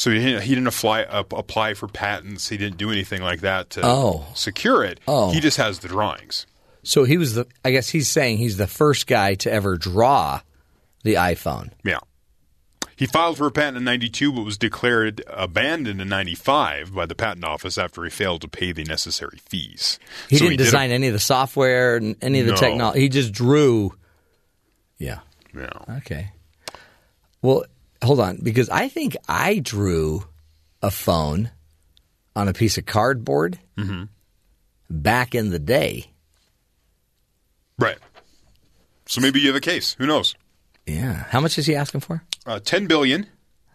[0.00, 2.48] So he didn't, he didn't apply, uh, apply for patents.
[2.48, 4.24] He didn't do anything like that to Oh.
[4.34, 4.98] secure it.
[5.06, 5.30] Oh.
[5.30, 6.46] He just has the drawings.
[6.82, 7.46] So he was the.
[7.66, 10.40] I guess he's saying he's the first guy to ever draw
[11.02, 11.72] the iPhone.
[11.84, 11.98] Yeah.
[12.96, 17.14] He filed for a patent in 92 but was declared abandoned in 95 by the
[17.14, 19.98] patent office after he failed to pay the necessary fees.
[20.30, 22.58] He So didn't did a- design any of the software, and any of the No.
[22.58, 23.00] technology.
[23.00, 23.94] He just drew.
[24.96, 25.18] Yeah.
[25.54, 25.68] Yeah.
[25.98, 26.30] Okay.
[27.42, 27.64] Well,
[28.02, 30.24] hold on, because I think I drew
[30.82, 31.50] a phone
[32.36, 34.04] on a piece of cardboard Mm-hmm.
[34.90, 36.06] back in the day.
[37.78, 37.96] Right.
[39.06, 39.94] So maybe you have a case.
[39.98, 40.34] Who knows?
[40.86, 41.24] Yeah.
[41.30, 42.22] How much is he asking for?
[42.46, 43.26] Uh, Ten billion.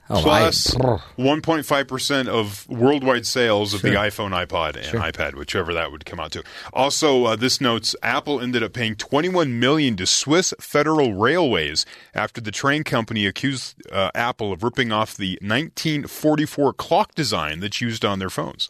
[0.08, 0.76] Oh, plus
[1.18, 5.00] 1.5% of worldwide sales of the iPhone, iPod, and Sure.
[5.00, 6.44] iPad, whichever that would come out to.
[6.74, 12.40] Also, uh, this notes Apple ended up paying 21 million to Swiss Federal Railways after
[12.40, 18.06] the train company accused uh, Apple of ripping off the 1944 clock design that's used
[18.06, 18.70] on their phones.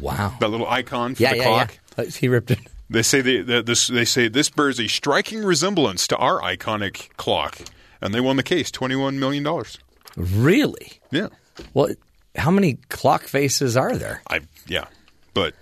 [0.00, 0.36] Wow.
[0.38, 1.78] That little icon for Yeah, the yeah, clock.
[1.98, 2.04] yeah.
[2.04, 2.60] He ripped it.
[2.90, 7.58] They say this, they say this bears a striking resemblance to our iconic clock,
[8.00, 9.76] and they won the case, 21 million dollars.
[10.18, 11.00] Really?
[11.10, 11.28] Yeah.
[11.74, 11.88] Well,
[12.36, 14.22] how many clock faces are there?
[14.28, 14.86] I yeah,
[15.34, 15.54] but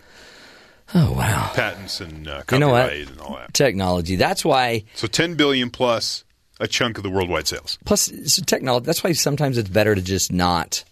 [0.94, 1.50] Oh wow.
[1.54, 2.92] patents and uh, You know what?
[2.92, 3.52] and all that.
[3.52, 4.16] Technology.
[4.16, 4.84] That's why.
[4.94, 6.24] So 10 billion plus
[6.60, 7.76] a chunk of the worldwide sales.
[7.84, 8.86] Plus, it's technology.
[8.86, 10.84] That's why sometimes it's better to just not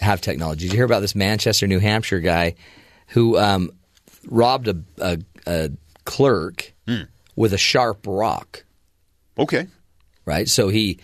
[0.00, 0.64] have technology.
[0.66, 2.54] Did you hear about this Manchester, New Hampshire guy
[3.08, 3.70] who um,
[4.26, 5.70] robbed a, a, a
[6.04, 6.72] clerk
[7.36, 8.64] with a sharp rock?
[9.38, 9.66] Okay.
[10.24, 10.48] Right.
[10.48, 10.98] So he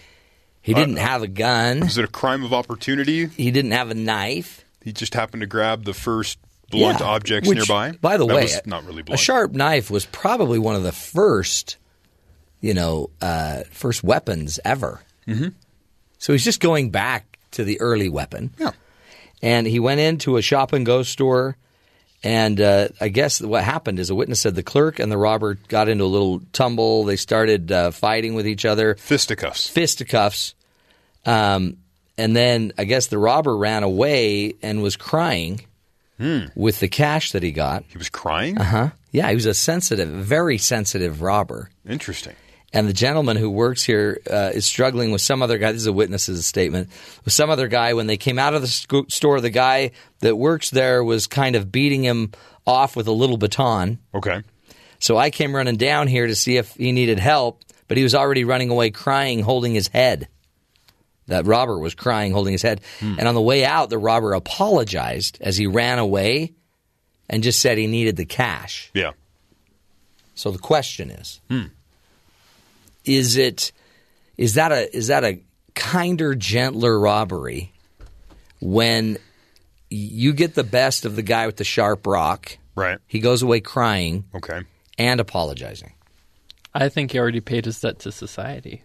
[0.65, 1.81] he Uh, didn't have a gun.
[1.81, 3.27] Was it a crime of opportunity?
[3.27, 4.65] He didn't have a knife.
[4.83, 6.39] He just happened to grab the first
[6.71, 7.93] blunt Yeah, objects which, nearby.
[8.01, 11.77] By the That way, not really a sharp knife was probably one of the first,
[12.63, 15.03] you know, uh, first weapons ever.
[15.29, 15.53] Mhm.
[16.19, 18.55] So he's just going back to the early weapon.
[18.59, 18.71] Yeah.
[19.43, 21.57] And he went into a shop and go store.
[22.25, 25.59] And uh, I guess what happened is a witness said the clerk and the robber
[25.69, 27.05] got into a little tumble.
[27.05, 28.95] They started uh, fighting with each other.
[28.95, 29.69] Fisticuffs.
[29.69, 30.55] Fisticuffs.
[31.27, 31.77] Um,
[32.17, 35.61] and then I guess the robber ran away and was crying
[36.55, 37.85] with the cash that he got.
[37.89, 38.57] He was crying?
[38.57, 38.91] Uh huh.
[39.11, 41.71] Yeah, he was a sensitive, very sensitive robber.
[41.87, 42.37] Interesting.
[42.75, 45.71] And the gentleman who works here uh, is struggling with some other guy.
[45.71, 46.91] This is a witness's statement.
[47.25, 50.35] With some other guy, when they came out of the sco- store, the guy that
[50.37, 52.33] works there was kind of beating him
[52.67, 54.01] off with a little baton.
[54.13, 54.43] Okay.
[54.99, 58.15] So I came running down here to see if he needed help, but he was
[58.15, 60.27] already running away, crying, holding his head.
[61.29, 62.81] That robber was crying, holding his head.
[63.01, 66.55] And on the way out, the robber apologized as he ran away
[67.31, 68.91] and just said he needed the cash.
[68.95, 69.13] Yeah.
[70.35, 71.41] So the question is,
[73.05, 73.73] is it
[74.37, 75.41] is that a is that a
[75.75, 77.73] kinder, gentler robbery
[78.61, 79.19] when
[79.91, 82.59] you get the best of the guy with the sharp rock?
[82.75, 82.99] Right.
[83.07, 84.25] He goes away crying.
[84.35, 84.63] Okay.
[84.99, 85.93] And apologizing.
[86.73, 88.83] I think he already paid his debt to society.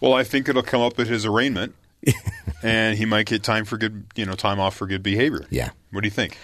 [0.00, 1.74] Well, I think it'll come up at his arraignment,
[2.62, 5.46] and he might get time for good, you know, time off for good behavior.
[5.50, 5.70] Yeah.
[5.90, 6.38] What do you think?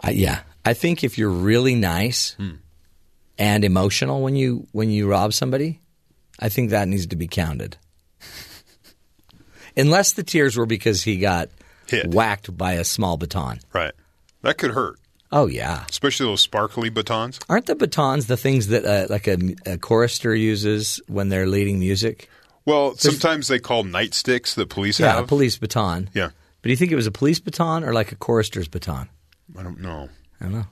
[0.00, 2.54] I, yeah, I think if you're really nice hmm.
[3.38, 5.80] And emotional when you when you rob somebody,
[6.38, 7.76] I think that needs to be counted.
[9.76, 11.48] Unless the tears were because he got
[11.88, 12.06] Hit.
[12.14, 13.60] whacked by a small baton.
[13.72, 13.92] Right.
[14.42, 14.98] That could hurt,
[15.32, 17.40] Oh yeah, especially those sparkly batons.
[17.48, 19.36] aren't the batons the things that uh, like a,
[19.66, 22.28] a chorister uses when they're leading music?
[22.64, 25.24] Well, sometimes they call nightsticks that police yeah, have.
[25.24, 26.08] a police baton.
[26.14, 26.26] Yeah.
[26.62, 29.08] But do you think it was a police baton or like a chorister's baton?
[29.58, 30.08] I don't know.
[30.40, 30.66] I don't know.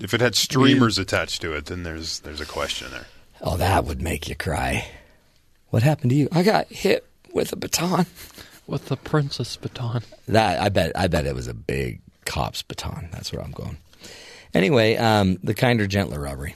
[0.00, 3.06] If it had streamers attached to it, then there's there's a question there.
[3.40, 4.88] Oh, that would make you cry.
[5.70, 6.28] What happened to you?
[6.32, 8.06] I got hit with a baton.
[8.66, 10.02] With the princess baton.
[10.26, 13.08] That I bet I bet it was a big cop's baton.
[13.12, 13.76] That's where I'm going.
[14.54, 16.54] Anyway, um, the kinder, gentler robbery.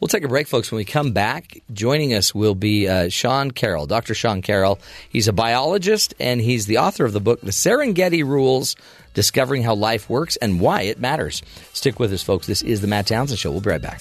[0.00, 0.72] We'll take a break, folks.
[0.72, 4.14] When we come back, joining us will be uh, Sean Carroll, Dr.
[4.14, 4.78] Sean Carroll.
[5.10, 8.76] He's a biologist and he's the author of the book, The Serengeti Rules
[9.14, 11.42] Discovering How Life Works and Why It Matters.
[11.72, 12.46] Stick with us, folks.
[12.46, 13.50] This is The Matt Townsend Show.
[13.50, 14.00] We'll be right back.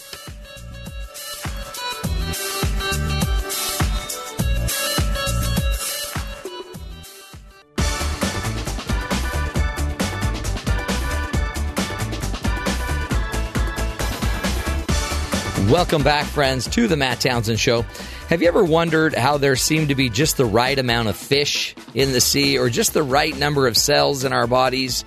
[15.69, 17.85] Welcome back, friends, to the Matt Townsend Show.
[18.29, 21.73] Have you ever wondered how there seem to be just the right amount of fish
[21.95, 25.03] in the sea or just the right number of cells in our bodies?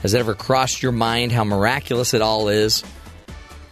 [0.00, 2.84] Has it ever crossed your mind how miraculous it all is?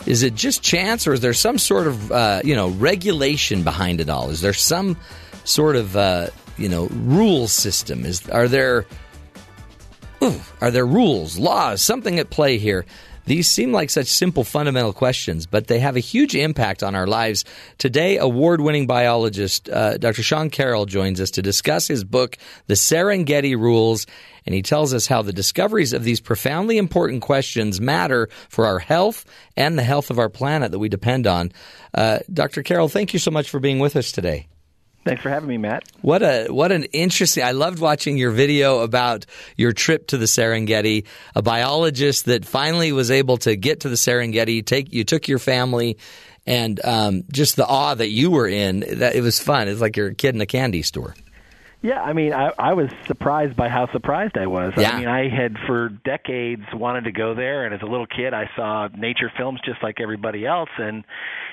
[0.04, 4.02] Is it just chance or is there some sort of, uh, you know, regulation behind
[4.02, 4.28] it all?
[4.28, 4.98] Is there some
[5.44, 6.26] sort of, uh,
[6.58, 8.04] you know, rule system?
[8.04, 8.84] Is Are there
[10.22, 12.84] Ooh, are there rules, laws, something at play here?
[13.26, 17.06] These seem like such simple, fundamental questions, but they have a huge impact on our
[17.06, 17.44] lives.
[17.76, 20.22] Today, award winning biologist uh, Dr.
[20.22, 22.38] Sean Carroll joins us to discuss his book,
[22.68, 24.06] The Serengeti Rules,
[24.46, 28.78] and he tells us how the discoveries of these profoundly important questions matter for our
[28.78, 29.24] health
[29.56, 31.50] and the health of our planet that we depend on.
[31.92, 32.62] Uh, Dr.
[32.62, 34.46] Carroll, thank you so much for being with us today.
[35.06, 35.84] Thanks for having me, Matt.
[36.00, 37.44] What a what an interesting!
[37.44, 39.24] I loved watching your video about
[39.56, 41.06] your trip to the Serengeti.
[41.36, 44.66] A biologist that finally was able to get to the Serengeti.
[44.66, 45.98] Take you took your family,
[46.44, 48.80] and um, just the awe that you were in.
[48.80, 49.68] That it was fun.
[49.68, 51.14] It's like you're a kid in a candy store.
[51.82, 54.72] Yeah, I mean, I, I was surprised by how surprised I was.
[54.76, 54.92] Yeah.
[54.92, 58.34] I mean, I had for decades wanted to go there, and as a little kid,
[58.34, 61.04] I saw nature films just like everybody else, and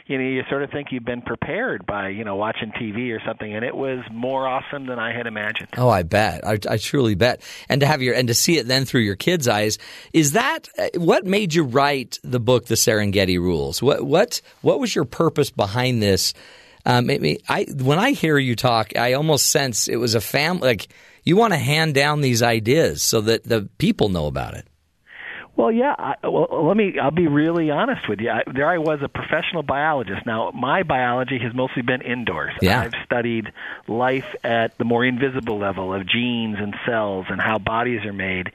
[0.07, 3.21] you know, you sort of think you've been prepared by you know watching TV or
[3.25, 5.69] something, and it was more awesome than I had imagined.
[5.77, 6.45] Oh, I bet.
[6.47, 7.41] I, I truly bet.
[7.69, 9.77] And to have your and to see it then through your kids' eyes
[10.13, 13.83] is that uh, what made you write the book, The Serengeti Rules?
[13.83, 16.33] What what what was your purpose behind this?
[16.85, 20.21] Um, I, mean, I when I hear you talk, I almost sense it was a
[20.21, 20.67] family.
[20.67, 20.87] Like
[21.23, 24.67] you want to hand down these ideas so that the people know about it.
[25.55, 25.93] Well, yeah.
[25.97, 26.97] I, well, let me.
[26.99, 28.31] I'll be really honest with you.
[28.31, 30.25] I, there, I was a professional biologist.
[30.25, 32.53] Now, my biology has mostly been indoors.
[32.59, 32.81] Yeah.
[32.81, 33.51] I've studied
[33.87, 38.51] life at the more invisible level of genes and cells and how bodies are made.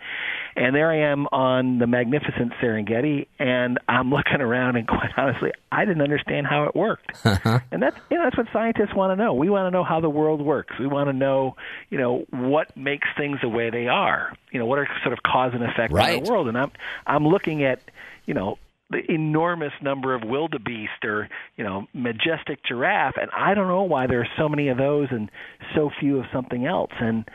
[0.59, 5.52] And there I am on the magnificent Serengeti, and I'm looking around, and quite honestly,
[5.70, 7.12] I didn't understand how it worked.
[7.24, 7.60] Uh-huh.
[7.70, 9.35] And that's you know that's what scientists want to know.
[9.35, 10.74] We want to know how the world works.
[10.80, 11.55] We want to know
[11.90, 14.36] you know what makes things the way they are.
[14.51, 16.48] You know what are sort of cause and effect in the world.
[16.48, 16.72] And I'm
[17.06, 17.80] I'm looking at
[18.26, 18.59] you know
[18.90, 24.09] the enormous number of wildebeest or you know majestic giraffe, and I don't know why
[24.09, 25.30] there are so many of those and
[25.76, 26.93] so few of something else.
[26.98, 27.28] And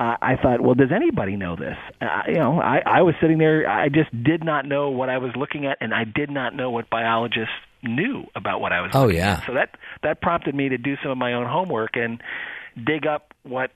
[0.00, 1.76] I thought, well, does anybody know this?
[2.00, 3.68] Uh, you know, I, I was sitting there.
[3.68, 6.70] I just did not know what I was looking at, and I did not know
[6.70, 8.90] what biologists knew about what I was.
[8.94, 9.34] Oh, looking yeah.
[9.34, 9.46] At.
[9.46, 12.20] So that that prompted me to do some of my own homework and
[12.84, 13.70] dig up what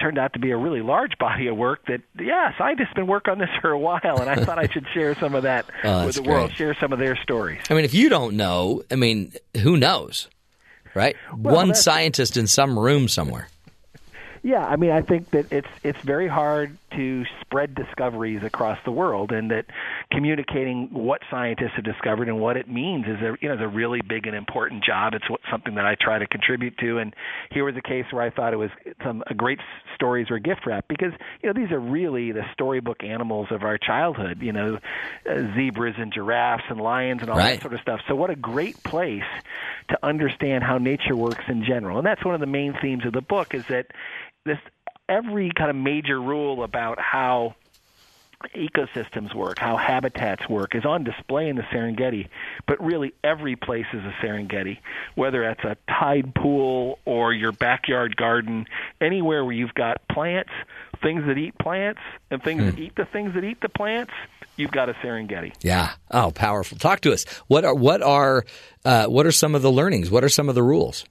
[0.00, 3.32] turned out to be a really large body of work that yeah scientists been working
[3.32, 6.06] on this for a while and i thought i should share some of that Oh,
[6.06, 8.94] with the world share some of their stories I mean, if you don't know, I
[8.94, 10.28] mean, who knows,
[10.94, 11.16] right?
[11.36, 13.48] Well, One scientist in some room somewhere.
[14.42, 18.90] Yeah, I mean, I think that it's it's very hard to spread discoveries across the
[18.90, 19.66] world, and that
[20.10, 23.68] communicating what scientists have discovered and what it means is a you know is a
[23.68, 25.14] really big and important job.
[25.14, 27.14] It's what, something that I try to contribute to, and
[27.50, 28.70] here was a case where I thought it was
[29.04, 29.58] some a great
[29.94, 31.12] stories were gift wrap because
[31.42, 34.38] you know these are really the storybook animals of our childhood.
[34.40, 34.78] You know,
[35.28, 37.56] uh, zebras and giraffes and lions and all Right.
[37.56, 38.00] that sort of stuff.
[38.08, 39.22] So what a great place
[39.90, 43.12] to understand how nature works in general, and that's one of the main themes of
[43.12, 43.86] the book is that
[44.48, 44.58] this
[45.08, 47.54] every kind of major rule about how
[48.54, 52.28] ecosystems work, how habitats work, is on display in the Serengeti.
[52.66, 54.78] But really, every place is a Serengeti,
[55.14, 58.66] whether that's a tide pool or your backyard garden,
[59.00, 60.50] anywhere where you've got plants,
[61.02, 62.00] things that eat plants,
[62.30, 64.12] and things that eat the things that eat the plants.
[64.56, 65.52] You've got a Serengeti.
[65.62, 65.92] Yeah.
[66.10, 66.78] Oh, powerful.
[66.78, 67.24] Talk to us.
[67.46, 68.44] What are what are
[68.84, 70.10] uh, what are some of the learnings?
[70.10, 71.04] What are some of the rules?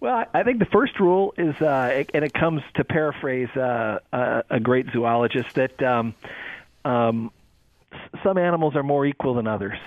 [0.00, 4.60] Well, I- think the first rule is, uh, and it comes to paraphrase uh, a
[4.60, 6.14] great zoologist, that um,
[6.84, 7.30] um,
[8.22, 9.78] some animals are more equal than others.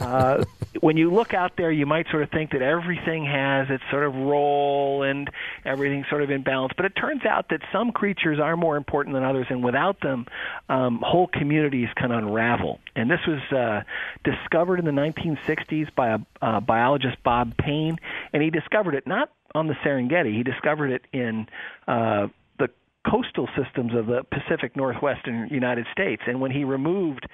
[0.00, 0.44] Uh,
[0.80, 4.04] when you look out there, you might sort of think that everything has its sort
[4.04, 5.30] of role and
[5.64, 6.72] everything's sort of in balance.
[6.76, 10.26] But it turns out that some creatures are more important than others, and without them,
[10.68, 12.80] um, whole communities can unravel.
[12.96, 13.82] And this was uh,
[14.24, 17.98] discovered in the 1960s by a uh, biologist, Bob Paine,
[18.32, 20.34] and he discovered it not on the Serengeti.
[20.34, 21.48] He discovered it in
[21.88, 22.28] uh,
[22.58, 22.70] the
[23.08, 26.22] coastal systems of the Pacific Northwestern United States.
[26.26, 27.26] And when he removed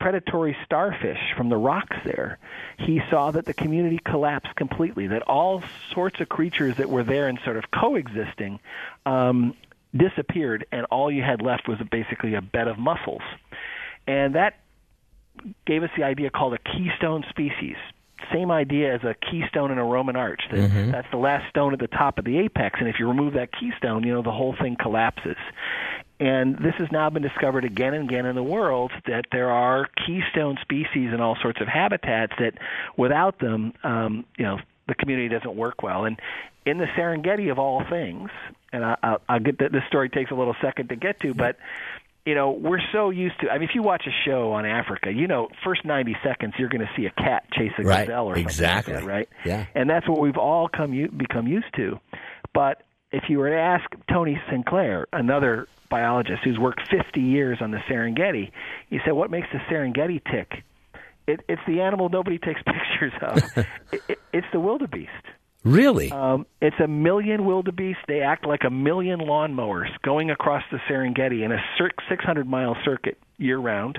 [0.00, 2.38] predatory starfish from the rocks there,
[2.78, 7.28] he saw that the community collapsed completely, that all sorts of creatures that were there
[7.28, 8.58] and sort of coexisting
[9.04, 9.54] um,
[9.94, 13.22] disappeared, and all you had left was basically a bed of mussels.
[14.06, 14.54] And that
[15.66, 17.76] gave us the idea called a keystone species.
[18.32, 20.42] Same idea as a keystone in a Roman arch.
[20.50, 20.92] That, Mhm.
[20.92, 23.50] That's the last stone at the top of the apex, and if you remove that
[23.52, 25.36] keystone, you know the whole thing collapses.
[26.18, 29.88] And this has now been discovered again and again in the world that there are
[30.06, 32.54] keystone species in all sorts of habitats that,
[32.96, 36.04] without them, um, you know, the community doesn't work well.
[36.04, 36.20] And
[36.66, 38.30] in the Serengeti of all things,
[38.70, 41.32] and I, I'll, I'll get that this story takes a little second to get to,
[41.32, 41.56] but
[42.30, 43.50] you know, we're so used to.
[43.50, 46.68] I mean, if you watch a show on Africa, you know, first ninety seconds you're
[46.68, 48.94] going to see a cat chase a Right, gazelle or something exactly.
[48.94, 49.28] like that, right?
[49.44, 49.66] Yeah.
[49.74, 51.98] and that's what we've all come become used to.
[52.54, 57.72] But if you were to ask Tony Sinclair, another biologist who's worked 50 years on
[57.72, 58.52] the Serengeti,
[58.90, 60.62] you said, "What makes the Serengeti tick?"
[61.26, 63.42] It, it's the animal nobody takes pictures of.
[63.92, 65.10] it, it, it's the wildebeest.
[65.64, 66.10] Really?
[66.10, 67.98] Um, it's a million wildebeest.
[68.08, 72.76] They act like a million lawnmowers going across the Serengeti in a cir- 600 mile
[72.84, 73.98] circuit year round.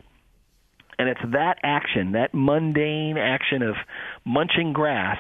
[0.98, 3.76] And it's that action, that mundane action of
[4.24, 5.18] munching grass,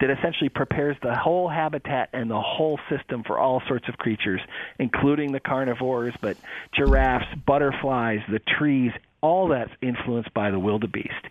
[0.00, 4.40] that essentially prepares the whole habitat and the whole system for all sorts of creatures,
[4.78, 6.36] including the carnivores, but
[6.72, 11.26] giraffes, butterflies, the trees, all that's influenced by the wildebeest.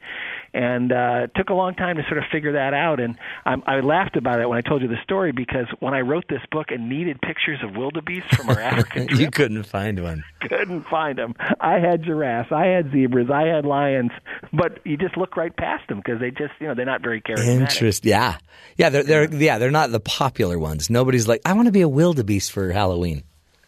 [0.56, 3.02] And uh, it took a long time to sort of figure that out.
[3.02, 6.00] And I, I laughed about it when I told you the story because when I
[6.00, 10.02] wrote this book and needed pictures of wildebeest from our African trip, you couldn't find
[10.02, 10.24] one.
[10.40, 11.36] couldn't find them.
[11.60, 14.12] I had giraffes, I had zebras, I had lions,
[14.54, 17.22] but you just look right past them because they just, you know, they're not very
[17.22, 17.60] charismatic.
[17.60, 18.38] Interest, yeah,
[18.78, 20.90] yeah, they're they're yeah, they're not the popular ones.
[20.90, 23.24] Nobody's like, I want to be a wildebeest for Halloween.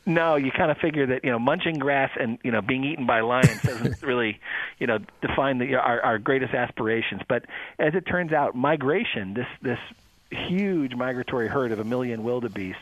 [0.07, 3.05] No, you kind of figure that you know munching grass and you know being eaten
[3.05, 4.39] by lions doesn't really
[4.79, 7.21] you know define the, our, our greatest aspirations.
[7.27, 7.43] But
[7.77, 9.79] as it turns out, migration this this
[10.31, 12.79] huge migratory herd of a million wildebeest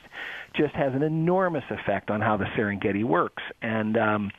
[0.57, 4.31] just has an enormous effect on how the Serengeti works, and um,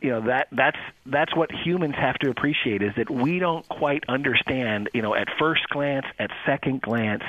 [0.00, 4.04] you know that that's that's what humans have to appreciate is that we don't quite
[4.08, 7.22] understand, you know, at first glance, at second glance,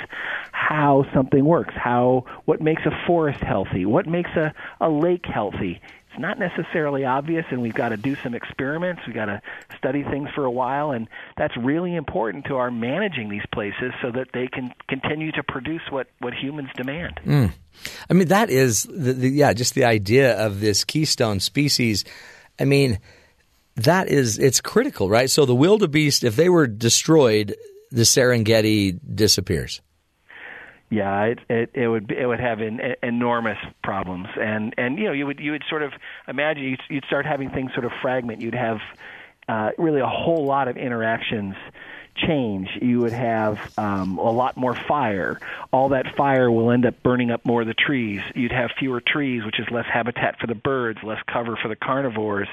[0.52, 5.82] how something works, how what makes a forest healthy, what makes a, a lake healthy.
[6.18, 9.04] Not necessarily obvious, and we've got to do some experiments.
[9.06, 9.42] We've got to
[9.78, 11.08] study things for a while, and
[11.38, 15.84] that's really important to our managing these places so that they can continue to produce
[15.90, 17.20] what, what humans demand.
[17.26, 17.52] Mm.
[18.10, 22.04] I mean, that is, the, the, yeah, just the idea of this keystone species.
[22.60, 23.00] I mean,
[23.76, 25.30] that is, it's critical, right?
[25.30, 27.56] So the wildebeest, if they were destroyed,
[27.92, 29.82] the Serengeti disappears.
[30.90, 35.12] Yeah, it it, it would it would have an, enormous problems, and and you know
[35.12, 35.92] you would you would sort of
[36.28, 38.42] imagine you'd, you'd start having things sort of fragment.
[38.42, 38.78] You'd have
[39.50, 41.56] uh, really a whole lot of interactions
[42.18, 42.70] change.
[42.82, 45.40] You would have um, a lot more fire.
[45.72, 48.22] All that fire will end up burning up more of the trees.
[48.36, 51.76] You'd have fewer trees, which is less habitat for the birds, less cover for the
[51.76, 52.48] carnivores.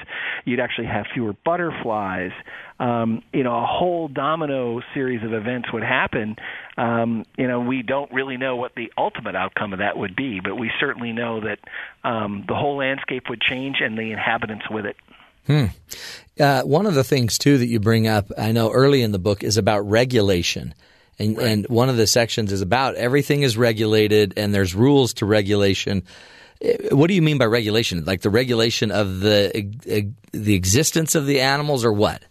[0.45, 2.31] You'd actually have fewer butterflies.
[2.79, 6.35] Um, you know, a whole domino series of events would happen.
[6.77, 10.41] Um, you know, we don't really know what the ultimate outcome of that would be,
[10.41, 11.59] but we certainly know that
[12.03, 14.97] um, the whole landscape would change and the inhabitants with it.
[15.47, 15.65] Hmm.
[16.39, 19.19] Uh, one of the things too that you bring up, I know early in the
[19.19, 20.73] book, is about regulation.
[21.17, 21.47] And, right.
[21.47, 26.03] and one of the sections is about everything is regulated and there's rules to regulation.
[26.63, 28.03] Uh, what do you mean by regulation?
[28.03, 32.21] Like the regulation of the the existence of the animals, or what?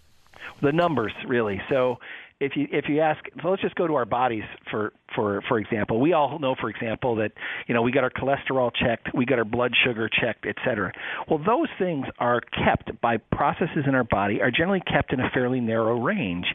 [0.62, 1.60] The numbers, really.
[1.70, 1.98] So
[2.40, 5.58] if you if you ask, so let's just go to our bodies for for for
[5.58, 6.00] example.
[6.00, 7.32] We all know, for example, that
[7.66, 10.92] you know we got our cholesterol checked, we got our blood sugar checked, et cetera.
[11.28, 15.30] Well, those things are kept by processes in our body are generally kept in a
[15.32, 16.46] fairly narrow range,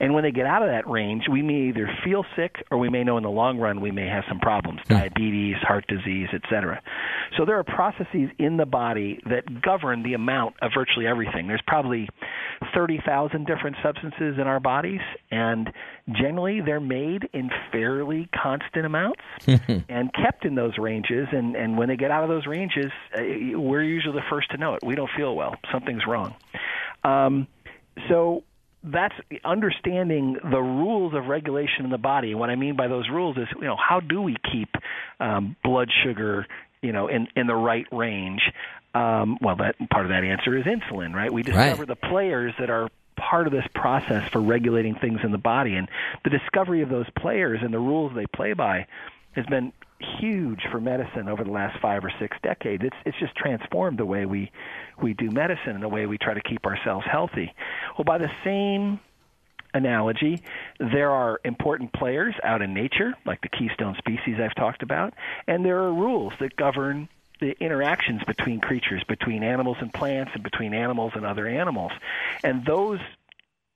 [0.00, 2.88] and when they get out of that range, we may either feel sick or we
[2.88, 6.42] may know in the long run we may have some problems, diabetes, heart disease, et
[6.50, 6.80] cetera.
[7.36, 11.46] So there are processes in the body that govern the amount of virtually everything.
[11.46, 12.08] There's probably
[12.74, 15.00] 30,000 different substances in our bodies,
[15.30, 15.70] and
[16.12, 21.28] generally they're made in fairly constant amounts and kept in those ranges.
[21.32, 23.20] And, and when they get out of those ranges, uh,
[23.58, 24.80] we're usually the first to know it.
[24.84, 25.56] We don't feel well.
[25.72, 26.34] Something's wrong.
[27.04, 27.46] Um,
[28.08, 28.44] so
[28.84, 29.14] that's
[29.44, 32.30] understanding the rules of regulation in the body.
[32.30, 34.68] And what I mean by those rules is, you know, how do we keep
[35.20, 36.46] um, blood sugar,
[36.80, 38.42] you know, in in the right range?
[38.94, 41.32] Um, well, that part of that answer is insulin, right?
[41.32, 41.88] We discover right.
[41.88, 42.88] the players that are
[43.18, 45.88] part of this process for regulating things in the body, and
[46.24, 48.86] the discovery of those players and the rules they play by
[49.32, 49.72] has been
[50.20, 52.84] huge for medicine over the last five or six decades.
[52.84, 54.50] It's it's just transformed the way we
[55.02, 57.52] we do medicine and the way we try to keep ourselves healthy.
[57.96, 59.00] Well, by the same
[59.74, 60.42] analogy,
[60.78, 65.14] there are important players out in nature, like the keystone species I've talked about,
[65.46, 67.08] and there are rules that govern
[67.40, 71.92] the interactions between creatures, between animals and plants, and between animals and other animals.
[72.42, 73.00] And those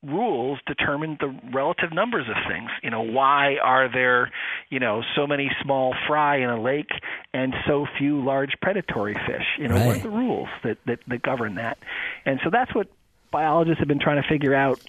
[0.05, 2.70] rules determine the relative numbers of things.
[2.82, 4.32] You know, why are there,
[4.68, 6.90] you know, so many small fry in a lake
[7.32, 9.47] and so few large predatory fish?
[9.59, 9.86] You know, right.
[9.86, 11.78] what are the rules that, that, that govern that?
[12.24, 12.89] And so that's what
[13.30, 14.80] biologists have been trying to figure out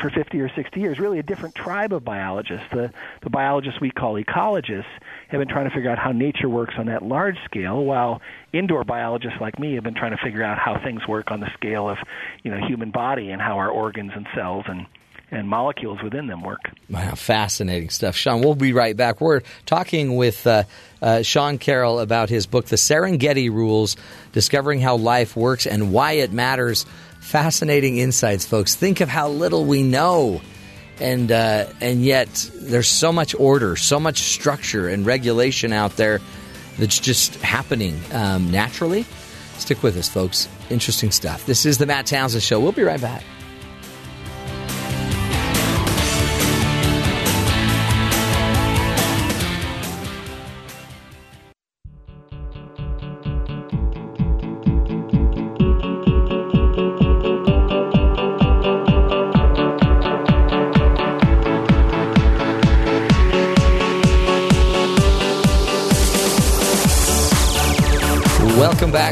[0.00, 2.66] for 50 or 60 years, really a different tribe of biologists.
[2.72, 4.84] The, the biologists we call ecologists
[5.28, 8.20] have been trying to figure out how nature works on that large scale, while
[8.52, 11.50] indoor biologists like me have been trying to figure out how things work on the
[11.54, 11.98] scale of,
[12.42, 14.86] you know, human body and how our organs and cells and
[15.32, 16.70] and molecules within them work.
[16.88, 18.16] Wow, fascinating stuff.
[18.16, 19.20] Sean, we'll be right back.
[19.20, 20.64] We're talking with uh,
[21.00, 23.96] uh, Sean Carroll about his book, The Serengeti Rules
[24.32, 26.84] Discovering How Life Works and Why It Matters
[27.20, 28.74] fascinating insights, folks.
[28.74, 30.40] Think of how little we know,
[30.98, 36.20] and uh, and yet there's so much order, so much structure and regulation out there
[36.78, 39.04] that's just happening um, naturally.
[39.58, 40.48] Stick with us, folks.
[40.70, 41.46] Interesting stuff.
[41.46, 42.58] This is the Matt Townsend Show.
[42.58, 43.22] We'll be right back.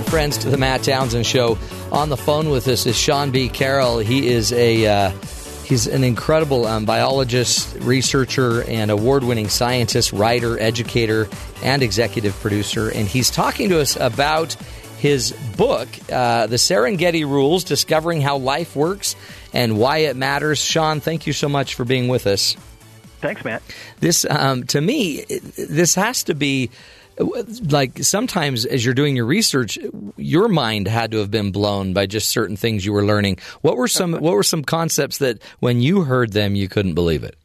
[0.09, 1.59] Friends, to the Matt Townsend Show.
[1.93, 3.51] On the phone with us is Sean B.
[3.51, 3.99] Carroll.
[3.99, 5.11] He is a uh,
[5.65, 11.29] he's an incredible um, biologist, researcher, and award-winning scientist, writer, educator,
[11.63, 12.89] and executive producer.
[12.91, 14.55] And he's talking to us about
[14.97, 19.15] his book, uh, "The Serengeti Rules: Discovering How Life Works
[19.53, 22.57] and Why It Matters." Sean, thank you so much for being with us.
[23.21, 23.63] Thanks, Matt.
[24.01, 25.25] This, um, to me,
[25.57, 26.71] this has to be
[27.19, 29.79] like sometimes as you're doing your research,
[30.17, 33.39] your mind had to have been blown by just certain things you were learning.
[33.63, 37.25] What were some What were some concepts that when you heard them you couldn't believe
[37.25, 37.37] it?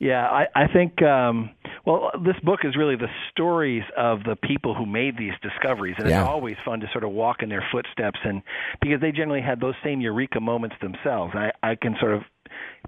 [0.00, 1.02] Yeah, I, I think.
[1.02, 1.50] Um,
[1.84, 6.08] well, this book is really the stories of the people who made these discoveries, and
[6.08, 6.20] Yeah.
[6.20, 8.42] it's always fun to sort of walk in their footsteps, and
[8.80, 11.34] because they generally had those same eureka moments themselves.
[11.34, 12.22] I, I can sort of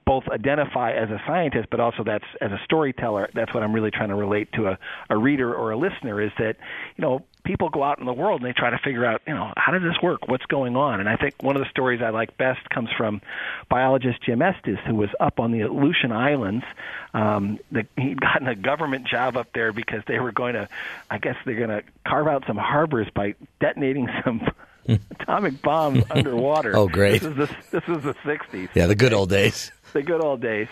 [0.05, 3.31] both identify as a scientist, but also that's as a storyteller.
[3.35, 4.79] That's what I'm really trying to relate to a,
[5.09, 6.57] a reader or a listener is that
[6.97, 9.35] you know people go out in the world and they try to figure out you
[9.35, 12.01] know how does this work, what's going on, and I think one of the stories
[12.03, 13.21] I like best comes from
[13.69, 16.65] biologist Jim Estes, who was up on the Aleutian Islands.
[17.13, 20.69] Um, the, he'd gotten a government job up there because they were going to,
[21.11, 24.49] I guess they're going to carve out some harbors by detonating some
[25.11, 26.77] atomic bombs underwater.
[26.77, 27.21] Oh, great.
[27.21, 29.73] This is the, this is the 60s Yeah, the good old days.
[29.93, 30.69] The good old days.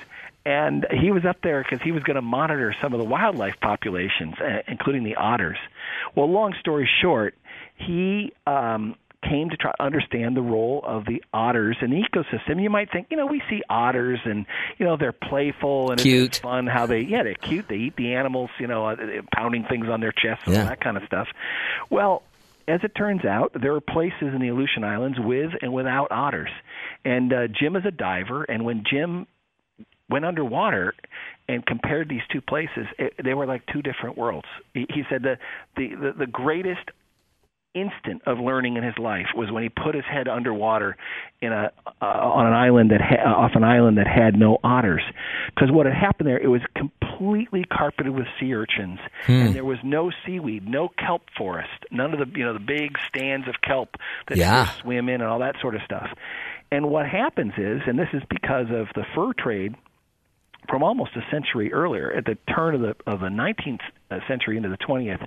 [0.47, 3.57] And he was up there because he was going to monitor some of the wildlife
[3.61, 5.59] populations, uh, including the otters.
[6.15, 7.35] Well, long story short,
[7.77, 12.63] he um, came to try to understand the role of the otters in the ecosystem.
[12.63, 14.47] You might think, you know, we see otters and
[14.79, 16.29] you know they're playful and Cute.
[16.29, 17.69] it's fun how they yeah they're cute.
[17.69, 18.97] They eat the animals, you know, uh,
[19.35, 20.63] pounding things on their chests and Yeah.
[20.63, 21.29] all that kind of stuff.
[21.91, 22.23] Well,
[22.69, 26.51] as it turns out, there are places in the Aleutian Islands with and without otters.
[27.05, 29.27] And uh, Jim is a diver, and when Jim
[30.11, 30.95] went underwater
[31.49, 34.49] and compared these two places, it, they were like two different worlds.
[34.75, 35.39] He, he said that
[35.77, 36.91] the, the the greatest
[37.75, 40.97] instant of learning in his life was when he put his head underwater
[41.43, 41.71] in a
[42.01, 45.03] uh, on an island that ha- off an island that had no otters
[45.55, 49.33] because what had happened there it was completely carpeted with sea urchins Hmm.
[49.33, 52.97] and there was no seaweed no kelp forest none of the you know the big
[53.07, 53.97] stands of kelp
[54.29, 54.65] that Yeah.
[54.81, 56.09] swim in and all that sort of stuff
[56.71, 59.75] and what happens is and this is because of the fur trade
[60.69, 63.81] from almost a century earlier, at the turn of the of the 19th
[64.29, 65.27] century into the 20th,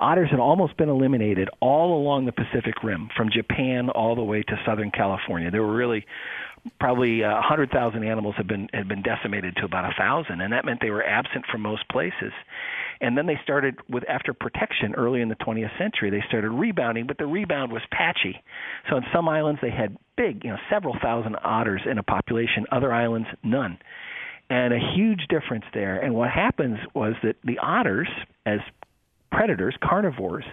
[0.00, 4.42] otters had almost been eliminated all along the Pacific Rim, from Japan all the way
[4.42, 5.50] to Southern California.
[5.50, 6.04] There were really
[6.78, 10.64] probably uh, 100,000 animals had been had been decimated to about a thousand, and that
[10.64, 12.32] meant they were absent from most places.
[13.02, 17.06] And then they started with after protection early in the 20th century, they started rebounding,
[17.06, 18.40] but the rebound was patchy.
[18.88, 22.64] So on some islands they had big, you know, several thousand otters in a population,
[22.70, 23.78] other islands none
[24.52, 25.98] and a huge difference there.
[25.98, 28.08] And what happens was that the otters,
[28.44, 28.60] as
[29.30, 30.44] predators, carnivores,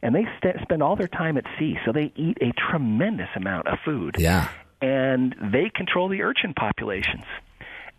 [0.00, 3.66] and they st- spend all their time at sea, so they eat a tremendous amount
[3.66, 4.14] of food.
[4.16, 4.48] Yeah.
[4.80, 7.24] And they control the urchin populations.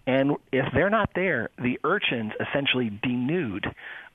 [0.10, 3.66] And if they're not there, the urchins essentially denude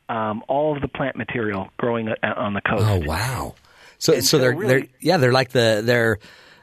[0.09, 2.85] um, all of the plant material growing uh, on the coast.
[2.87, 3.55] Oh wow!
[3.99, 6.19] So And so they're really- they're yeah they're like the they're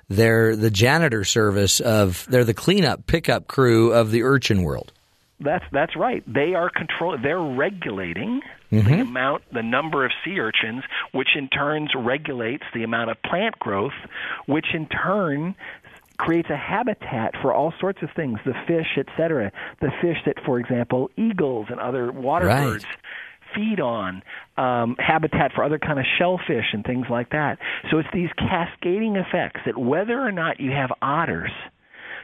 [0.09, 4.91] they're the janitor service of they're the cleanup pickup crew of the urchin world.
[5.39, 6.23] That's that's right.
[6.31, 7.17] They are control.
[7.21, 8.41] They're regulating
[8.71, 8.85] Mhm.
[8.85, 13.57] the amount, the number of sea urchins, which in turn regulates the amount of plant
[13.59, 13.97] growth,
[14.45, 15.55] which in turn
[16.21, 19.51] creates a habitat for all sorts of things, the fish, etc.
[19.79, 22.73] The fish that, for example, eagles and other water Right.
[22.73, 22.85] birds
[23.55, 24.21] feed on,
[24.55, 27.57] um, habitat for other kind of shellfish and things like that.
[27.89, 31.51] So it's these cascading effects that whether or not you have otters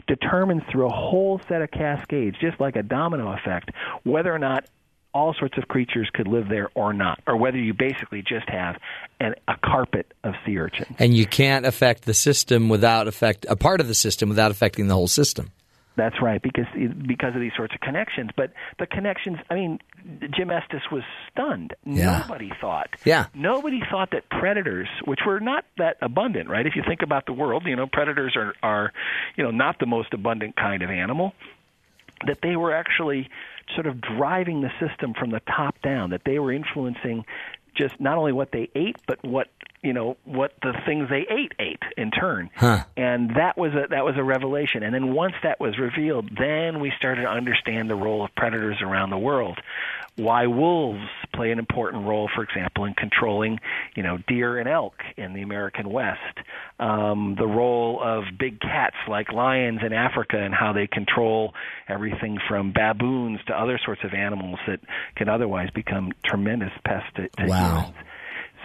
[0.06, 3.72] determines through a whole set of cascades, just like a domino effect,
[4.04, 4.66] whether or not
[5.18, 8.76] all sorts of creatures could live there or not, or whether you basically just have
[9.20, 10.96] an, a carpet of sea urchins.
[11.00, 14.88] And you can't affect the system without affect a part of the system without affecting
[14.88, 15.52] the whole system.
[15.96, 16.68] That's right, because
[17.08, 18.30] because of these sorts of connections.
[18.38, 19.80] But the connections, I mean,
[20.38, 21.74] Jim Estes was stunned.
[21.84, 22.20] Yeah.
[22.20, 22.90] Nobody thought.
[23.04, 23.26] Yeah.
[23.34, 26.68] Nobody thought that predators, which were not that abundant, right?
[26.68, 28.94] If you think about the world, you know, predators are are,
[29.36, 31.34] you know, not the most abundant kind of animal.
[32.28, 33.30] That they were actually
[33.76, 36.12] sort of driving the system from the top down.
[36.12, 37.26] That they were influencing
[37.76, 39.48] just not only what they ate, but what
[39.84, 42.84] you know what the things they ate ate in turn Huh.
[42.98, 46.80] and that was a that was a revelation and then once that was revealed then
[46.80, 49.60] we started to understand the role of predators around the world
[50.18, 53.60] why wolves play an important role for example in controlling
[53.96, 56.20] you know deer and elk in the American West
[56.80, 61.54] um the role of big cats like lions in Africa and how they control
[61.88, 64.80] everything from baboons to other sorts of animals that
[65.16, 67.82] can otherwise become tremendous pests to, to Wow.
[67.82, 67.96] humans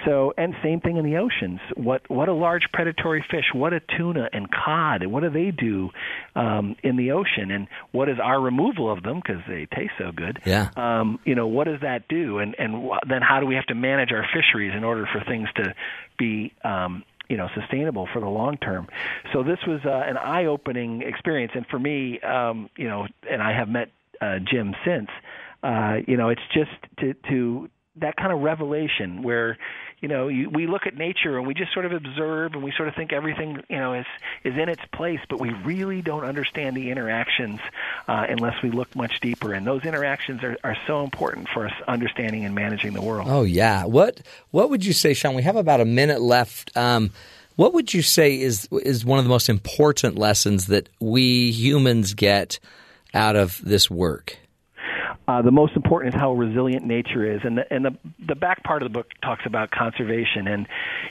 [0.05, 1.61] So, and same thing in the oceans.
[1.77, 3.45] What what a large predatory fish?
[3.53, 5.03] What a tuna and cod?
[5.03, 5.91] And what do they do
[6.35, 7.51] um, in the ocean?
[7.51, 10.41] And what is our removal of them because they taste so good?
[10.45, 10.70] Yeah.
[10.77, 12.39] Um, you know, what does that do?
[12.39, 15.49] And and then how do we have to manage our fisheries in order for things
[15.57, 15.74] to
[16.19, 18.89] be um, you know sustainable for the long term.
[19.33, 23.57] So this was uh, an eye-opening experience, and for me, um, you know, and I
[23.57, 25.09] have met uh, Jim since.
[25.62, 29.59] Uh, you know, it's just to to that kind of revelation where
[30.03, 32.73] you know you, we look at nature and we just sort of observe and we
[32.73, 34.07] sort of think everything you know is
[34.45, 37.61] is in its place but we really don't understand the interactions
[38.09, 41.73] uh, unless we look much deeper and those interactions are, are so important for us
[41.89, 43.85] understanding and managing the world Oh yeah.
[43.85, 44.20] What
[44.51, 45.35] what would you say, Sean?
[45.35, 46.77] We have about a minute left.
[46.77, 47.11] Um,
[47.57, 52.15] what would you say is is one of the most important lessons that we humans
[52.15, 52.59] get
[53.15, 54.39] out of this work?
[55.33, 57.97] Uh, the most important is how resilient nature is, and the, and the
[58.29, 60.47] the back part of the book talks about conservation.
[60.47, 60.67] And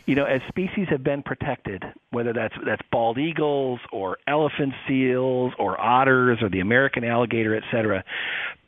[0.06, 5.53] you know, as species have been protected, whether that's that's bald eagles or elephant seals
[5.57, 8.03] or otters or the American alligator, et cetera,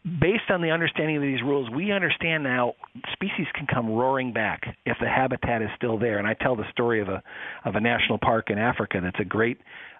[0.04, 2.74] based on the understanding of these rules, we understand now
[3.12, 6.18] species can come roaring back if the habitat is still there.
[6.18, 7.22] And I tell the story of a
[7.64, 9.60] of a national park in Africa that's a great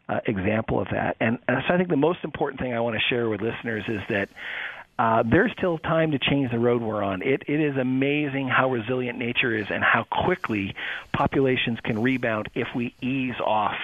[0.10, 1.16] uh, example of that.
[1.20, 3.84] And uh, so I think the most important thing I want to share with listeners
[3.88, 4.30] is that
[5.00, 7.22] uh, there's still time to change the road we're on.
[7.22, 10.76] It, it is amazing how resilient nature is and how quickly
[11.12, 13.76] populations can rebound if we ease off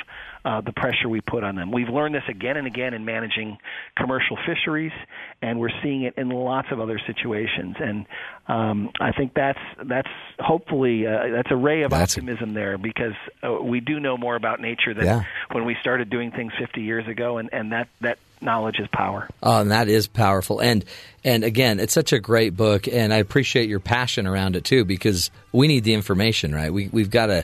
[0.45, 1.71] uh, the pressure we put on them.
[1.71, 3.57] We've learned this again and again in managing
[3.97, 4.93] commercial fisheries,
[5.41, 7.75] and we're seeing it in lots of other situations.
[7.79, 8.05] And
[8.47, 10.07] um, I think that's that's
[10.39, 13.13] hopefully uh, that's a ray of That's- optimism there because
[13.43, 15.23] uh, we do know more about nature than Yeah.
[15.51, 19.27] when we started doing things 50 years ago, and, and that that knowledge is power.
[19.43, 20.61] Oh, and that is powerful.
[20.61, 20.85] And
[21.25, 24.85] and again, it's such a great book, and I appreciate your passion around it too,
[24.85, 26.71] because we need the information, right?
[26.73, 27.43] We we've got to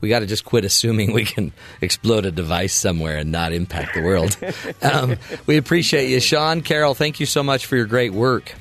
[0.00, 3.94] we got to just quit assuming we can explode a device somewhere and not impact
[3.94, 4.36] the world.
[4.82, 5.16] um,
[5.46, 6.94] we appreciate you, Sean Carroll.
[6.94, 8.54] Thank you so much for your great work.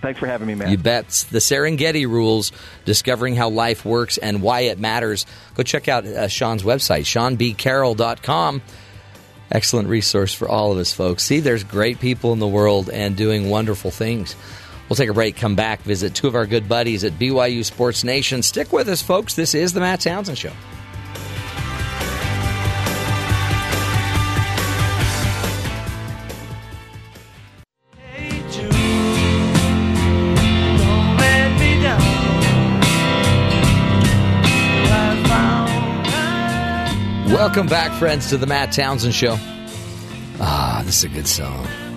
[0.00, 0.70] Thanks for having me, man.
[0.70, 1.08] You bet.
[1.30, 2.52] The Serengeti Rules,
[2.84, 5.26] discovering how life works and why it matters.
[5.54, 8.62] Go check out uh, Sean's website, seanbcarroll.com.
[9.52, 11.24] Excellent resource for all of us, folks.
[11.24, 14.36] See, there's great people in the world and doing wonderful things.
[14.90, 18.02] We'll take a break, come back, visit two of our good buddies at BYU Sports
[18.02, 18.42] Nation.
[18.42, 19.34] Stick with us, folks.
[19.34, 20.50] This is the Matt Townsend Show.
[37.32, 39.36] Welcome back, friends, to the Matt Townsend Show.
[40.40, 41.89] Ah, this is a good song.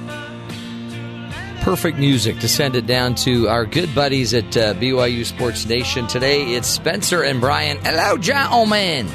[1.64, 6.08] Perfect music to send it down to our good buddies at uh, BYU Sports Nation.
[6.08, 7.78] Today it's Spencer and Brian.
[7.78, 9.08] Hello, gentlemen.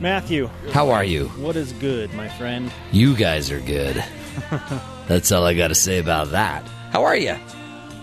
[0.00, 0.48] Matthew.
[0.72, 1.28] How are you?
[1.28, 2.72] What is good, my friend?
[2.90, 4.04] You guys are good.
[5.06, 6.64] That's all I got to say about that.
[6.90, 7.36] How are you?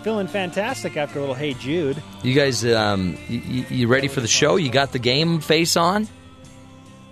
[0.03, 2.01] Feeling fantastic after a little Hey Jude.
[2.23, 4.55] You guys, um, you, you you ready for the show?
[4.55, 6.07] You got the game face on?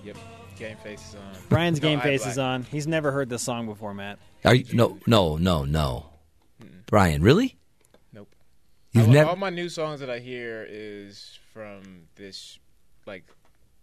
[0.05, 0.15] Yep.
[0.57, 1.22] Game face is on.
[1.49, 2.31] Brian's No, game face black.
[2.31, 2.64] is on.
[2.64, 4.19] He's never heard this song before, Matt.
[4.45, 4.64] Are you?
[4.73, 6.05] No, no, no, no.
[6.88, 7.57] Brian, really?
[8.14, 8.34] Nope.
[8.93, 9.30] You've all, never.
[9.30, 12.57] all my new songs that I hear is from this
[13.05, 13.23] like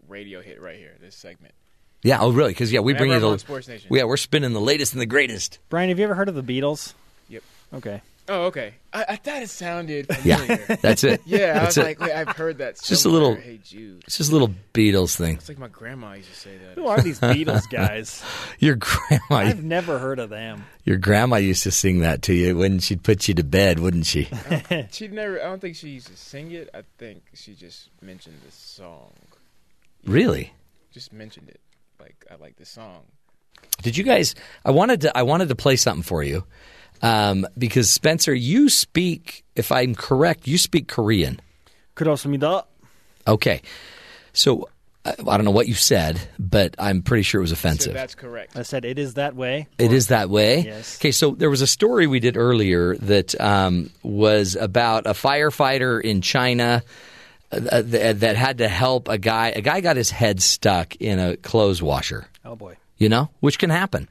[0.09, 0.97] radio hit right here.
[1.01, 1.55] This segment.
[2.03, 2.19] Yeah.
[2.21, 2.51] Oh, really?
[2.51, 3.33] Because yeah, we bring you Whenever the.
[3.33, 3.89] on Sports Nation.
[3.95, 5.59] Yeah, we're spinning the latest and the greatest.
[5.69, 6.95] Brian, have you ever heard of the Beatles?
[7.29, 7.43] Yep.
[7.75, 8.03] Okay.
[8.27, 8.75] Oh, okay.
[8.93, 10.39] I, I thought it sounded Yeah,
[10.81, 11.21] that's it.
[11.27, 11.83] Yeah, That's I was it.
[11.85, 12.71] like, wait, I've heard that.
[12.71, 13.35] It's just a little.
[13.35, 14.03] Hey Jude.
[14.07, 15.35] It's just a little Beatles thing.
[15.35, 16.75] It's like my grandma used to say that.
[16.77, 18.23] Who are these Beatles guys?
[18.59, 19.21] Your grandma.
[19.49, 20.65] I've never heard of them.
[20.85, 24.07] Your grandma used to sing that to you when she'd put you to bed, wouldn't
[24.07, 24.29] she?
[24.71, 25.39] Oh, she never.
[25.41, 26.71] I don't think she used to sing it.
[26.73, 29.13] I think she just mentioned the song.
[30.07, 30.53] really?
[30.93, 31.61] Just mentioned it.
[32.01, 33.03] Like I like the song.
[33.83, 34.35] Did you guys?
[34.65, 35.17] I wanted to.
[35.19, 36.45] I wanted to play something for you,
[37.02, 39.44] um, because Spencer, you speak.
[39.56, 41.40] If I'm correct, you speak Korean.
[41.96, 42.64] 그렇습니다.
[43.28, 43.62] Okay,
[44.34, 44.70] so
[45.06, 47.94] I, I don't know what you said, but I'm pretty sure it was offensive.
[47.94, 48.56] that's correct.
[48.58, 49.68] I said it is that way.
[49.78, 50.62] It is that way.
[50.62, 50.98] Yes.
[51.00, 56.02] Okay, so there was a story we did earlier that um, was about a firefighter
[56.02, 56.84] in China
[57.52, 59.50] uh, th- that had to help a guy.
[59.50, 62.28] A guy got his head stuck in a clothes washer.
[62.46, 62.78] Oh boy.
[62.98, 64.08] You know, which can happen.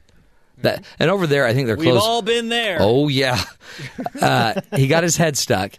[0.64, 2.78] That and over there, I think they're We've all been there.
[2.80, 3.40] Oh yeah,
[4.20, 5.72] uh, he got his head stuck,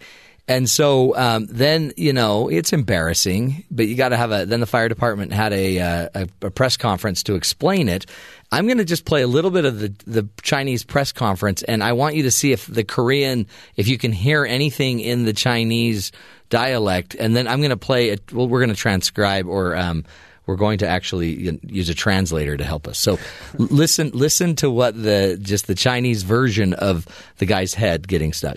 [0.47, 4.45] And so um, then you know it's embarrassing, but you got to have a.
[4.45, 8.05] Then the fire department had a, uh, a a press conference to explain it.
[8.51, 11.83] I'm going to just play a little bit of the the Chinese press conference, and
[11.83, 15.33] I want you to see if the Korean, if you can hear anything in the
[15.33, 16.11] Chinese
[16.51, 18.31] dialect, and then I'm going to play it.
[18.31, 19.75] Well, we're going to transcribe or.
[19.75, 20.05] Um,
[20.46, 22.98] we're going to actually you know, use a translator to help us.
[22.98, 23.18] So,
[23.58, 27.06] l- listen, listen to what the just the Chinese version of
[27.38, 28.56] the guy's head getting stuck.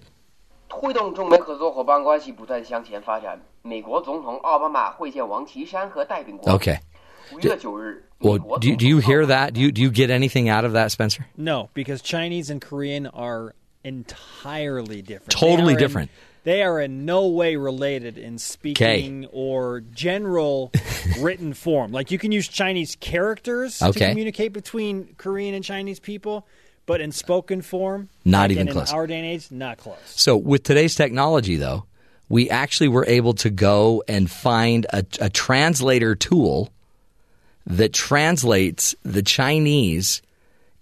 [0.69, 6.51] 推动中美合作伙伴关系不断向前发展，美国总统奥巴马会见王岐山和戴秉国。
[6.59, 6.79] Okay.
[7.31, 9.53] 五月九日， Well, do you, do you hear that?
[9.53, 11.25] Do you do you get anything out of that, Spencer?
[11.37, 13.53] No, because Chinese and Korean are
[13.83, 15.29] entirely different.
[15.29, 16.09] Totally They are in- different.
[16.48, 20.72] they are in no way related in speaking or general
[21.20, 21.92] written form.
[21.92, 26.46] Like you can use Chinese characters to communicate between Korean and Chinese people,
[26.86, 28.90] but in spoken form, Not like even in close.
[28.90, 29.98] our day and age, not close.
[30.06, 31.84] So, with today's technology, though,
[32.30, 36.70] we actually were able to go and find a, a translator tool
[37.66, 40.22] that translates the Chinese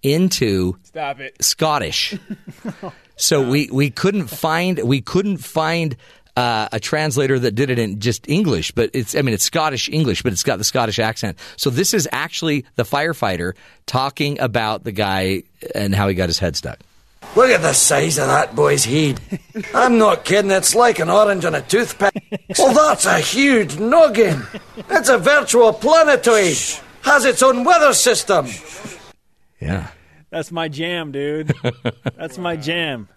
[0.05, 1.35] into Stop it.
[3.17, 3.47] Scottish.
[3.47, 5.97] so we, we couldn't find we couldn't find
[6.37, 9.89] uh, a translator that did it in just English, but it's I mean it's Scottish
[9.89, 11.39] English, but it's got the Scottish accent.
[11.57, 13.55] So this is actually the firefighter
[13.87, 15.45] talking about the guy
[15.75, 16.79] and how he got his head stuck.
[17.35, 19.21] Look at the size of that boy's head.
[19.75, 22.15] I'm not kidding, it's like an orange on a toothpick.
[22.59, 24.43] Well, that's a huge noggin.
[24.91, 26.57] It's a virtual planetoid.
[27.03, 28.47] Has its own weather system.
[29.61, 29.89] Yeah.
[30.31, 31.53] That's my jam, dude.
[32.16, 33.09] That's my jam.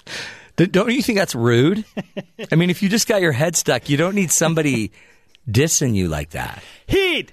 [0.56, 1.86] Don't you think that's rude?
[2.52, 4.92] I mean, if you just got your head stuck, you don't need somebody
[5.50, 6.64] dissing you like that.
[6.86, 7.32] Heed,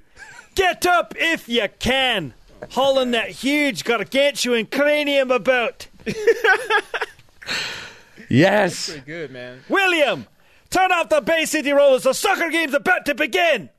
[0.55, 2.35] get up if you can.
[2.71, 5.89] Hauling that huge gargantuan cranium about.
[8.29, 8.91] Yes.
[8.91, 9.61] Pretty good, man.
[9.69, 10.27] William,
[10.71, 12.03] turn off the Bay City Rollers.
[12.03, 13.71] The soccer game's about to begin.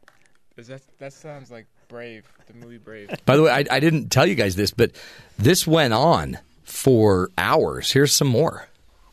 [0.56, 3.10] Is that that sounds like Brave, the movie Brave.
[3.26, 4.91] By the way, I, I didn't tell you guys this, but
[5.39, 7.93] this went on for hours.
[7.93, 8.69] Here's some more.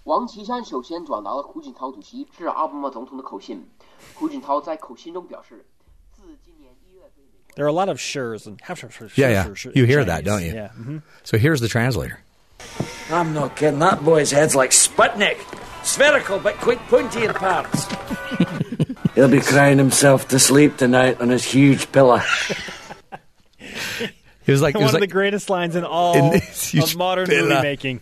[0.06, 3.64] 王岐山首先转达了胡锦涛主席致奥巴马总统的口信。
[4.16, 5.64] 胡锦涛在口信中表示，
[7.56, 9.12] There are a lot of shurs and half shurs.
[9.16, 9.72] Yeah, yeah.
[9.76, 10.54] You hear that, don't you?
[10.54, 10.70] Yeah.
[10.80, 11.02] mhm.
[11.24, 12.20] So here's the translator.
[13.12, 15.38] I'm not kidding, that boy's head's like Sputnik.
[15.84, 17.88] Spherical, but quite pointy in parts.
[19.16, 22.22] He'll be crying himself to sleep tonight on his huge pillow.
[24.47, 26.75] It was like it One was of like the greatest lines in all In this
[26.75, 27.49] of modern villa.
[27.49, 28.01] movie making.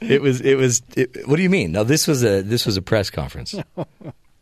[0.00, 0.82] it was it was.
[0.96, 1.72] It, what do you mean?
[1.72, 3.54] No, this was a this was a press conference.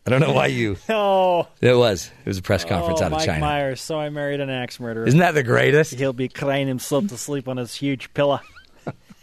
[0.03, 0.77] I don't know why you.
[0.89, 2.09] Oh, It was.
[2.25, 3.39] It was a press conference oh, out of Mike China.
[3.39, 3.81] Myers.
[3.81, 5.05] So I married an axe murderer.
[5.05, 5.93] Isn't that the greatest?
[5.93, 8.39] He'll be crying himself to sleep on his huge pillow.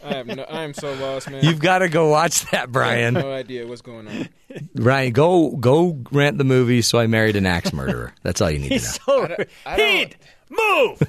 [0.01, 1.43] I am no, I am so lost, man.
[1.43, 3.13] You've got to go watch that, I have Brian.
[3.15, 4.29] no idea what's going on.
[4.73, 6.81] Brian, go go rent the movie.
[6.81, 8.13] So I married an axe murderer.
[8.23, 8.79] That's all you need to know.
[8.79, 10.15] He's so I don't- I don't- Heed,
[10.49, 11.01] move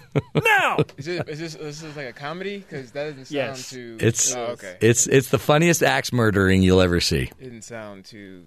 [0.44, 0.76] now.
[0.98, 2.58] Is, it, is this this is like a comedy?
[2.58, 3.70] Because that doesn't sound Yes.
[3.70, 3.96] too.
[4.00, 4.76] It's oh, okay.
[4.80, 7.30] it's it's the funniest axe murdering you'll ever see.
[7.40, 8.44] didn't sound too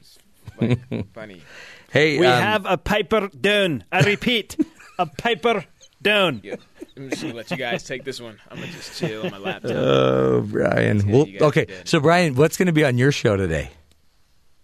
[0.61, 0.80] like,
[1.14, 1.41] funny.
[1.91, 3.84] Hey, We um, have a piper down.
[3.91, 4.56] I repeat,
[4.99, 5.65] a piper
[6.02, 6.41] down.
[6.44, 6.56] Yeah.
[6.95, 8.38] I'm just gonna let you guys take this one.
[8.52, 9.72] I'm gonna just chill on my laptop.
[9.72, 11.07] Oh, Brian.
[11.10, 11.88] Well, okay, did.
[11.88, 13.72] so Brian, what's going to be on your show today,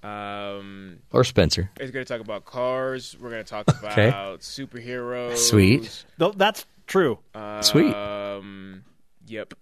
[0.04, 1.70] Um, or Spencer?
[1.80, 3.16] it's gonna talk about cars.
[3.20, 4.12] We're gonna talk about Okay.
[4.40, 5.38] superheroes.
[5.38, 6.06] Sweet.
[6.18, 7.20] No, that's true.
[7.62, 7.94] Sweet.
[7.94, 8.84] Um,
[9.28, 9.54] yep,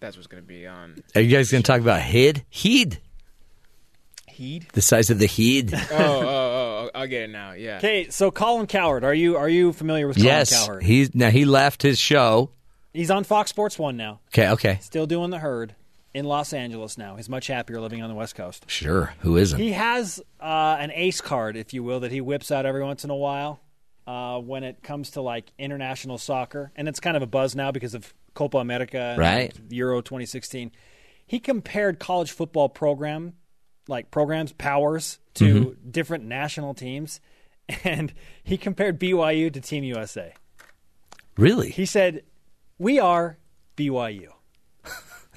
[0.00, 1.02] that's what's gonna be on.
[1.14, 2.44] Are you guys going to talk about head?
[2.50, 2.98] Heed.
[4.28, 4.66] Heed.
[4.74, 5.72] The size of the heed.
[5.90, 6.90] Oh, oh, oh!
[6.94, 7.52] I'll get it now.
[7.52, 7.78] Yeah.
[7.78, 10.66] Okay, so Colin Cowherd, are you are you familiar with Colin yes.
[10.66, 10.82] Cowherd?
[10.82, 12.50] He's now he left his show.
[12.92, 14.20] He's on Fox Sports One now.
[14.28, 14.48] Okay.
[14.50, 14.78] Okay.
[14.82, 15.74] Still doing the herd
[16.16, 17.16] in Los Angeles now.
[17.16, 18.64] He's much happier living on the West Coast.
[18.68, 19.12] Sure.
[19.20, 19.58] Who isn't?
[19.60, 23.04] He has uh, an ace card, if you will, that he whips out every once
[23.04, 23.60] in a while
[24.06, 27.70] uh, when it comes to like international soccer, and it's kind of a buzz now
[27.70, 29.54] because of Copa America, and Right.
[29.70, 30.72] Euro 2016.
[31.26, 33.34] He compared college football program,
[33.88, 35.44] like programs, powers to
[35.76, 35.90] Mm-hmm.
[35.90, 37.20] different national teams,
[37.84, 38.12] and
[38.42, 40.32] he compared BYU to Team USA.
[41.36, 41.70] really?
[41.70, 42.22] He said,
[42.78, 43.38] "We are
[43.76, 44.28] BYU."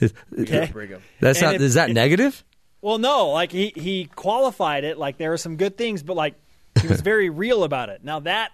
[0.01, 0.71] Okay.
[1.19, 1.55] That's And not.
[1.55, 2.43] if- is that if- negative?
[2.81, 6.35] Well, no, like he he qualified it like there were some good things, but like
[6.81, 8.05] he was very real about it.
[8.05, 8.51] Now that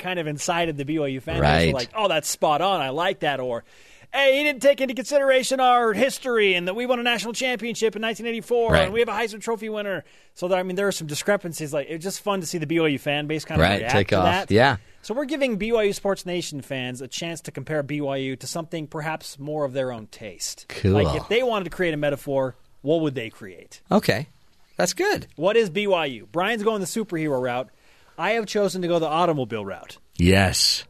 [0.00, 1.42] kind of incited the BYU fan base.
[1.42, 1.74] Right.
[1.74, 2.80] Like, oh, that's spot on.
[2.80, 3.38] I like that.
[3.40, 3.64] Or,
[4.12, 7.94] hey, he didn't take into consideration our history and that we won a national championship
[7.96, 8.84] in 1984 Right.
[8.84, 10.04] and we have a Heisman Trophy winner.
[10.34, 11.72] So that, I mean, there are some discrepancies.
[11.72, 14.08] Like it's just fun to see the BYU fan base kind of Right, react take
[14.08, 14.24] to off.
[14.24, 14.50] that.
[14.50, 14.76] Yeah.
[15.02, 19.38] So we're giving BYU Sports Nation fans a chance to compare BYU to something perhaps
[19.38, 20.66] more of their own taste.
[20.68, 20.92] Cool.
[20.92, 23.80] Like if they wanted to create a metaphor, what would they create?
[23.90, 24.28] Okay.
[24.76, 25.26] That's good.
[25.36, 26.26] What is BYU?
[26.30, 27.68] Brian's going the superhero route.
[28.16, 29.98] I have chosen to go the automobile route.
[30.16, 30.84] Yes.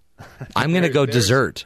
[0.57, 1.65] I'm going to go dessert.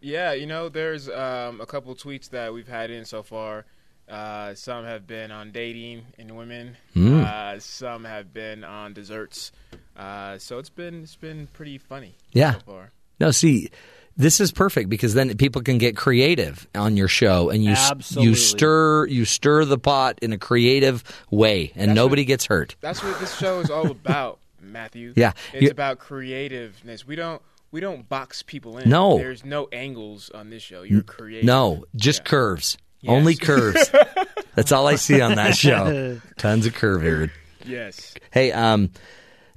[0.00, 3.64] Yeah, you know, there's um, a couple tweets that we've had in so far.
[4.08, 6.76] Uh, some have been on dating and women.
[6.94, 7.24] Mm.
[7.24, 9.52] Uh, some have been on desserts.
[9.96, 12.16] Uh, so it's been it's been pretty funny.
[12.32, 12.54] Yeah.
[12.54, 12.90] So far.
[13.20, 13.70] No, see,
[14.16, 18.30] this is perfect because then people can get creative on your show, and you Absolutely.
[18.30, 22.76] you stir you stir the pot in a creative way, and nobody gets hurt.
[22.80, 25.12] That's what this show is all about, Matthew.
[25.16, 27.06] Yeah, it's you- about creativeness.
[27.06, 27.40] We don't
[27.72, 28.88] we don't box people in.
[28.88, 29.16] No.
[29.18, 30.82] there's no angles on this show.
[30.82, 31.44] You're creative.
[31.46, 32.76] No, just curves.
[33.06, 33.90] Only curves.
[34.54, 36.20] That's all I see on that show.
[36.36, 37.32] Tons of curve here.
[37.64, 38.14] Yes.
[38.30, 38.90] Hey, um,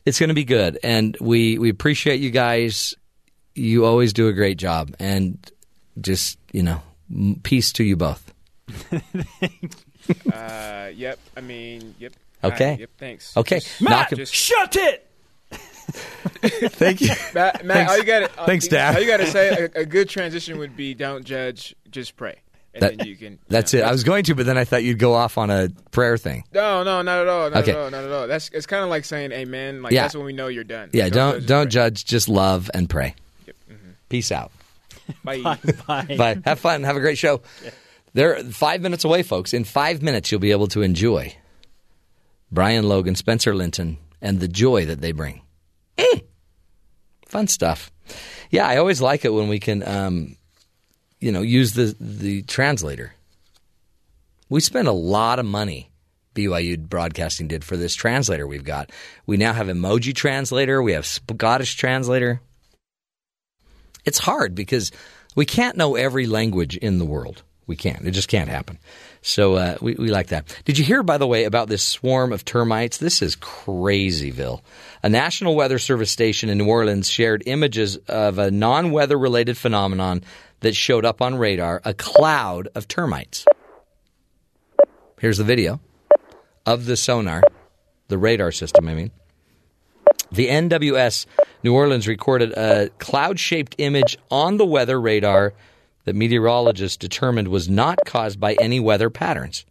[0.06, 2.96] it's going to be good, and we we appreciate you guys.
[3.54, 5.38] You always do a great job, and
[6.02, 6.82] just you know,
[7.44, 8.34] peace to you both.
[10.32, 11.20] uh, yep.
[11.36, 12.14] I mean, yep.
[12.44, 12.74] Okay.
[12.74, 12.90] Uh, yep.
[12.98, 13.36] Thanks.
[13.38, 13.60] Okay.
[13.60, 15.05] Just- Knock him- just- Shut it.
[15.92, 17.08] Thank you.
[17.34, 17.92] Matt, Matt Thanks.
[17.92, 18.96] all you got Thanks, Dad.
[18.96, 22.40] All you got to say a, a good transition would be don't judge, just pray,
[22.74, 23.40] and That- then you can.
[23.48, 23.84] That's it.
[23.84, 26.44] I was going to, but then I thought you'd go off on a prayer thing.
[26.54, 27.50] No, no, not at all.
[27.50, 27.72] Not Okay.
[27.72, 27.92] at all.
[27.92, 28.28] Not at all.
[28.28, 29.82] That's it's kind of like saying amen.
[29.82, 30.04] Like Yeah.
[30.04, 30.90] that's when we know you're done.
[30.94, 33.16] Yeah, don't judge, don't judge, just love and pray.
[33.48, 33.76] Mm-hmm.
[34.10, 34.52] Peace out.
[35.24, 35.42] Bye.
[35.88, 36.16] Bye.
[36.18, 36.38] Bye.
[36.46, 36.84] Have fun.
[36.84, 37.42] Have a great show.
[38.14, 39.54] They're five minutes away, folks.
[39.54, 41.36] In five minutes, you'll be able to enjoy
[42.52, 45.42] Brian Logan, Spencer Linton, and the joy that they bring.
[45.98, 46.24] Mm.
[47.28, 47.92] Fun stuff.
[48.52, 50.38] Yeah, I always like it when we can, um,
[51.20, 53.14] you know, use the the translator.
[54.50, 55.90] We spend a lot of money.
[56.36, 58.92] BYU Broadcasting did for this translator we've got.
[59.26, 60.84] We now have emoji translator.
[60.84, 62.42] We have Scottish translator.
[64.04, 64.92] It's hard because
[65.36, 67.44] we can't know every language in the world.
[67.68, 68.06] We can't.
[68.06, 68.78] It just can't happen.
[69.22, 70.56] So uh, we, we like that.
[70.66, 72.98] Did you hear, by the way, about this swarm of termites?
[72.98, 74.62] This is crazyville.
[75.02, 79.58] A National Weather Service station in New Orleans shared images of a non weather related
[79.58, 80.24] phenomenon
[80.60, 83.46] that showed up on radar a cloud of termites.
[85.20, 85.80] Here's the video
[86.66, 87.42] of the sonar,
[88.10, 89.12] the radar system, I mean.
[90.32, 91.26] The NWS
[91.64, 95.54] New Orleans recorded a cloud shaped image on the weather radar
[96.06, 99.66] that meteorologists determined was not caused by any weather patterns.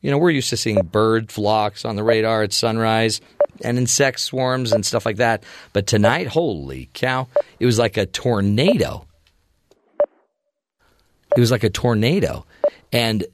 [0.00, 3.20] You know, we're used to seeing bird flocks on the radar at sunrise
[3.62, 5.44] and insect swarms and stuff like that.
[5.74, 7.28] But tonight, holy cow,
[7.58, 9.06] it was like a tornado.
[11.36, 12.46] It was like a tornado.
[12.92, 13.24] And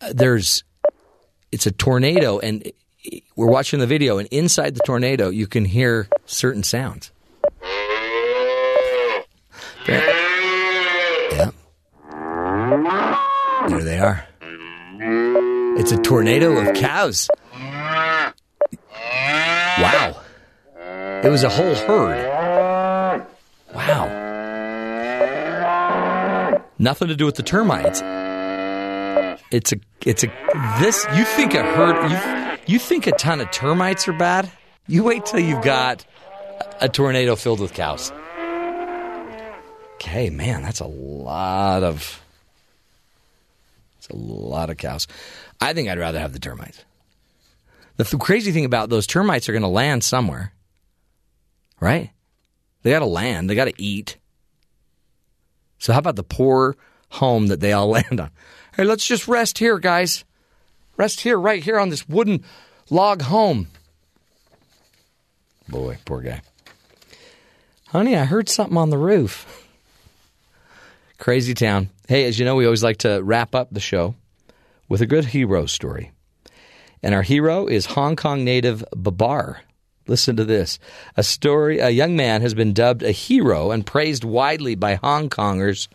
[0.00, 0.64] uh, there's,
[1.52, 2.72] it's a tornado, and
[3.36, 7.12] we're watching the video, and inside the tornado, you can hear certain sounds.
[9.86, 11.50] Yeah.
[13.68, 14.26] There they are.
[15.78, 17.28] It's a tornado of cows.
[19.78, 20.20] Wow.
[21.24, 23.26] It was a whole herd.
[23.74, 24.22] Wow.
[26.78, 28.02] Nothing to do with the termites.
[29.50, 30.26] It's a it's a
[30.80, 34.50] this you think a herd you you think a ton of termites are bad?
[34.86, 36.04] You wait till you've got
[36.80, 38.12] a tornado filled with cows.
[39.94, 42.23] Okay, man, that's a lot of
[44.04, 45.06] it's a lot of cows.
[45.60, 46.84] I think I'd rather have the termites.
[47.96, 50.52] The th- crazy thing about those termites are going to land somewhere,
[51.80, 52.10] right?
[52.82, 53.48] They got to land.
[53.48, 54.18] They got to eat.
[55.78, 56.76] So how about the poor
[57.10, 58.30] home that they all land on?
[58.76, 60.24] Hey, let's just rest here, guys.
[60.96, 62.44] Rest here, right here on this wooden
[62.90, 63.68] log home.
[65.68, 66.42] Boy, poor guy.
[67.88, 69.60] Honey, I heard something on the roof.
[71.18, 71.90] Crazy town.
[72.08, 74.14] Hey, as you know, we always like to wrap up the show
[74.88, 76.10] with a good hero story.
[77.02, 79.60] And our hero is Hong Kong native Babar.
[80.06, 80.78] Listen to this.
[81.16, 85.30] A story a young man has been dubbed a hero and praised widely by Hong
[85.30, 85.88] Kongers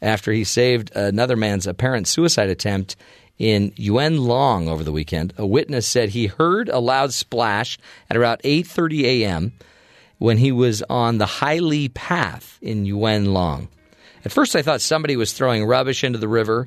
[0.00, 2.96] after he saved another man's apparent suicide attempt
[3.38, 5.34] in Yuen Long over the weekend.
[5.36, 9.52] A witness said he heard a loud splash at around 8:30 a.m.
[10.18, 13.68] when he was on the Hai Path in Yuen Long.
[14.26, 16.66] At first I thought somebody was throwing rubbish into the river,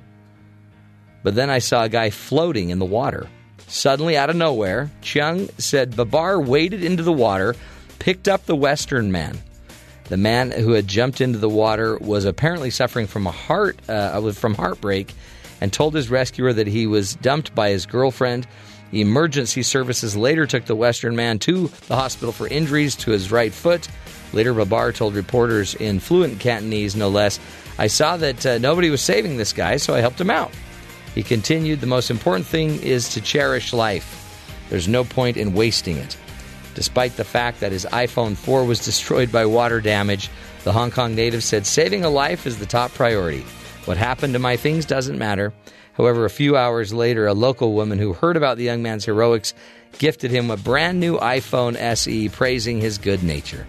[1.23, 3.27] but then I saw a guy floating in the water.
[3.67, 7.57] Suddenly, out of nowhere, Chung said Babar waded into the water,
[7.99, 9.38] picked up the Western man.
[10.05, 14.31] The man who had jumped into the water was apparently suffering from a heart uh,
[14.31, 15.13] from heartbreak,
[15.59, 18.47] and told his rescuer that he was dumped by his girlfriend.
[18.93, 23.51] Emergency services later took the Western man to the hospital for injuries to his right
[23.51, 23.89] foot.
[24.33, 27.40] Later, Babar told reporters in fluent Cantonese, no less,
[27.77, 30.51] I saw that uh, nobody was saving this guy, so I helped him out.
[31.16, 34.16] He continued, The most important thing is to cherish life.
[34.69, 36.17] There's no point in wasting it.
[36.75, 40.30] Despite the fact that his iPhone 4 was destroyed by water damage,
[40.64, 43.45] the Hong Kong native said saving a life is the top priority.
[43.85, 45.51] What happened to my things doesn't matter.
[45.93, 49.53] However, a few hours later, a local woman who heard about the young man's heroics
[49.98, 53.66] gifted him a brand new iPhone SE, praising his good nature.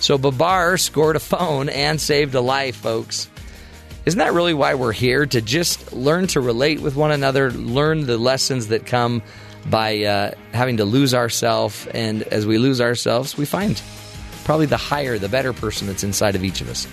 [0.00, 3.28] So Babar scored a phone and saved a life, folks.
[4.06, 5.26] Isn't that really why we're here?
[5.26, 9.22] To just learn to relate with one another, learn the lessons that come
[9.68, 11.86] by uh, having to lose ourselves.
[11.88, 13.80] And as we lose ourselves, we find
[14.44, 16.88] probably the higher, the better person that's inside of each of us.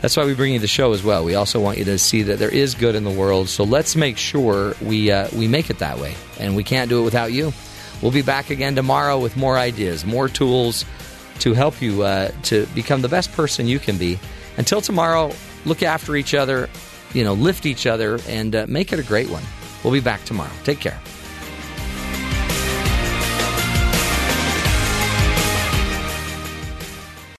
[0.00, 1.24] That's why we bring you the show as well.
[1.24, 3.48] We also want you to see that there is good in the world.
[3.48, 7.02] So let's make sure we uh, we make it that way, and we can't do
[7.02, 7.52] it without you.
[8.00, 10.86] We'll be back again tomorrow with more ideas, more tools
[11.40, 14.18] to help you uh, to become the best person you can be.
[14.56, 15.32] Until tomorrow,
[15.64, 16.68] look after each other,
[17.12, 19.42] you know, lift each other, and uh, make it a great one.
[19.82, 20.52] We'll be back tomorrow.
[20.64, 20.98] Take care.